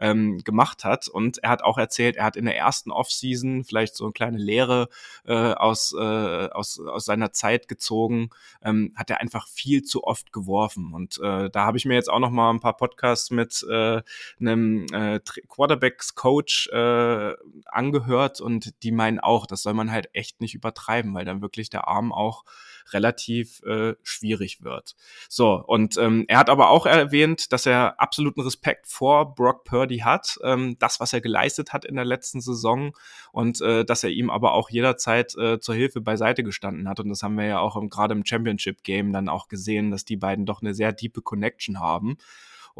ähm, 0.00 0.38
gemacht 0.44 0.84
hat. 0.84 1.08
Und 1.08 1.38
er 1.38 1.50
hat 1.50 1.62
auch 1.62 1.78
erzählt, 1.78 2.16
er 2.16 2.24
hat 2.24 2.36
in 2.36 2.46
der 2.46 2.56
ersten 2.56 2.90
Offseason 2.90 3.64
vielleicht 3.64 3.94
so 3.94 4.04
eine 4.04 4.12
kleine 4.12 4.38
Lehre 4.38 4.88
äh, 5.26 5.34
aus, 5.34 5.94
äh, 5.96 6.48
aus, 6.50 6.80
aus 6.80 7.04
seiner 7.04 7.32
Zeit 7.32 7.68
gezogen, 7.68 8.30
ähm, 8.62 8.92
hat 8.96 9.10
er 9.10 9.20
einfach 9.20 9.46
viel 9.46 9.82
zu 9.82 10.04
oft 10.04 10.32
geworfen. 10.32 10.92
Und 10.94 11.18
äh, 11.22 11.50
da 11.50 11.66
habe 11.66 11.76
ich 11.76 11.84
mir 11.84 11.94
jetzt 11.94 12.10
auch 12.10 12.18
noch 12.18 12.30
mal 12.30 12.50
ein 12.50 12.60
paar 12.60 12.76
Podcasts 12.76 13.30
mit 13.30 13.64
äh, 13.70 14.02
einem 14.40 14.86
äh, 14.92 15.20
Quarterbacks-Coach 15.48 16.70
äh, 16.72 17.34
angehört 17.66 18.40
und 18.40 18.82
die 18.82 18.92
meinen 18.92 19.20
auch, 19.20 19.46
das 19.46 19.62
soll 19.62 19.74
man 19.74 19.90
halt 19.90 20.08
echt 20.14 20.40
nicht 20.40 20.54
übertreiben, 20.54 21.14
weil 21.14 21.24
dann 21.24 21.42
wirklich 21.42 21.70
der 21.70 21.88
Arm 21.88 22.12
auch 22.12 22.44
relativ 22.92 23.62
äh, 23.62 23.94
schwierig 24.02 24.62
wird. 24.62 24.96
So, 25.28 25.54
und 25.66 25.96
ähm, 25.98 26.24
er 26.28 26.38
hat 26.38 26.50
aber 26.50 26.70
auch 26.70 26.86
erwähnt, 26.86 27.52
dass 27.52 27.66
er 27.66 28.00
absoluten 28.00 28.40
Respekt 28.40 28.86
vor 28.86 29.34
Brock 29.34 29.64
Purdy 29.64 29.98
hat, 29.98 30.38
ähm, 30.42 30.76
das, 30.78 31.00
was 31.00 31.12
er 31.12 31.20
geleistet 31.20 31.72
hat 31.72 31.84
in 31.84 31.96
der 31.96 32.04
letzten 32.04 32.40
Saison 32.40 32.96
und 33.32 33.60
äh, 33.60 33.84
dass 33.84 34.04
er 34.04 34.10
ihm 34.10 34.30
aber 34.30 34.54
auch 34.54 34.70
jederzeit 34.70 35.36
äh, 35.36 35.60
zur 35.60 35.74
Hilfe 35.74 36.00
beiseite 36.00 36.42
gestanden 36.42 36.88
hat. 36.88 37.00
Und 37.00 37.08
das 37.08 37.22
haben 37.22 37.36
wir 37.36 37.46
ja 37.46 37.60
auch 37.60 37.80
gerade 37.88 38.14
im 38.14 38.24
Championship-Game 38.24 39.12
dann 39.12 39.28
auch 39.28 39.48
gesehen, 39.48 39.90
dass 39.90 40.04
die 40.04 40.16
beiden 40.16 40.46
doch 40.46 40.62
eine 40.62 40.74
sehr 40.74 40.92
diepe 40.92 41.22
Connection 41.22 41.80
haben. 41.80 42.16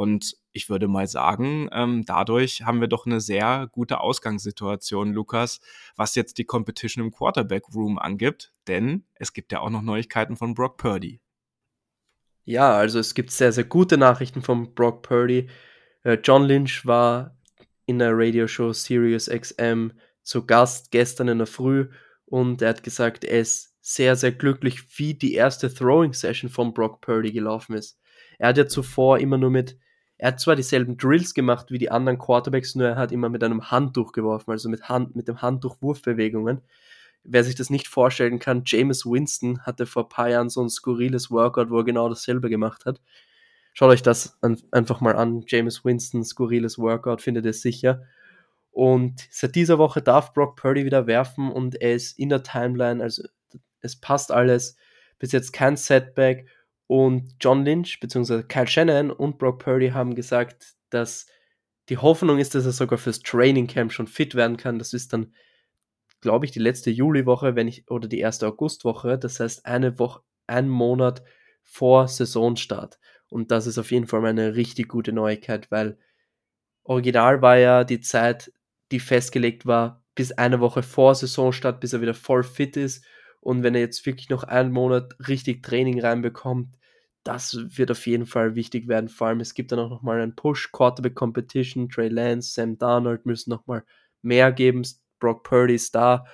Und 0.00 0.38
ich 0.52 0.70
würde 0.70 0.88
mal 0.88 1.06
sagen, 1.06 1.68
ähm, 1.72 2.06
dadurch 2.06 2.62
haben 2.62 2.80
wir 2.80 2.88
doch 2.88 3.04
eine 3.04 3.20
sehr 3.20 3.68
gute 3.70 4.00
Ausgangssituation, 4.00 5.12
Lukas, 5.12 5.60
was 5.94 6.14
jetzt 6.14 6.38
die 6.38 6.46
Competition 6.46 7.04
im 7.04 7.12
Quarterback 7.12 7.64
Room 7.74 7.98
angibt, 7.98 8.50
denn 8.66 9.04
es 9.16 9.34
gibt 9.34 9.52
ja 9.52 9.60
auch 9.60 9.68
noch 9.68 9.82
Neuigkeiten 9.82 10.38
von 10.38 10.54
Brock 10.54 10.78
Purdy. 10.78 11.20
Ja, 12.46 12.72
also 12.72 12.98
es 12.98 13.12
gibt 13.12 13.30
sehr, 13.30 13.52
sehr 13.52 13.64
gute 13.64 13.98
Nachrichten 13.98 14.40
von 14.40 14.74
Brock 14.74 15.02
Purdy. 15.02 15.50
Äh, 16.02 16.16
John 16.24 16.44
Lynch 16.44 16.86
war 16.86 17.36
in 17.84 17.98
der 17.98 18.12
Radioshow 18.14 18.72
Sirius 18.72 19.28
XM 19.28 19.92
zu 20.22 20.46
Gast 20.46 20.92
gestern 20.92 21.28
in 21.28 21.36
der 21.36 21.46
Früh 21.46 21.90
und 22.24 22.62
er 22.62 22.70
hat 22.70 22.82
gesagt, 22.82 23.22
er 23.22 23.40
ist 23.40 23.76
sehr, 23.82 24.16
sehr 24.16 24.32
glücklich, 24.32 24.98
wie 24.98 25.12
die 25.12 25.34
erste 25.34 25.70
Throwing 25.70 26.14
Session 26.14 26.48
von 26.48 26.72
Brock 26.72 27.02
Purdy 27.02 27.32
gelaufen 27.32 27.74
ist. 27.74 28.00
Er 28.38 28.48
hat 28.48 28.56
ja 28.56 28.66
zuvor 28.66 29.18
immer 29.18 29.36
nur 29.36 29.50
mit, 29.50 29.76
er 30.20 30.28
hat 30.28 30.40
zwar 30.40 30.54
dieselben 30.54 30.98
Drills 30.98 31.32
gemacht 31.32 31.70
wie 31.70 31.78
die 31.78 31.90
anderen 31.90 32.18
Quarterbacks, 32.18 32.74
nur 32.74 32.88
er 32.88 32.96
hat 32.96 33.10
immer 33.10 33.30
mit 33.30 33.42
einem 33.42 33.70
Handtuch 33.70 34.12
geworfen, 34.12 34.50
also 34.50 34.68
mit 34.68 34.86
Hand, 34.86 35.16
mit 35.16 35.28
dem 35.28 35.40
Handtuch 35.40 35.78
Wurfbewegungen. 35.80 36.60
Wer 37.24 37.42
sich 37.42 37.54
das 37.54 37.70
nicht 37.70 37.88
vorstellen 37.88 38.38
kann, 38.38 38.64
James 38.66 39.06
Winston 39.06 39.62
hatte 39.62 39.86
vor 39.86 40.02
ein 40.02 40.08
paar 40.10 40.28
Jahren 40.28 40.50
so 40.50 40.62
ein 40.62 40.68
skurriles 40.68 41.30
Workout, 41.30 41.70
wo 41.70 41.78
er 41.78 41.84
genau 41.84 42.06
dasselbe 42.10 42.50
gemacht 42.50 42.84
hat. 42.84 43.00
Schaut 43.72 43.88
euch 43.88 44.02
das 44.02 44.36
an, 44.42 44.60
einfach 44.72 45.00
mal 45.00 45.16
an. 45.16 45.42
James 45.46 45.86
Winston, 45.86 46.22
skurriles 46.22 46.78
Workout, 46.78 47.22
findet 47.22 47.46
ihr 47.46 47.54
sicher. 47.54 48.02
Und 48.72 49.26
seit 49.30 49.54
dieser 49.54 49.78
Woche 49.78 50.02
darf 50.02 50.34
Brock 50.34 50.54
Purdy 50.56 50.84
wieder 50.84 51.06
werfen 51.06 51.50
und 51.50 51.80
er 51.80 51.94
ist 51.94 52.18
in 52.18 52.28
der 52.28 52.42
Timeline, 52.42 53.02
also 53.02 53.22
es 53.80 53.96
passt 53.96 54.32
alles. 54.32 54.76
Bis 55.18 55.32
jetzt 55.32 55.54
kein 55.54 55.78
Setback 55.78 56.46
und 56.90 57.36
John 57.38 57.64
Lynch 57.64 58.00
bzw. 58.00 58.42
Kyle 58.42 58.66
Shannon 58.66 59.12
und 59.12 59.38
Brock 59.38 59.62
Purdy 59.62 59.90
haben 59.90 60.16
gesagt, 60.16 60.74
dass 60.90 61.26
die 61.88 61.98
Hoffnung 61.98 62.40
ist, 62.40 62.56
dass 62.56 62.66
er 62.66 62.72
sogar 62.72 62.98
fürs 62.98 63.20
Training 63.20 63.68
Camp 63.68 63.92
schon 63.92 64.08
fit 64.08 64.34
werden 64.34 64.56
kann. 64.56 64.80
Das 64.80 64.92
ist 64.92 65.12
dann, 65.12 65.32
glaube 66.20 66.46
ich, 66.46 66.50
die 66.50 66.58
letzte 66.58 66.90
Juliwoche, 66.90 67.54
wenn 67.54 67.68
ich, 67.68 67.88
oder 67.88 68.08
die 68.08 68.18
erste 68.18 68.48
Augustwoche. 68.48 69.20
Das 69.20 69.38
heißt, 69.38 69.66
eine 69.66 70.00
Woche, 70.00 70.22
ein 70.48 70.68
Monat 70.68 71.22
vor 71.62 72.08
Saisonstart. 72.08 72.98
Und 73.28 73.52
das 73.52 73.68
ist 73.68 73.78
auf 73.78 73.92
jeden 73.92 74.08
Fall 74.08 74.26
eine 74.26 74.56
richtig 74.56 74.88
gute 74.88 75.12
Neuigkeit, 75.12 75.70
weil 75.70 75.96
original 76.82 77.40
war 77.40 77.56
ja 77.56 77.84
die 77.84 78.00
Zeit, 78.00 78.52
die 78.90 78.98
festgelegt 78.98 79.64
war, 79.64 80.02
bis 80.16 80.32
eine 80.32 80.58
Woche 80.58 80.82
vor 80.82 81.14
Saisonstart, 81.14 81.78
bis 81.78 81.92
er 81.92 82.00
wieder 82.00 82.14
voll 82.14 82.42
fit 82.42 82.76
ist. 82.76 83.04
Und 83.38 83.62
wenn 83.62 83.76
er 83.76 83.80
jetzt 83.80 84.04
wirklich 84.06 84.28
noch 84.28 84.42
einen 84.42 84.72
Monat 84.72 85.14
richtig 85.28 85.62
Training 85.62 86.00
reinbekommt, 86.00 86.79
das 87.24 87.56
wird 87.76 87.90
auf 87.90 88.06
jeden 88.06 88.26
Fall 88.26 88.54
wichtig 88.54 88.88
werden. 88.88 89.08
Vor 89.08 89.28
allem, 89.28 89.40
es 89.40 89.54
gibt 89.54 89.72
dann 89.72 89.78
auch 89.78 89.90
nochmal 89.90 90.20
einen 90.20 90.34
Push, 90.34 90.72
Quarterback 90.72 91.14
Competition, 91.14 91.88
Trey 91.88 92.08
Lance, 92.08 92.52
Sam 92.52 92.78
Darnold 92.78 93.26
müssen 93.26 93.50
nochmal 93.50 93.84
mehr 94.22 94.52
geben, 94.52 94.82
Brock 95.18 95.44
Purdy 95.44 95.74
ist 95.74 95.94
da 95.94 96.24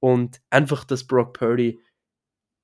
und 0.00 0.40
einfach, 0.50 0.84
dass 0.84 1.04
Brock 1.04 1.38
Purdy 1.38 1.80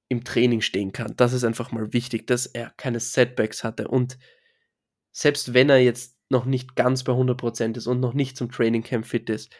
im 0.08 0.24
Training 0.24 0.60
stehen 0.60 0.92
kann. 0.92 1.14
Das 1.16 1.32
ist 1.32 1.44
einfach 1.44 1.72
mal 1.72 1.92
wichtig, 1.94 2.26
dass 2.26 2.46
er 2.46 2.70
keine 2.76 3.00
Setbacks 3.00 3.64
hatte 3.64 3.88
und 3.88 4.18
selbst 5.12 5.54
wenn 5.54 5.70
er 5.70 5.78
jetzt 5.78 6.16
noch 6.30 6.44
nicht 6.46 6.74
ganz 6.76 7.04
bei 7.04 7.12
100% 7.12 7.76
ist 7.76 7.86
und 7.86 8.00
noch 8.00 8.14
nicht 8.14 8.36
zum 8.36 8.50
Training 8.50 8.82
Camp 8.82 9.06
fit 9.06 9.28
ist, 9.30 9.54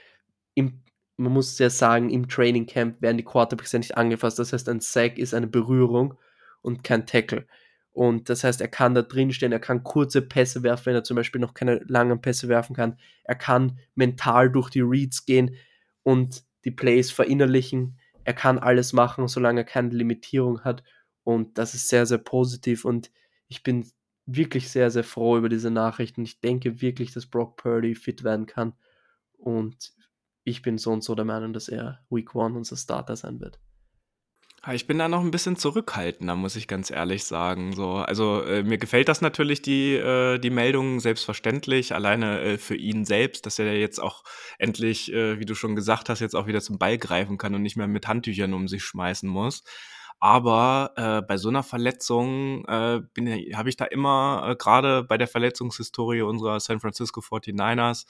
im, 0.55 0.83
man 1.17 1.33
muss 1.33 1.59
ja 1.59 1.71
sagen, 1.71 2.11
im 2.11 2.29
Training 2.29 2.67
Camp 2.67 3.01
werden 3.01 3.19
die 3.19 3.25
Quarterbacks 3.25 3.73
ja 3.73 3.79
nicht 3.79 3.97
angefasst. 3.97 4.39
Das 4.39 4.53
heißt, 4.53 4.69
ein 4.69 4.81
Sack 4.81 5.19
ist 5.19 5.35
eine 5.35 5.47
Berührung 5.47 6.15
und 6.63 6.83
kein 6.83 7.07
Tackle. 7.07 7.47
Und 7.93 8.31
das 8.31 8.43
heißt, 8.43 8.61
er 8.61 8.69
kann 8.69 8.95
da 8.95 9.03
drin 9.03 9.33
stehen, 9.33 9.53
er 9.53 9.61
kann 9.61 9.85
kurze 9.85 10.23
Pässe 10.23 10.63
werfen, 10.63 10.87
wenn 10.87 10.95
er 10.95 11.05
zum 11.05 11.15
Beispiel 11.15 11.41
noch 11.41 11.53
keine 11.53 11.81
langen 11.87 12.23
Pässe 12.23 12.49
werfen 12.49 12.75
kann. 12.75 12.99
Er 13.25 13.35
kann 13.35 13.79
mental 13.95 14.51
durch 14.51 14.71
die 14.71 14.81
Reads 14.81 15.27
gehen 15.27 15.57
und 16.03 16.43
die 16.65 16.71
Plays 16.71 17.11
verinnerlichen. 17.11 17.99
Er 18.25 18.33
kann 18.33 18.59
alles 18.59 18.93
machen, 18.93 19.29
solange 19.29 19.61
er 19.61 19.65
keine 19.65 19.91
Limitierung 19.91 20.63
hat. 20.63 20.83
Und 21.23 21.59
das 21.59 21.75
ist 21.75 21.89
sehr, 21.89 22.07
sehr 22.07 22.19
positiv. 22.19 22.85
Und 22.85 23.11
ich 23.49 23.63
bin 23.63 23.87
wirklich 24.25 24.71
sehr, 24.71 24.91
sehr 24.91 25.05
froh 25.05 25.37
über 25.37 25.49
diese 25.51 25.71
Nachrichten. 25.71 26.23
Ich 26.23 26.41
denke 26.41 26.81
wirklich, 26.81 27.13
dass 27.13 27.27
Brock 27.27 27.57
Purdy 27.57 27.95
fit 27.95 28.25
werden 28.25 28.47
kann. 28.47 28.73
Und 29.37 29.93
ich 30.45 30.63
bin 30.63 30.79
so 30.79 30.93
und 30.93 31.05
so 31.05 31.15
der 31.15 31.25
Meinung, 31.25 31.53
dass 31.53 31.69
er 31.69 32.01
Week 32.09 32.35
One 32.35 32.57
unser 32.57 32.77
Starter 32.77 33.17
sein 33.17 33.41
wird. 33.41 33.59
Ich 34.71 34.87
bin 34.87 34.97
da 34.99 35.09
noch 35.09 35.23
ein 35.23 35.33
bisschen 35.33 35.57
zurückhaltender, 35.57 36.37
muss 36.37 36.55
ich 36.55 36.69
ganz 36.69 36.93
ehrlich 36.93 37.25
sagen. 37.25 37.73
So, 37.73 37.95
also 37.95 38.43
äh, 38.43 38.63
mir 38.63 38.79
gefällt 38.79 39.09
das 39.09 39.21
natürlich 39.21 39.61
die 39.61 39.95
äh, 39.95 40.39
die 40.39 40.51
Meldung 40.51 41.01
selbstverständlich, 41.01 41.93
alleine 41.97 42.41
äh, 42.43 42.59
für 42.59 42.77
ihn 42.77 43.05
selbst, 43.05 43.45
dass 43.45 43.59
er 43.59 43.77
jetzt 43.77 44.01
auch 44.01 44.23
endlich, 44.61 45.13
äh, 45.13 45.41
wie 45.41 45.47
du 45.47 45.57
schon 45.57 45.75
gesagt 45.75 46.09
hast, 46.09 46.21
jetzt 46.21 46.37
auch 46.37 46.47
wieder 46.47 46.61
zum 46.61 46.79
Ball 46.79 46.97
greifen 46.97 47.39
kann 47.39 47.57
und 47.57 47.63
nicht 47.63 47.77
mehr 47.77 47.89
mit 47.89 48.07
Handtüchern 48.07 48.55
um 48.55 48.69
sich 48.69 48.85
schmeißen 48.85 49.29
muss. 49.29 49.65
Aber 50.21 50.93
äh, 50.95 51.23
bei 51.23 51.39
so 51.39 51.49
einer 51.49 51.65
Verletzung 51.65 52.65
äh, 52.67 53.01
habe 53.55 53.69
ich 53.69 53.77
da 53.77 53.87
immer 53.87 54.47
äh, 54.47 54.55
gerade 54.55 55.03
bei 55.03 55.19
der 55.19 55.27
Verletzungshistorie 55.27 56.23
unserer 56.23 56.61
San 56.61 56.79
Francisco 56.79 57.21
49ers 57.21 58.07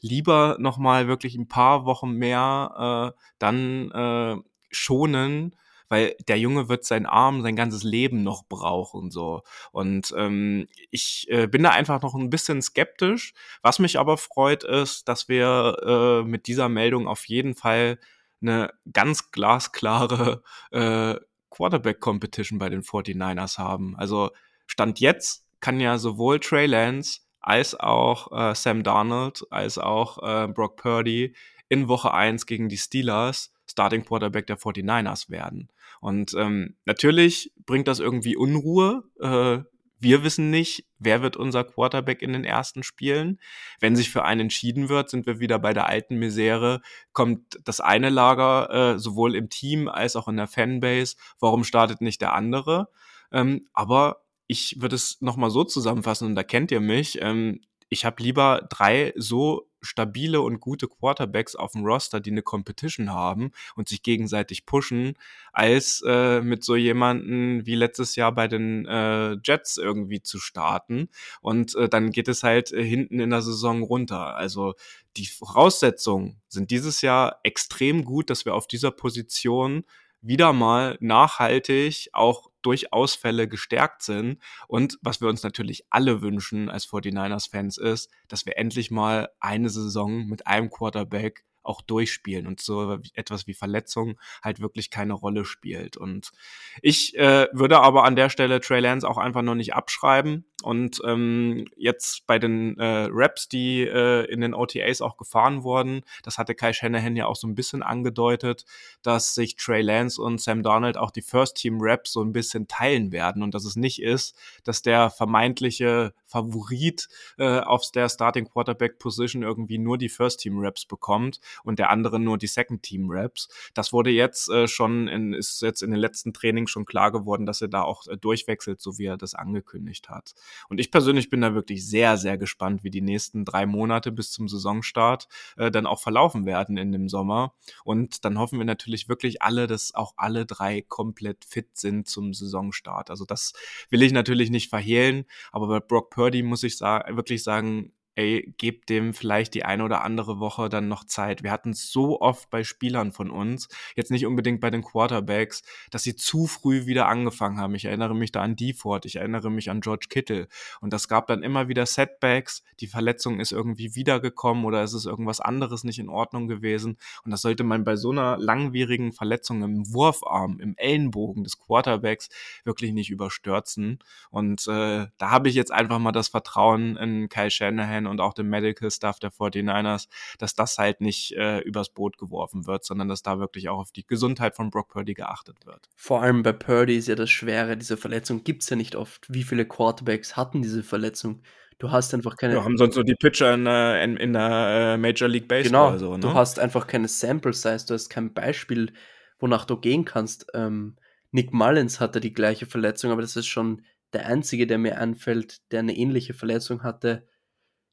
lieber 0.00 0.56
noch 0.58 0.78
mal 0.78 1.06
wirklich 1.06 1.36
ein 1.36 1.46
paar 1.46 1.84
Wochen 1.84 2.14
mehr 2.14 3.14
äh, 3.14 3.22
dann 3.38 3.92
äh, 3.92 4.36
schonen 4.72 5.54
weil 5.92 6.16
der 6.26 6.38
Junge 6.38 6.70
wird 6.70 6.86
seinen 6.86 7.04
Arm 7.04 7.42
sein 7.42 7.54
ganzes 7.54 7.82
Leben 7.82 8.22
noch 8.22 8.44
brauchen 8.48 9.10
so 9.10 9.42
und 9.72 10.14
ähm, 10.16 10.66
ich 10.90 11.26
äh, 11.28 11.46
bin 11.46 11.62
da 11.62 11.70
einfach 11.70 12.00
noch 12.00 12.14
ein 12.14 12.30
bisschen 12.30 12.62
skeptisch. 12.62 13.34
Was 13.60 13.78
mich 13.78 13.98
aber 13.98 14.16
freut 14.16 14.64
ist, 14.64 15.06
dass 15.06 15.28
wir 15.28 15.76
äh, 16.24 16.26
mit 16.26 16.46
dieser 16.46 16.70
Meldung 16.70 17.06
auf 17.06 17.26
jeden 17.26 17.54
Fall 17.54 17.98
eine 18.40 18.72
ganz 18.90 19.32
glasklare 19.32 20.42
äh, 20.70 21.16
Quarterback-Competition 21.50 22.58
bei 22.58 22.70
den 22.70 22.82
49ers 22.82 23.58
haben. 23.58 23.94
Also 23.98 24.30
Stand 24.66 24.98
jetzt 24.98 25.44
kann 25.60 25.78
ja 25.78 25.98
sowohl 25.98 26.40
Trey 26.40 26.64
Lance 26.64 27.20
als 27.40 27.78
auch 27.78 28.32
äh, 28.32 28.54
Sam 28.54 28.82
Darnold, 28.82 29.44
als 29.50 29.76
auch 29.76 30.22
äh, 30.22 30.48
Brock 30.48 30.76
Purdy 30.76 31.34
in 31.68 31.88
Woche 31.88 32.14
1 32.14 32.46
gegen 32.46 32.70
die 32.70 32.78
Steelers 32.78 33.51
Starting 33.72 34.04
Quarterback 34.04 34.46
der 34.46 34.58
49ers 34.58 35.30
werden. 35.30 35.68
Und 36.00 36.34
ähm, 36.38 36.76
natürlich 36.84 37.52
bringt 37.66 37.88
das 37.88 38.00
irgendwie 38.00 38.36
Unruhe. 38.36 39.04
Äh, 39.20 39.64
wir 39.98 40.24
wissen 40.24 40.50
nicht, 40.50 40.84
wer 40.98 41.22
wird 41.22 41.36
unser 41.36 41.62
Quarterback 41.62 42.22
in 42.22 42.32
den 42.32 42.44
ersten 42.44 42.82
Spielen. 42.82 43.40
Wenn 43.78 43.94
sich 43.94 44.10
für 44.10 44.24
einen 44.24 44.42
entschieden 44.42 44.88
wird, 44.88 45.08
sind 45.08 45.26
wir 45.26 45.38
wieder 45.38 45.60
bei 45.60 45.72
der 45.72 45.86
alten 45.86 46.16
Misere. 46.16 46.80
Kommt 47.12 47.60
das 47.64 47.80
eine 47.80 48.10
Lager 48.10 48.94
äh, 48.94 48.98
sowohl 48.98 49.36
im 49.36 49.48
Team 49.48 49.88
als 49.88 50.16
auch 50.16 50.26
in 50.26 50.36
der 50.36 50.48
Fanbase. 50.48 51.16
Warum 51.38 51.62
startet 51.62 52.00
nicht 52.00 52.20
der 52.20 52.34
andere? 52.34 52.88
Ähm, 53.30 53.68
aber 53.72 54.24
ich 54.48 54.80
würde 54.80 54.96
es 54.96 55.20
nochmal 55.20 55.50
so 55.50 55.62
zusammenfassen, 55.62 56.26
und 56.26 56.34
da 56.34 56.42
kennt 56.42 56.72
ihr 56.72 56.80
mich. 56.80 57.22
Ähm, 57.22 57.60
ich 57.92 58.06
habe 58.06 58.22
lieber 58.22 58.66
drei 58.70 59.12
so 59.16 59.68
stabile 59.82 60.40
und 60.40 60.60
gute 60.60 60.88
Quarterbacks 60.88 61.54
auf 61.54 61.72
dem 61.72 61.84
Roster, 61.84 62.20
die 62.20 62.30
eine 62.30 62.40
Competition 62.40 63.10
haben 63.10 63.50
und 63.76 63.86
sich 63.86 64.02
gegenseitig 64.02 64.64
pushen, 64.64 65.12
als 65.52 66.02
äh, 66.06 66.40
mit 66.40 66.64
so 66.64 66.74
jemanden 66.74 67.66
wie 67.66 67.74
letztes 67.74 68.16
Jahr 68.16 68.32
bei 68.32 68.48
den 68.48 68.86
äh, 68.86 69.36
Jets 69.44 69.76
irgendwie 69.76 70.22
zu 70.22 70.38
starten. 70.38 71.10
Und 71.42 71.74
äh, 71.74 71.90
dann 71.90 72.12
geht 72.12 72.28
es 72.28 72.42
halt 72.42 72.72
äh, 72.72 72.82
hinten 72.82 73.20
in 73.20 73.28
der 73.28 73.42
Saison 73.42 73.82
runter. 73.82 74.36
Also 74.36 74.72
die 75.18 75.26
Voraussetzungen 75.26 76.40
sind 76.48 76.70
dieses 76.70 77.02
Jahr 77.02 77.40
extrem 77.42 78.06
gut, 78.06 78.30
dass 78.30 78.46
wir 78.46 78.54
auf 78.54 78.66
dieser 78.66 78.90
Position 78.90 79.84
wieder 80.22 80.52
mal 80.52 80.96
nachhaltig 81.00 82.08
auch 82.12 82.50
durch 82.62 82.92
Ausfälle 82.92 83.48
gestärkt 83.48 84.02
sind. 84.02 84.38
Und 84.68 84.98
was 85.02 85.20
wir 85.20 85.28
uns 85.28 85.42
natürlich 85.42 85.84
alle 85.90 86.22
wünschen 86.22 86.70
als 86.70 86.86
49ers-Fans 86.88 87.76
ist, 87.76 88.10
dass 88.28 88.46
wir 88.46 88.56
endlich 88.56 88.90
mal 88.90 89.28
eine 89.40 89.68
Saison 89.68 90.26
mit 90.26 90.46
einem 90.46 90.70
Quarterback 90.70 91.44
auch 91.64 91.80
durchspielen 91.80 92.46
und 92.46 92.60
so 92.60 92.98
etwas 93.14 93.46
wie 93.46 93.54
Verletzung 93.54 94.18
halt 94.42 94.60
wirklich 94.60 94.90
keine 94.90 95.12
Rolle 95.12 95.44
spielt. 95.44 95.96
Und 95.96 96.32
ich 96.80 97.16
äh, 97.16 97.48
würde 97.52 97.80
aber 97.80 98.04
an 98.04 98.16
der 98.16 98.30
Stelle 98.30 98.60
Trey 98.60 98.80
Lance 98.80 99.08
auch 99.08 99.18
einfach 99.18 99.42
noch 99.42 99.54
nicht 99.54 99.74
abschreiben. 99.74 100.44
Und 100.62 101.00
ähm, 101.04 101.66
jetzt 101.76 102.26
bei 102.26 102.38
den 102.38 102.78
äh, 102.78 103.08
Raps, 103.10 103.48
die 103.48 103.82
äh, 103.82 104.24
in 104.30 104.40
den 104.40 104.54
OTAs 104.54 105.00
auch 105.00 105.16
gefahren 105.16 105.62
wurden, 105.62 106.02
das 106.22 106.38
hatte 106.38 106.54
Kai 106.54 106.72
Shanahan 106.72 107.16
ja 107.16 107.26
auch 107.26 107.36
so 107.36 107.46
ein 107.46 107.54
bisschen 107.54 107.82
angedeutet, 107.82 108.64
dass 109.02 109.34
sich 109.34 109.56
Trey 109.56 109.82
Lance 109.82 110.20
und 110.20 110.40
Sam 110.40 110.62
Darnold 110.62 110.96
auch 110.96 111.10
die 111.10 111.22
First 111.22 111.56
Team 111.56 111.78
Raps 111.80 112.12
so 112.12 112.22
ein 112.22 112.32
bisschen 112.32 112.68
teilen 112.68 113.12
werden 113.12 113.42
und 113.42 113.54
dass 113.54 113.64
es 113.64 113.76
nicht 113.76 114.02
ist, 114.02 114.36
dass 114.64 114.82
der 114.82 115.10
vermeintliche 115.10 116.14
Favorit 116.26 117.08
äh, 117.38 117.60
auf 117.60 117.90
der 117.90 118.08
Starting 118.08 118.48
Quarterback 118.48 118.98
Position 118.98 119.42
irgendwie 119.42 119.78
nur 119.78 119.98
die 119.98 120.08
First 120.08 120.40
Team 120.40 120.58
Raps 120.58 120.86
bekommt 120.86 121.40
und 121.62 121.78
der 121.78 121.90
andere 121.90 122.18
nur 122.18 122.38
die 122.38 122.46
Second 122.46 122.82
Team 122.82 123.10
Raps. 123.10 123.48
Das 123.74 123.92
wurde 123.92 124.10
jetzt 124.10 124.48
äh, 124.48 124.66
schon 124.66 125.08
in, 125.08 125.34
ist 125.34 125.60
jetzt 125.60 125.82
in 125.82 125.90
den 125.90 126.00
letzten 126.00 126.32
Trainings 126.32 126.70
schon 126.70 126.86
klar 126.86 127.12
geworden, 127.12 127.44
dass 127.44 127.60
er 127.60 127.68
da 127.68 127.82
auch 127.82 128.06
äh, 128.06 128.16
durchwechselt, 128.16 128.80
so 128.80 128.98
wie 128.98 129.06
er 129.06 129.16
das 129.16 129.34
angekündigt 129.34 130.08
hat. 130.08 130.34
Und 130.68 130.80
ich 130.80 130.90
persönlich 130.90 131.30
bin 131.30 131.40
da 131.40 131.54
wirklich 131.54 131.86
sehr, 131.86 132.16
sehr 132.16 132.38
gespannt, 132.38 132.84
wie 132.84 132.90
die 132.90 133.00
nächsten 133.00 133.44
drei 133.44 133.66
Monate 133.66 134.12
bis 134.12 134.32
zum 134.32 134.48
Saisonstart 134.48 135.28
äh, 135.56 135.70
dann 135.70 135.86
auch 135.86 136.00
verlaufen 136.00 136.46
werden 136.46 136.76
in 136.76 136.92
dem 136.92 137.08
Sommer. 137.08 137.54
Und 137.84 138.24
dann 138.24 138.38
hoffen 138.38 138.58
wir 138.58 138.66
natürlich 138.66 139.08
wirklich 139.08 139.42
alle, 139.42 139.66
dass 139.66 139.94
auch 139.94 140.14
alle 140.16 140.46
drei 140.46 140.82
komplett 140.82 141.44
fit 141.44 141.76
sind 141.76 142.08
zum 142.08 142.34
Saisonstart. 142.34 143.10
Also 143.10 143.24
das 143.24 143.52
will 143.90 144.02
ich 144.02 144.12
natürlich 144.12 144.50
nicht 144.50 144.70
verhehlen, 144.70 145.24
aber 145.52 145.68
bei 145.68 145.80
Brock 145.80 146.10
Purdy 146.10 146.42
muss 146.42 146.62
ich 146.62 146.76
sa 146.76 147.04
wirklich 147.08 147.42
sagen, 147.42 147.92
ey, 148.14 148.54
gebt 148.58 148.90
dem 148.90 149.14
vielleicht 149.14 149.54
die 149.54 149.64
eine 149.64 149.84
oder 149.84 150.02
andere 150.04 150.38
Woche 150.38 150.68
dann 150.68 150.88
noch 150.88 151.04
Zeit. 151.04 151.42
Wir 151.42 151.50
hatten 151.50 151.70
es 151.70 151.90
so 151.90 152.20
oft 152.20 152.50
bei 152.50 152.62
Spielern 152.62 153.12
von 153.12 153.30
uns, 153.30 153.68
jetzt 153.96 154.10
nicht 154.10 154.26
unbedingt 154.26 154.60
bei 154.60 154.70
den 154.70 154.82
Quarterbacks, 154.82 155.62
dass 155.90 156.02
sie 156.02 156.14
zu 156.16 156.46
früh 156.46 156.86
wieder 156.86 157.08
angefangen 157.08 157.58
haben. 157.58 157.74
Ich 157.74 157.86
erinnere 157.86 158.14
mich 158.14 158.32
da 158.32 158.42
an 158.42 158.56
Default, 158.56 159.06
ich 159.06 159.16
erinnere 159.16 159.50
mich 159.50 159.70
an 159.70 159.80
George 159.80 160.06
Kittle. 160.10 160.48
Und 160.80 160.92
das 160.92 161.08
gab 161.08 161.26
dann 161.26 161.42
immer 161.42 161.68
wieder 161.68 161.86
Setbacks. 161.86 162.62
Die 162.80 162.86
Verletzung 162.86 163.40
ist 163.40 163.52
irgendwie 163.52 163.94
wiedergekommen 163.94 164.64
oder 164.64 164.82
ist 164.82 164.92
es 164.92 165.06
irgendwas 165.06 165.40
anderes 165.40 165.84
nicht 165.84 165.98
in 165.98 166.08
Ordnung 166.08 166.48
gewesen. 166.48 166.98
Und 167.24 167.30
das 167.30 167.42
sollte 167.42 167.64
man 167.64 167.84
bei 167.84 167.96
so 167.96 168.10
einer 168.10 168.36
langwierigen 168.36 169.12
Verletzung 169.12 169.62
im 169.62 169.92
Wurfarm, 169.92 170.60
im 170.60 170.74
Ellenbogen 170.76 171.44
des 171.44 171.58
Quarterbacks 171.58 172.28
wirklich 172.64 172.92
nicht 172.92 173.10
überstürzen. 173.10 173.98
Und 174.30 174.66
äh, 174.68 175.06
da 175.18 175.30
habe 175.30 175.48
ich 175.48 175.54
jetzt 175.54 175.72
einfach 175.72 175.98
mal 175.98 176.12
das 176.12 176.28
Vertrauen 176.28 176.96
in 176.96 177.28
Kyle 177.28 177.50
Shanahan 177.50 178.01
Ryan 178.02 178.06
und 178.06 178.20
auch 178.20 178.34
dem 178.34 178.48
Medical 178.48 178.90
Staff 178.90 179.18
der 179.18 179.30
49ers, 179.30 180.08
dass 180.38 180.54
das 180.54 180.78
halt 180.78 181.00
nicht 181.00 181.32
äh, 181.32 181.60
übers 181.60 181.90
Boot 181.90 182.18
geworfen 182.18 182.66
wird, 182.66 182.84
sondern 182.84 183.08
dass 183.08 183.22
da 183.22 183.38
wirklich 183.38 183.68
auch 183.68 183.78
auf 183.78 183.92
die 183.92 184.06
Gesundheit 184.06 184.54
von 184.54 184.70
Brock 184.70 184.88
Purdy 184.88 185.14
geachtet 185.14 185.66
wird. 185.66 185.88
Vor 185.96 186.22
allem 186.22 186.42
bei 186.42 186.52
Purdy 186.52 186.96
ist 186.96 187.08
ja 187.08 187.14
das 187.14 187.30
Schwere, 187.30 187.76
diese 187.76 187.96
Verletzung 187.96 188.44
gibt 188.44 188.62
es 188.62 188.70
ja 188.70 188.76
nicht 188.76 188.96
oft. 188.96 189.26
Wie 189.28 189.42
viele 189.42 189.66
Quarterbacks 189.66 190.36
hatten 190.36 190.62
diese 190.62 190.82
Verletzung? 190.82 191.42
Du 191.78 191.90
hast 191.90 192.14
einfach 192.14 192.36
keine. 192.36 192.54
Ja, 192.54 192.64
haben 192.64 192.76
sonst 192.76 192.94
nur 192.94 193.04
die 193.04 193.16
Pitcher 193.16 193.54
in, 193.54 193.66
äh, 193.66 194.04
in, 194.04 194.16
in 194.16 194.32
der 194.34 194.94
äh, 194.94 194.96
Major 194.96 195.28
League 195.28 195.48
Baseball. 195.48 195.92
Genau, 195.92 195.98
so, 195.98 196.14
ne? 196.14 196.20
du 196.20 196.32
hast 196.34 196.60
einfach 196.60 196.86
keine 196.86 197.08
Sample 197.08 197.52
Size, 197.52 197.86
du 197.86 197.94
hast 197.94 198.08
kein 198.08 198.32
Beispiel, 198.32 198.92
wonach 199.40 199.64
du 199.64 199.76
gehen 199.76 200.04
kannst. 200.04 200.46
Ähm, 200.54 200.96
Nick 201.32 201.52
Mullins 201.52 201.98
hatte 201.98 202.20
die 202.20 202.34
gleiche 202.34 202.66
Verletzung, 202.66 203.10
aber 203.10 203.22
das 203.22 203.36
ist 203.36 203.46
schon 203.46 203.82
der 204.12 204.26
einzige, 204.26 204.66
der 204.66 204.78
mir 204.78 204.98
einfällt, 204.98 205.72
der 205.72 205.80
eine 205.80 205.96
ähnliche 205.96 206.34
Verletzung 206.34 206.82
hatte 206.82 207.26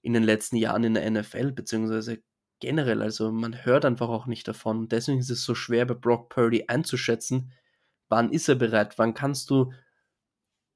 in 0.01 0.13
den 0.13 0.23
letzten 0.23 0.55
Jahren 0.55 0.83
in 0.83 0.93
der 0.93 1.09
NFL, 1.09 1.51
beziehungsweise 1.51 2.21
generell. 2.59 3.01
Also 3.01 3.31
man 3.31 3.65
hört 3.65 3.85
einfach 3.85 4.09
auch 4.09 4.25
nicht 4.25 4.47
davon. 4.47 4.87
Deswegen 4.87 5.19
ist 5.19 5.29
es 5.29 5.43
so 5.43 5.55
schwer 5.55 5.85
bei 5.85 5.93
Brock 5.93 6.29
Purdy 6.29 6.65
einzuschätzen, 6.67 7.51
wann 8.09 8.31
ist 8.31 8.49
er 8.49 8.55
bereit, 8.55 8.97
wann 8.97 9.13
kannst 9.13 9.49
du 9.49 9.71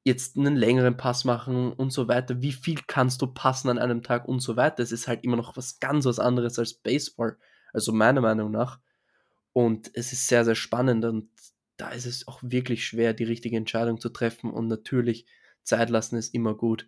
jetzt 0.04 0.38
einen 0.38 0.56
längeren 0.56 0.98
Pass 0.98 1.24
machen 1.24 1.72
und 1.72 1.92
so 1.92 2.08
weiter, 2.08 2.42
wie 2.42 2.52
viel 2.52 2.80
kannst 2.88 3.22
du 3.22 3.28
passen 3.28 3.70
an 3.70 3.80
einem 3.80 4.04
Tag 4.04 4.28
und 4.28 4.42
so 4.42 4.58
weiter. 4.58 4.84
Es 4.84 4.92
ist 4.92 5.08
halt 5.08 5.24
immer 5.24 5.38
noch 5.38 5.56
was 5.56 5.80
ganz 5.80 6.06
was 6.06 6.20
anderes 6.20 6.60
als 6.60 6.74
Baseball, 6.74 7.38
also 7.72 7.94
meiner 7.94 8.22
Meinung 8.22 8.52
nach. 8.52 8.80
Und 9.54 9.92
es 9.94 10.12
ist 10.12 10.28
sehr, 10.28 10.44
sehr 10.46 10.56
spannend 10.56 11.06
und 11.06 11.30
da 11.78 11.90
ist 11.90 12.06
es 12.06 12.28
auch 12.28 12.40
wirklich 12.44 12.86
schwer, 12.86 13.14
die 13.14 13.24
richtige 13.24 13.58
Entscheidung 13.58 14.00
zu 14.00 14.10
treffen 14.10 14.52
und 14.52 14.68
natürlich 14.68 15.26
Zeit 15.64 15.90
lassen 15.90 16.18
ist 16.18 16.34
immer 16.34 16.56
gut. 16.56 16.88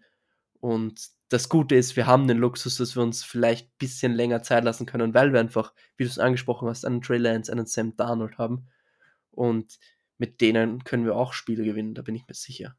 Und 0.65 1.11
das 1.29 1.47
Gute 1.47 1.75
ist, 1.75 1.95
wir 1.95 2.07
haben 2.07 2.27
den 2.27 2.39
Luxus, 2.39 2.77
dass 2.77 2.95
wir 2.95 3.03
uns 3.03 3.23
vielleicht 3.23 3.67
ein 3.67 3.77
bisschen 3.77 4.13
länger 4.13 4.41
Zeit 4.41 4.63
lassen 4.63 4.87
können, 4.87 5.13
weil 5.13 5.31
wir 5.31 5.39
einfach, 5.39 5.75
wie 5.95 6.05
du 6.05 6.09
es 6.09 6.17
angesprochen 6.17 6.67
hast, 6.67 6.85
einen 6.85 7.01
Trey 7.01 7.19
Lance, 7.19 7.51
einen 7.51 7.67
Sam 7.67 7.95
Darnold 7.95 8.39
haben. 8.39 8.67
Und 9.29 9.77
mit 10.17 10.41
denen 10.41 10.83
können 10.83 11.05
wir 11.05 11.15
auch 11.15 11.33
Spiele 11.33 11.63
gewinnen, 11.63 11.93
da 11.93 12.01
bin 12.01 12.15
ich 12.15 12.27
mir 12.27 12.33
sicher. 12.33 12.75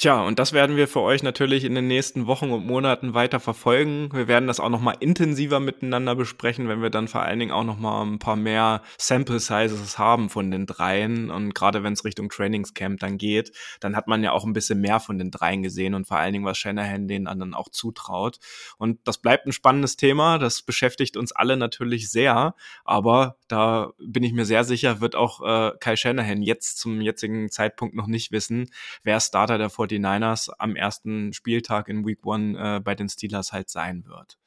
Tja, 0.00 0.22
und 0.22 0.38
das 0.38 0.52
werden 0.52 0.76
wir 0.76 0.86
für 0.86 1.00
euch 1.00 1.24
natürlich 1.24 1.64
in 1.64 1.74
den 1.74 1.88
nächsten 1.88 2.28
Wochen 2.28 2.52
und 2.52 2.64
Monaten 2.64 3.14
weiter 3.14 3.40
verfolgen. 3.40 4.10
Wir 4.12 4.28
werden 4.28 4.46
das 4.46 4.60
auch 4.60 4.68
noch 4.68 4.80
mal 4.80 4.94
intensiver 5.00 5.58
miteinander 5.58 6.14
besprechen, 6.14 6.68
wenn 6.68 6.80
wir 6.80 6.90
dann 6.90 7.08
vor 7.08 7.22
allen 7.22 7.40
Dingen 7.40 7.50
auch 7.50 7.64
noch 7.64 7.80
mal 7.80 8.02
ein 8.02 8.20
paar 8.20 8.36
mehr 8.36 8.82
Sample 8.96 9.40
Sizes 9.40 9.98
haben 9.98 10.30
von 10.30 10.52
den 10.52 10.66
dreien. 10.66 11.32
Und 11.32 11.52
gerade 11.52 11.82
wenn 11.82 11.94
es 11.94 12.04
Richtung 12.04 12.28
Trainingscamp 12.28 13.00
dann 13.00 13.18
geht, 13.18 13.50
dann 13.80 13.96
hat 13.96 14.06
man 14.06 14.22
ja 14.22 14.30
auch 14.30 14.44
ein 14.44 14.52
bisschen 14.52 14.80
mehr 14.80 15.00
von 15.00 15.18
den 15.18 15.32
dreien 15.32 15.64
gesehen 15.64 15.94
und 15.96 16.06
vor 16.06 16.18
allen 16.18 16.32
Dingen, 16.32 16.44
was 16.44 16.58
Shanahan 16.58 17.08
den 17.08 17.26
anderen 17.26 17.54
auch 17.54 17.68
zutraut. 17.68 18.38
Und 18.76 19.00
das 19.02 19.18
bleibt 19.18 19.46
ein 19.46 19.52
spannendes 19.52 19.96
Thema. 19.96 20.38
Das 20.38 20.62
beschäftigt 20.62 21.16
uns 21.16 21.32
alle 21.32 21.56
natürlich 21.56 22.08
sehr. 22.08 22.54
Aber 22.84 23.34
da 23.48 23.94
bin 23.98 24.22
ich 24.22 24.32
mir 24.32 24.44
sehr 24.44 24.62
sicher, 24.62 25.00
wird 25.00 25.16
auch 25.16 25.42
äh, 25.42 25.72
Kai 25.80 25.96
Shanahan 25.96 26.40
jetzt 26.40 26.78
zum 26.78 27.00
jetzigen 27.00 27.50
Zeitpunkt 27.50 27.96
noch 27.96 28.06
nicht 28.06 28.30
wissen, 28.30 28.70
wer 29.02 29.18
Starter 29.18 29.58
der 29.58 29.70
49ers 29.88 30.50
am 30.58 30.76
ersten 30.76 31.32
Spieltag 31.32 31.88
in 31.88 32.06
Week 32.06 32.24
One 32.24 32.58
äh, 32.58 32.80
bei 32.80 32.94
den 32.94 33.08
Steelers 33.08 33.52
halt 33.52 33.70
sein 33.70 34.04
wird. 34.06 34.38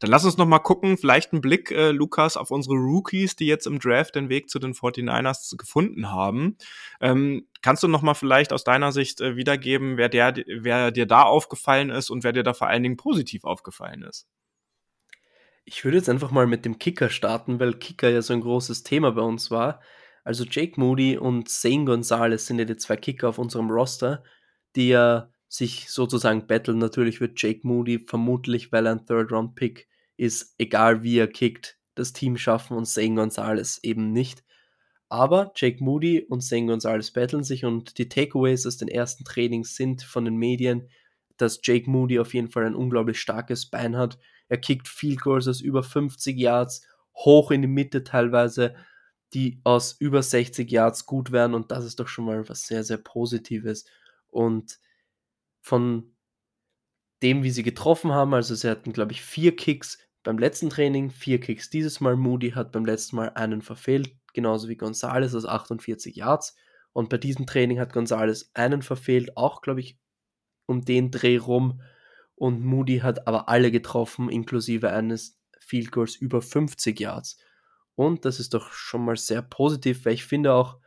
Dann 0.00 0.10
lass 0.10 0.24
uns 0.24 0.36
noch 0.36 0.46
mal 0.46 0.58
gucken, 0.58 0.96
vielleicht 0.98 1.32
einen 1.32 1.40
Blick, 1.40 1.70
äh, 1.70 1.90
Lukas, 1.90 2.36
auf 2.36 2.50
unsere 2.50 2.74
Rookies, 2.74 3.36
die 3.36 3.46
jetzt 3.46 3.66
im 3.66 3.78
Draft 3.78 4.14
den 4.14 4.28
Weg 4.28 4.50
zu 4.50 4.58
den 4.58 4.74
49ers 4.74 5.56
gefunden 5.56 6.10
haben. 6.10 6.56
Ähm, 7.00 7.46
kannst 7.62 7.82
du 7.82 7.88
noch 7.88 8.02
mal 8.02 8.14
vielleicht 8.14 8.52
aus 8.52 8.64
deiner 8.64 8.92
Sicht 8.92 9.20
äh, 9.20 9.36
wiedergeben, 9.36 9.96
wer, 9.96 10.08
der, 10.08 10.34
wer 10.46 10.90
dir 10.90 11.06
da 11.06 11.22
aufgefallen 11.22 11.90
ist 11.90 12.10
und 12.10 12.24
wer 12.24 12.32
dir 12.32 12.42
da 12.42 12.54
vor 12.54 12.68
allen 12.68 12.82
Dingen 12.82 12.96
positiv 12.96 13.44
aufgefallen 13.44 14.02
ist? 14.02 14.26
Ich 15.64 15.84
würde 15.84 15.98
jetzt 15.98 16.08
einfach 16.08 16.32
mal 16.32 16.46
mit 16.46 16.64
dem 16.64 16.78
Kicker 16.78 17.08
starten, 17.08 17.60
weil 17.60 17.74
Kicker 17.74 18.10
ja 18.10 18.20
so 18.20 18.32
ein 18.32 18.40
großes 18.40 18.82
Thema 18.82 19.12
bei 19.12 19.22
uns 19.22 19.50
war. 19.50 19.80
Also 20.24 20.44
Jake 20.44 20.78
Moody 20.78 21.16
und 21.16 21.48
Zane 21.48 21.84
Gonzalez 21.84 22.46
sind 22.46 22.58
ja 22.58 22.64
die 22.64 22.76
zwei 22.76 22.96
Kicker 22.96 23.28
auf 23.28 23.38
unserem 23.38 23.70
Roster 23.70 24.22
die 24.76 24.88
ja 24.88 25.30
sich 25.48 25.90
sozusagen 25.90 26.46
battlen. 26.46 26.78
Natürlich 26.78 27.20
wird 27.20 27.40
Jake 27.40 27.60
Moody 27.66 27.98
vermutlich, 27.98 28.72
weil 28.72 28.86
er 28.86 28.92
ein 28.92 29.06
Third-Round-Pick 29.06 29.88
ist, 30.16 30.54
egal 30.58 31.02
wie 31.02 31.18
er 31.18 31.28
kickt, 31.28 31.78
das 31.94 32.12
Team 32.12 32.36
schaffen 32.36 32.76
und 32.76 32.86
Zane 32.86 33.14
Gonzalez 33.14 33.78
eben 33.82 34.12
nicht. 34.12 34.44
Aber 35.08 35.52
Jake 35.56 35.84
Moody 35.84 36.20
und 36.22 36.40
Zane 36.40 36.66
Gonzalez 36.66 37.10
battlen 37.10 37.44
sich 37.44 37.66
und 37.66 37.98
die 37.98 38.08
Takeaways 38.08 38.66
aus 38.66 38.78
den 38.78 38.88
ersten 38.88 39.24
Trainings 39.24 39.76
sind 39.76 40.02
von 40.02 40.24
den 40.24 40.36
Medien, 40.36 40.88
dass 41.36 41.60
Jake 41.62 41.90
Moody 41.90 42.18
auf 42.18 42.32
jeden 42.32 42.50
Fall 42.50 42.64
ein 42.64 42.74
unglaublich 42.74 43.20
starkes 43.20 43.66
Bein 43.66 43.96
hat. 43.96 44.18
Er 44.48 44.56
kickt 44.56 44.88
Field 44.88 45.20
Goals 45.20 45.48
aus 45.48 45.60
über 45.60 45.82
50 45.82 46.38
Yards, 46.38 46.86
hoch 47.14 47.50
in 47.50 47.60
die 47.60 47.68
Mitte 47.68 48.04
teilweise, 48.04 48.74
die 49.34 49.60
aus 49.64 49.96
über 49.98 50.22
60 50.22 50.70
Yards 50.70 51.04
gut 51.04 51.30
wären 51.30 51.52
und 51.54 51.70
das 51.70 51.84
ist 51.84 52.00
doch 52.00 52.08
schon 52.08 52.24
mal 52.24 52.48
was 52.48 52.66
sehr, 52.66 52.84
sehr 52.84 52.98
Positives. 52.98 53.84
Und 54.32 54.80
von 55.60 56.16
dem, 57.22 57.44
wie 57.44 57.50
sie 57.50 57.62
getroffen 57.62 58.10
haben, 58.10 58.34
also 58.34 58.54
sie 58.54 58.68
hatten, 58.68 58.92
glaube 58.92 59.12
ich, 59.12 59.22
vier 59.22 59.54
Kicks 59.54 59.98
beim 60.24 60.38
letzten 60.38 60.70
Training, 60.70 61.10
vier 61.10 61.38
Kicks 61.38 61.70
dieses 61.70 62.00
Mal. 62.00 62.16
Moody 62.16 62.50
hat 62.50 62.72
beim 62.72 62.84
letzten 62.84 63.16
Mal 63.16 63.30
einen 63.30 63.62
verfehlt, 63.62 64.16
genauso 64.32 64.68
wie 64.68 64.76
Gonzales 64.76 65.34
aus 65.34 65.44
48 65.44 66.16
Yards. 66.16 66.56
Und 66.92 67.08
bei 67.08 67.18
diesem 67.18 67.46
Training 67.46 67.78
hat 67.78 67.92
Gonzales 67.92 68.50
einen 68.54 68.82
verfehlt, 68.82 69.36
auch, 69.36 69.62
glaube 69.62 69.80
ich, 69.80 69.98
um 70.66 70.84
den 70.84 71.10
Dreh 71.10 71.36
rum. 71.36 71.80
Und 72.34 72.64
Moody 72.64 72.98
hat 72.98 73.26
aber 73.26 73.48
alle 73.48 73.70
getroffen, 73.70 74.28
inklusive 74.28 74.90
eines 74.90 75.38
Field 75.60 75.92
Goals 75.92 76.16
über 76.16 76.42
50 76.42 76.98
Yards. 76.98 77.38
Und 77.94 78.24
das 78.24 78.40
ist 78.40 78.54
doch 78.54 78.72
schon 78.72 79.04
mal 79.04 79.16
sehr 79.16 79.42
positiv, 79.42 80.04
weil 80.04 80.14
ich 80.14 80.24
finde 80.24 80.52
auch, 80.52 80.78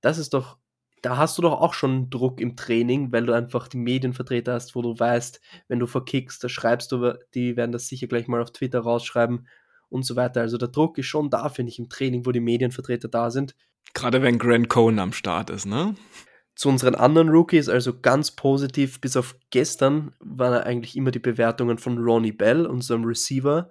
das 0.00 0.18
ist 0.18 0.34
doch 0.34 0.58
da 1.02 1.16
hast 1.16 1.36
du 1.36 1.42
doch 1.42 1.60
auch 1.60 1.74
schon 1.74 2.10
Druck 2.10 2.40
im 2.40 2.56
Training, 2.56 3.12
weil 3.12 3.26
du 3.26 3.32
einfach 3.32 3.68
die 3.68 3.76
Medienvertreter 3.76 4.54
hast, 4.54 4.74
wo 4.76 4.82
du 4.82 4.98
weißt, 4.98 5.40
wenn 5.68 5.80
du 5.80 5.86
verkickst, 5.86 6.42
da 6.42 6.48
schreibst 6.48 6.92
du, 6.92 7.18
die 7.34 7.56
werden 7.56 7.72
das 7.72 7.88
sicher 7.88 8.06
gleich 8.06 8.28
mal 8.28 8.40
auf 8.40 8.52
Twitter 8.52 8.80
rausschreiben 8.80 9.48
und 9.88 10.06
so 10.06 10.14
weiter. 10.14 10.40
Also 10.40 10.58
der 10.58 10.68
Druck 10.68 10.98
ist 10.98 11.06
schon 11.06 11.28
da, 11.28 11.48
finde 11.48 11.70
ich, 11.70 11.78
im 11.80 11.88
Training, 11.88 12.24
wo 12.24 12.30
die 12.30 12.40
Medienvertreter 12.40 13.08
da 13.08 13.30
sind. 13.30 13.54
Gerade 13.94 14.22
wenn 14.22 14.38
Grant 14.38 14.68
Cohn 14.68 14.98
am 14.98 15.12
Start 15.12 15.50
ist, 15.50 15.66
ne? 15.66 15.94
Zu 16.54 16.68
unseren 16.68 16.94
anderen 16.94 17.30
Rookies, 17.30 17.68
also 17.68 17.98
ganz 17.98 18.30
positiv, 18.30 19.00
bis 19.00 19.16
auf 19.16 19.36
gestern 19.50 20.14
waren 20.20 20.62
eigentlich 20.62 20.96
immer 20.96 21.10
die 21.10 21.18
Bewertungen 21.18 21.78
von 21.78 21.98
Ronnie 21.98 22.32
Bell, 22.32 22.66
unserem 22.66 23.04
Receiver. 23.04 23.70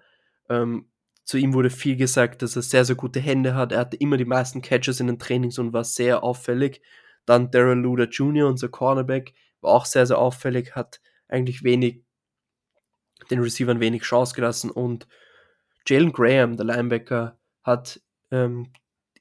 Ähm, 0.49 0.87
zu 1.23 1.37
ihm 1.37 1.53
wurde 1.53 1.69
viel 1.69 1.95
gesagt, 1.95 2.41
dass 2.41 2.55
er 2.55 2.61
sehr, 2.63 2.83
sehr 2.83 2.95
gute 2.95 3.19
Hände 3.19 3.55
hat. 3.55 3.71
Er 3.71 3.79
hatte 3.79 3.97
immer 3.97 4.17
die 4.17 4.25
meisten 4.25 4.61
Catches 4.61 4.99
in 4.99 5.07
den 5.07 5.19
Trainings 5.19 5.59
und 5.59 5.73
war 5.73 5.83
sehr 5.83 6.23
auffällig. 6.23 6.81
Dann 7.25 7.51
Daryl 7.51 7.77
Luder 7.77 8.07
Jr., 8.09 8.47
unser 8.47 8.69
Cornerback, 8.69 9.33
war 9.61 9.71
auch 9.71 9.85
sehr, 9.85 10.05
sehr 10.05 10.17
auffällig, 10.17 10.75
hat 10.75 11.01
eigentlich 11.27 11.63
wenig, 11.63 12.03
den 13.29 13.39
Receivern 13.39 13.79
wenig 13.79 14.03
Chance 14.03 14.35
gelassen. 14.35 14.71
Und 14.71 15.07
Jalen 15.87 16.11
Graham, 16.11 16.57
der 16.57 16.65
Linebacker, 16.65 17.39
hat 17.63 18.01
ähm, 18.31 18.71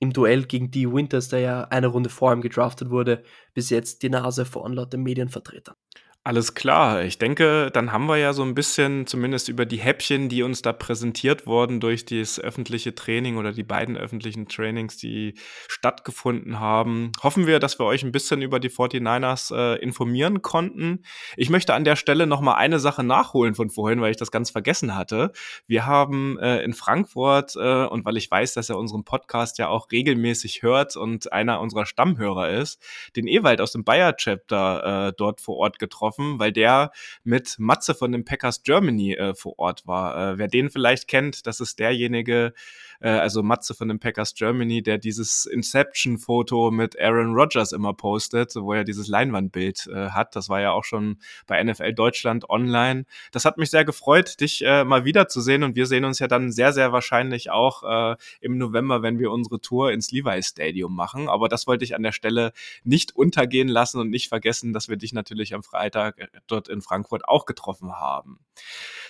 im 0.01 0.13
Duell 0.13 0.45
gegen 0.45 0.71
Dee 0.71 0.91
Winters, 0.91 1.29
der 1.29 1.41
ja 1.41 1.65
eine 1.65 1.89
Runde 1.89 2.09
vor 2.09 2.33
ihm 2.33 2.41
gedraftet 2.41 2.91
wurde, 2.91 3.23
bis 3.53 3.71
jetzt 3.71 4.03
die 4.03 4.09
Nase 4.09 4.47
vorn 4.47 4.73
laut 4.73 4.93
den 4.93 5.03
Medienvertretern. 5.03 5.77
Alles 6.23 6.53
klar. 6.53 7.03
Ich 7.03 7.17
denke, 7.17 7.71
dann 7.73 7.93
haben 7.93 8.05
wir 8.05 8.19
ja 8.19 8.35
so 8.35 8.43
ein 8.43 8.55
bisschen 8.55 9.07
zumindest 9.07 9.49
über 9.49 9.65
die 9.65 9.79
Häppchen, 9.79 10.29
die 10.29 10.43
uns 10.43 10.61
da 10.61 10.75
präsentiert 10.75 11.47
wurden 11.47 11.81
durch 11.81 12.05
das 12.05 12.39
öffentliche 12.39 12.95
Training 12.95 13.39
oder 13.39 13.53
die 13.53 13.63
beiden 13.63 13.97
öffentlichen 13.97 14.47
Trainings, 14.47 14.99
die 14.99 15.33
stattgefunden 15.67 16.61
haben. 16.61 17.13
Hoffen 17.23 17.47
wir, 17.47 17.59
dass 17.59 17.79
wir 17.81 17.87
euch 17.87 18.03
ein 18.03 18.13
bisschen 18.13 18.43
über 18.43 18.61
die 18.61 18.69
49ers 18.69 19.57
äh, 19.57 19.83
informieren 19.83 20.43
konnten. 20.43 21.05
Ich 21.39 21.49
möchte 21.49 21.73
an 21.73 21.85
der 21.85 21.97
Stelle 21.97 22.27
noch 22.27 22.43
mal 22.43 22.55
eine 22.55 22.81
Sache 22.81 23.03
nachholen 23.03 23.55
von 23.55 23.71
vorhin, 23.71 24.03
weil 24.03 24.11
ich 24.11 24.19
das 24.19 24.31
ganz 24.31 24.51
vergessen 24.51 24.95
hatte. 24.95 25.33
Wir 25.67 25.87
haben 25.87 26.39
äh, 26.39 26.63
in 26.63 26.75
Frankfurt 26.75 27.57
äh, 27.57 27.87
und 27.87 28.05
weil 28.05 28.19
ich 28.19 28.31
weiß, 28.31 28.53
dass 28.53 28.69
er 28.69 28.77
unseren 28.77 29.05
Podcast 29.05 29.57
ja 29.57 29.69
auch 29.69 29.91
regelmäßig 29.91 30.63
hört 30.63 30.97
und 30.97 31.33
einer 31.33 31.63
unserer 31.63 31.87
Stammhörer 31.87 32.51
ist, 32.51 32.79
den 33.17 33.27
Ewald 33.27 33.63
aus 33.63 33.73
dem 33.73 33.85
Bayer 33.85 34.15
Chapter 34.17 35.09
äh, 35.09 35.13
dort 35.17 35.41
vor 35.41 35.57
Ort 35.57 35.79
getroffen 35.79 36.10
getroffen, 36.11 36.39
weil 36.39 36.53
der 36.53 36.93
mit 37.25 37.57
Matze 37.59 37.95
von 37.95 38.13
den 38.13 38.25
Packers 38.25 38.63
Germany 38.63 39.15
äh, 39.15 39.35
vor 39.35 39.59
Ort 39.59 39.87
war. 39.87 40.33
Äh, 40.33 40.39
wer 40.39 40.49
den 40.49 40.71
vielleicht 40.71 41.09
kennt, 41.09 41.47
das 41.47 41.61
ist 41.61 41.79
derjenige, 41.79 42.53
äh, 43.01 43.09
also 43.09 43.43
Matze 43.43 43.75
von 43.75 43.89
den 43.89 43.99
Packers 43.99 44.35
Germany, 44.35 44.83
der 44.83 44.99
dieses 44.99 45.47
Inception-Foto 45.47 46.71
mit 46.71 47.01
Aaron 47.01 47.35
Rodgers 47.35 47.73
immer 47.73 47.95
postet, 47.95 48.55
wo 48.57 48.73
er 48.73 48.85
dieses 48.85 49.09
Leinwandbild 49.09 49.89
äh, 49.89 50.11
hat. 50.11 50.37
Das 50.37 50.49
war 50.49 50.61
ja 50.61 50.73
auch 50.73 50.85
schon 50.85 51.19
bei 51.47 51.63
NFL 51.63 51.93
Deutschland 51.93 52.49
online. 52.49 53.05
Das 53.33 53.45
hat 53.45 53.59
mich 53.59 53.71
sehr 53.71 53.85
gefreut, 53.85 54.41
dich 54.41 54.63
äh, 54.65 54.85
mal 54.85 55.05
wiederzusehen 55.05 55.63
und 55.63 55.77
wir 55.77 55.87
sehen 55.87 56.05
uns 56.05 56.19
ja 56.19 56.29
dann 56.29 56.53
sehr, 56.53 56.73
sehr 56.73 56.93
wahrscheinlich 56.93 57.51
auch 57.51 57.83
äh, 57.83 58.17
im 58.41 58.59
November, 58.59 59.03
wenn 59.03 59.19
wir 59.19 59.31
unsere 59.31 59.61
Tour 59.61 59.93
ins 59.93 60.11
Levi 60.11 60.43
Stadium 60.43 60.95
machen. 60.95 61.29
Aber 61.29 61.49
das 61.49 61.67
wollte 61.67 61.85
ich 61.85 61.95
an 61.95 62.03
der 62.03 62.13
Stelle 62.13 62.53
nicht 62.85 63.17
untergehen 63.17 63.69
lassen 63.69 64.01
und 64.01 64.11
nicht 64.11 64.29
vergessen, 64.29 64.73
dass 64.73 64.89
wir 64.89 64.97
dich 64.97 65.13
natürlich 65.13 65.55
am 65.55 65.63
Freitag 65.63 66.19
äh, 66.19 66.27
dort 66.47 66.69
in 66.69 66.83
Frankfurt 66.83 67.27
auch 67.29 67.47
getroffen 67.47 67.93
haben. 67.93 68.41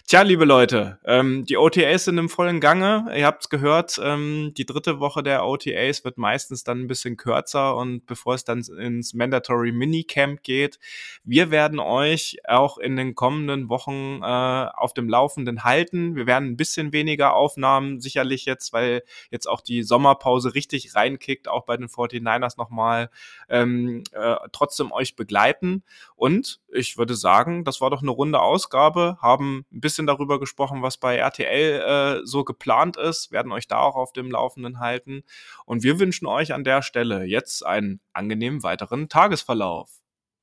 Tja, 0.06 0.22
liebe 0.22 0.44
Leute, 0.44 0.98
ähm, 1.04 1.44
die 1.44 1.56
OTAs 1.56 2.04
sind 2.06 2.18
im 2.18 2.28
vollen 2.28 2.60
Gange. 2.60 3.06
Ihr 3.16 3.26
habt 3.26 3.44
es 3.44 3.48
gehört, 3.48 3.79
ähm, 4.02 4.52
die 4.56 4.66
dritte 4.66 5.00
Woche 5.00 5.22
der 5.22 5.46
OTAs 5.46 6.04
wird 6.04 6.18
meistens 6.18 6.64
dann 6.64 6.80
ein 6.80 6.86
bisschen 6.86 7.16
kürzer 7.16 7.76
und 7.76 8.06
bevor 8.06 8.34
es 8.34 8.44
dann 8.44 8.62
ins 8.78 9.14
Mandatory 9.14 9.72
Minicamp 9.72 10.42
geht, 10.42 10.78
wir 11.24 11.50
werden 11.50 11.78
euch 11.78 12.38
auch 12.46 12.78
in 12.78 12.96
den 12.96 13.14
kommenden 13.14 13.68
Wochen 13.68 14.20
äh, 14.22 14.24
auf 14.24 14.94
dem 14.94 15.08
Laufenden 15.08 15.64
halten. 15.64 16.16
Wir 16.16 16.26
werden 16.26 16.50
ein 16.50 16.56
bisschen 16.56 16.92
weniger 16.92 17.34
Aufnahmen, 17.34 18.00
sicherlich 18.00 18.44
jetzt, 18.44 18.72
weil 18.72 19.02
jetzt 19.30 19.46
auch 19.46 19.60
die 19.60 19.82
Sommerpause 19.82 20.54
richtig 20.54 20.94
reinkickt, 20.94 21.48
auch 21.48 21.64
bei 21.64 21.76
den 21.76 21.88
49ers 21.88 22.54
nochmal, 22.58 23.10
ähm, 23.48 24.04
äh, 24.12 24.36
trotzdem 24.52 24.92
euch 24.92 25.16
begleiten. 25.16 25.82
Und 26.16 26.60
ich 26.68 26.98
würde 26.98 27.14
sagen, 27.14 27.64
das 27.64 27.80
war 27.80 27.90
doch 27.90 28.02
eine 28.02 28.10
runde 28.10 28.40
Ausgabe, 28.40 29.18
haben 29.20 29.64
ein 29.72 29.80
bisschen 29.80 30.06
darüber 30.06 30.38
gesprochen, 30.38 30.82
was 30.82 30.98
bei 30.98 31.16
RTL 31.16 32.20
äh, 32.20 32.26
so 32.26 32.44
geplant 32.44 32.96
ist, 32.96 33.32
werden 33.32 33.52
euch 33.52 33.68
da 33.70 33.78
auch 33.78 33.96
auf 33.96 34.12
dem 34.12 34.30
Laufenden 34.30 34.80
halten. 34.80 35.22
Und 35.64 35.82
wir 35.82 35.98
wünschen 35.98 36.26
euch 36.26 36.52
an 36.52 36.64
der 36.64 36.82
Stelle 36.82 37.24
jetzt 37.24 37.64
einen 37.64 38.00
angenehmen 38.12 38.62
weiteren 38.62 39.08
Tagesverlauf. 39.08 39.90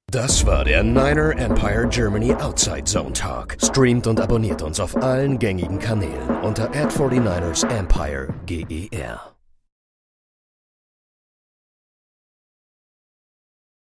Das 0.09 0.45
war 0.45 0.63
der 0.63 0.83
Niner 0.83 1.37
Empire 1.37 1.85
Germany 1.89 2.33
Outside 2.33 2.85
Zone 2.85 3.11
Talk. 3.11 3.57
Streamt 3.61 4.07
und 4.07 4.21
abonniert 4.21 4.61
uns 4.61 4.79
auf 4.79 4.95
allen 4.95 5.37
gängigen 5.37 5.79
Kanälen 5.79 6.37
unter 6.43 6.69
ad 6.69 6.97
49 6.97 7.69
ersempire 7.69 8.33
GER. 8.45 9.36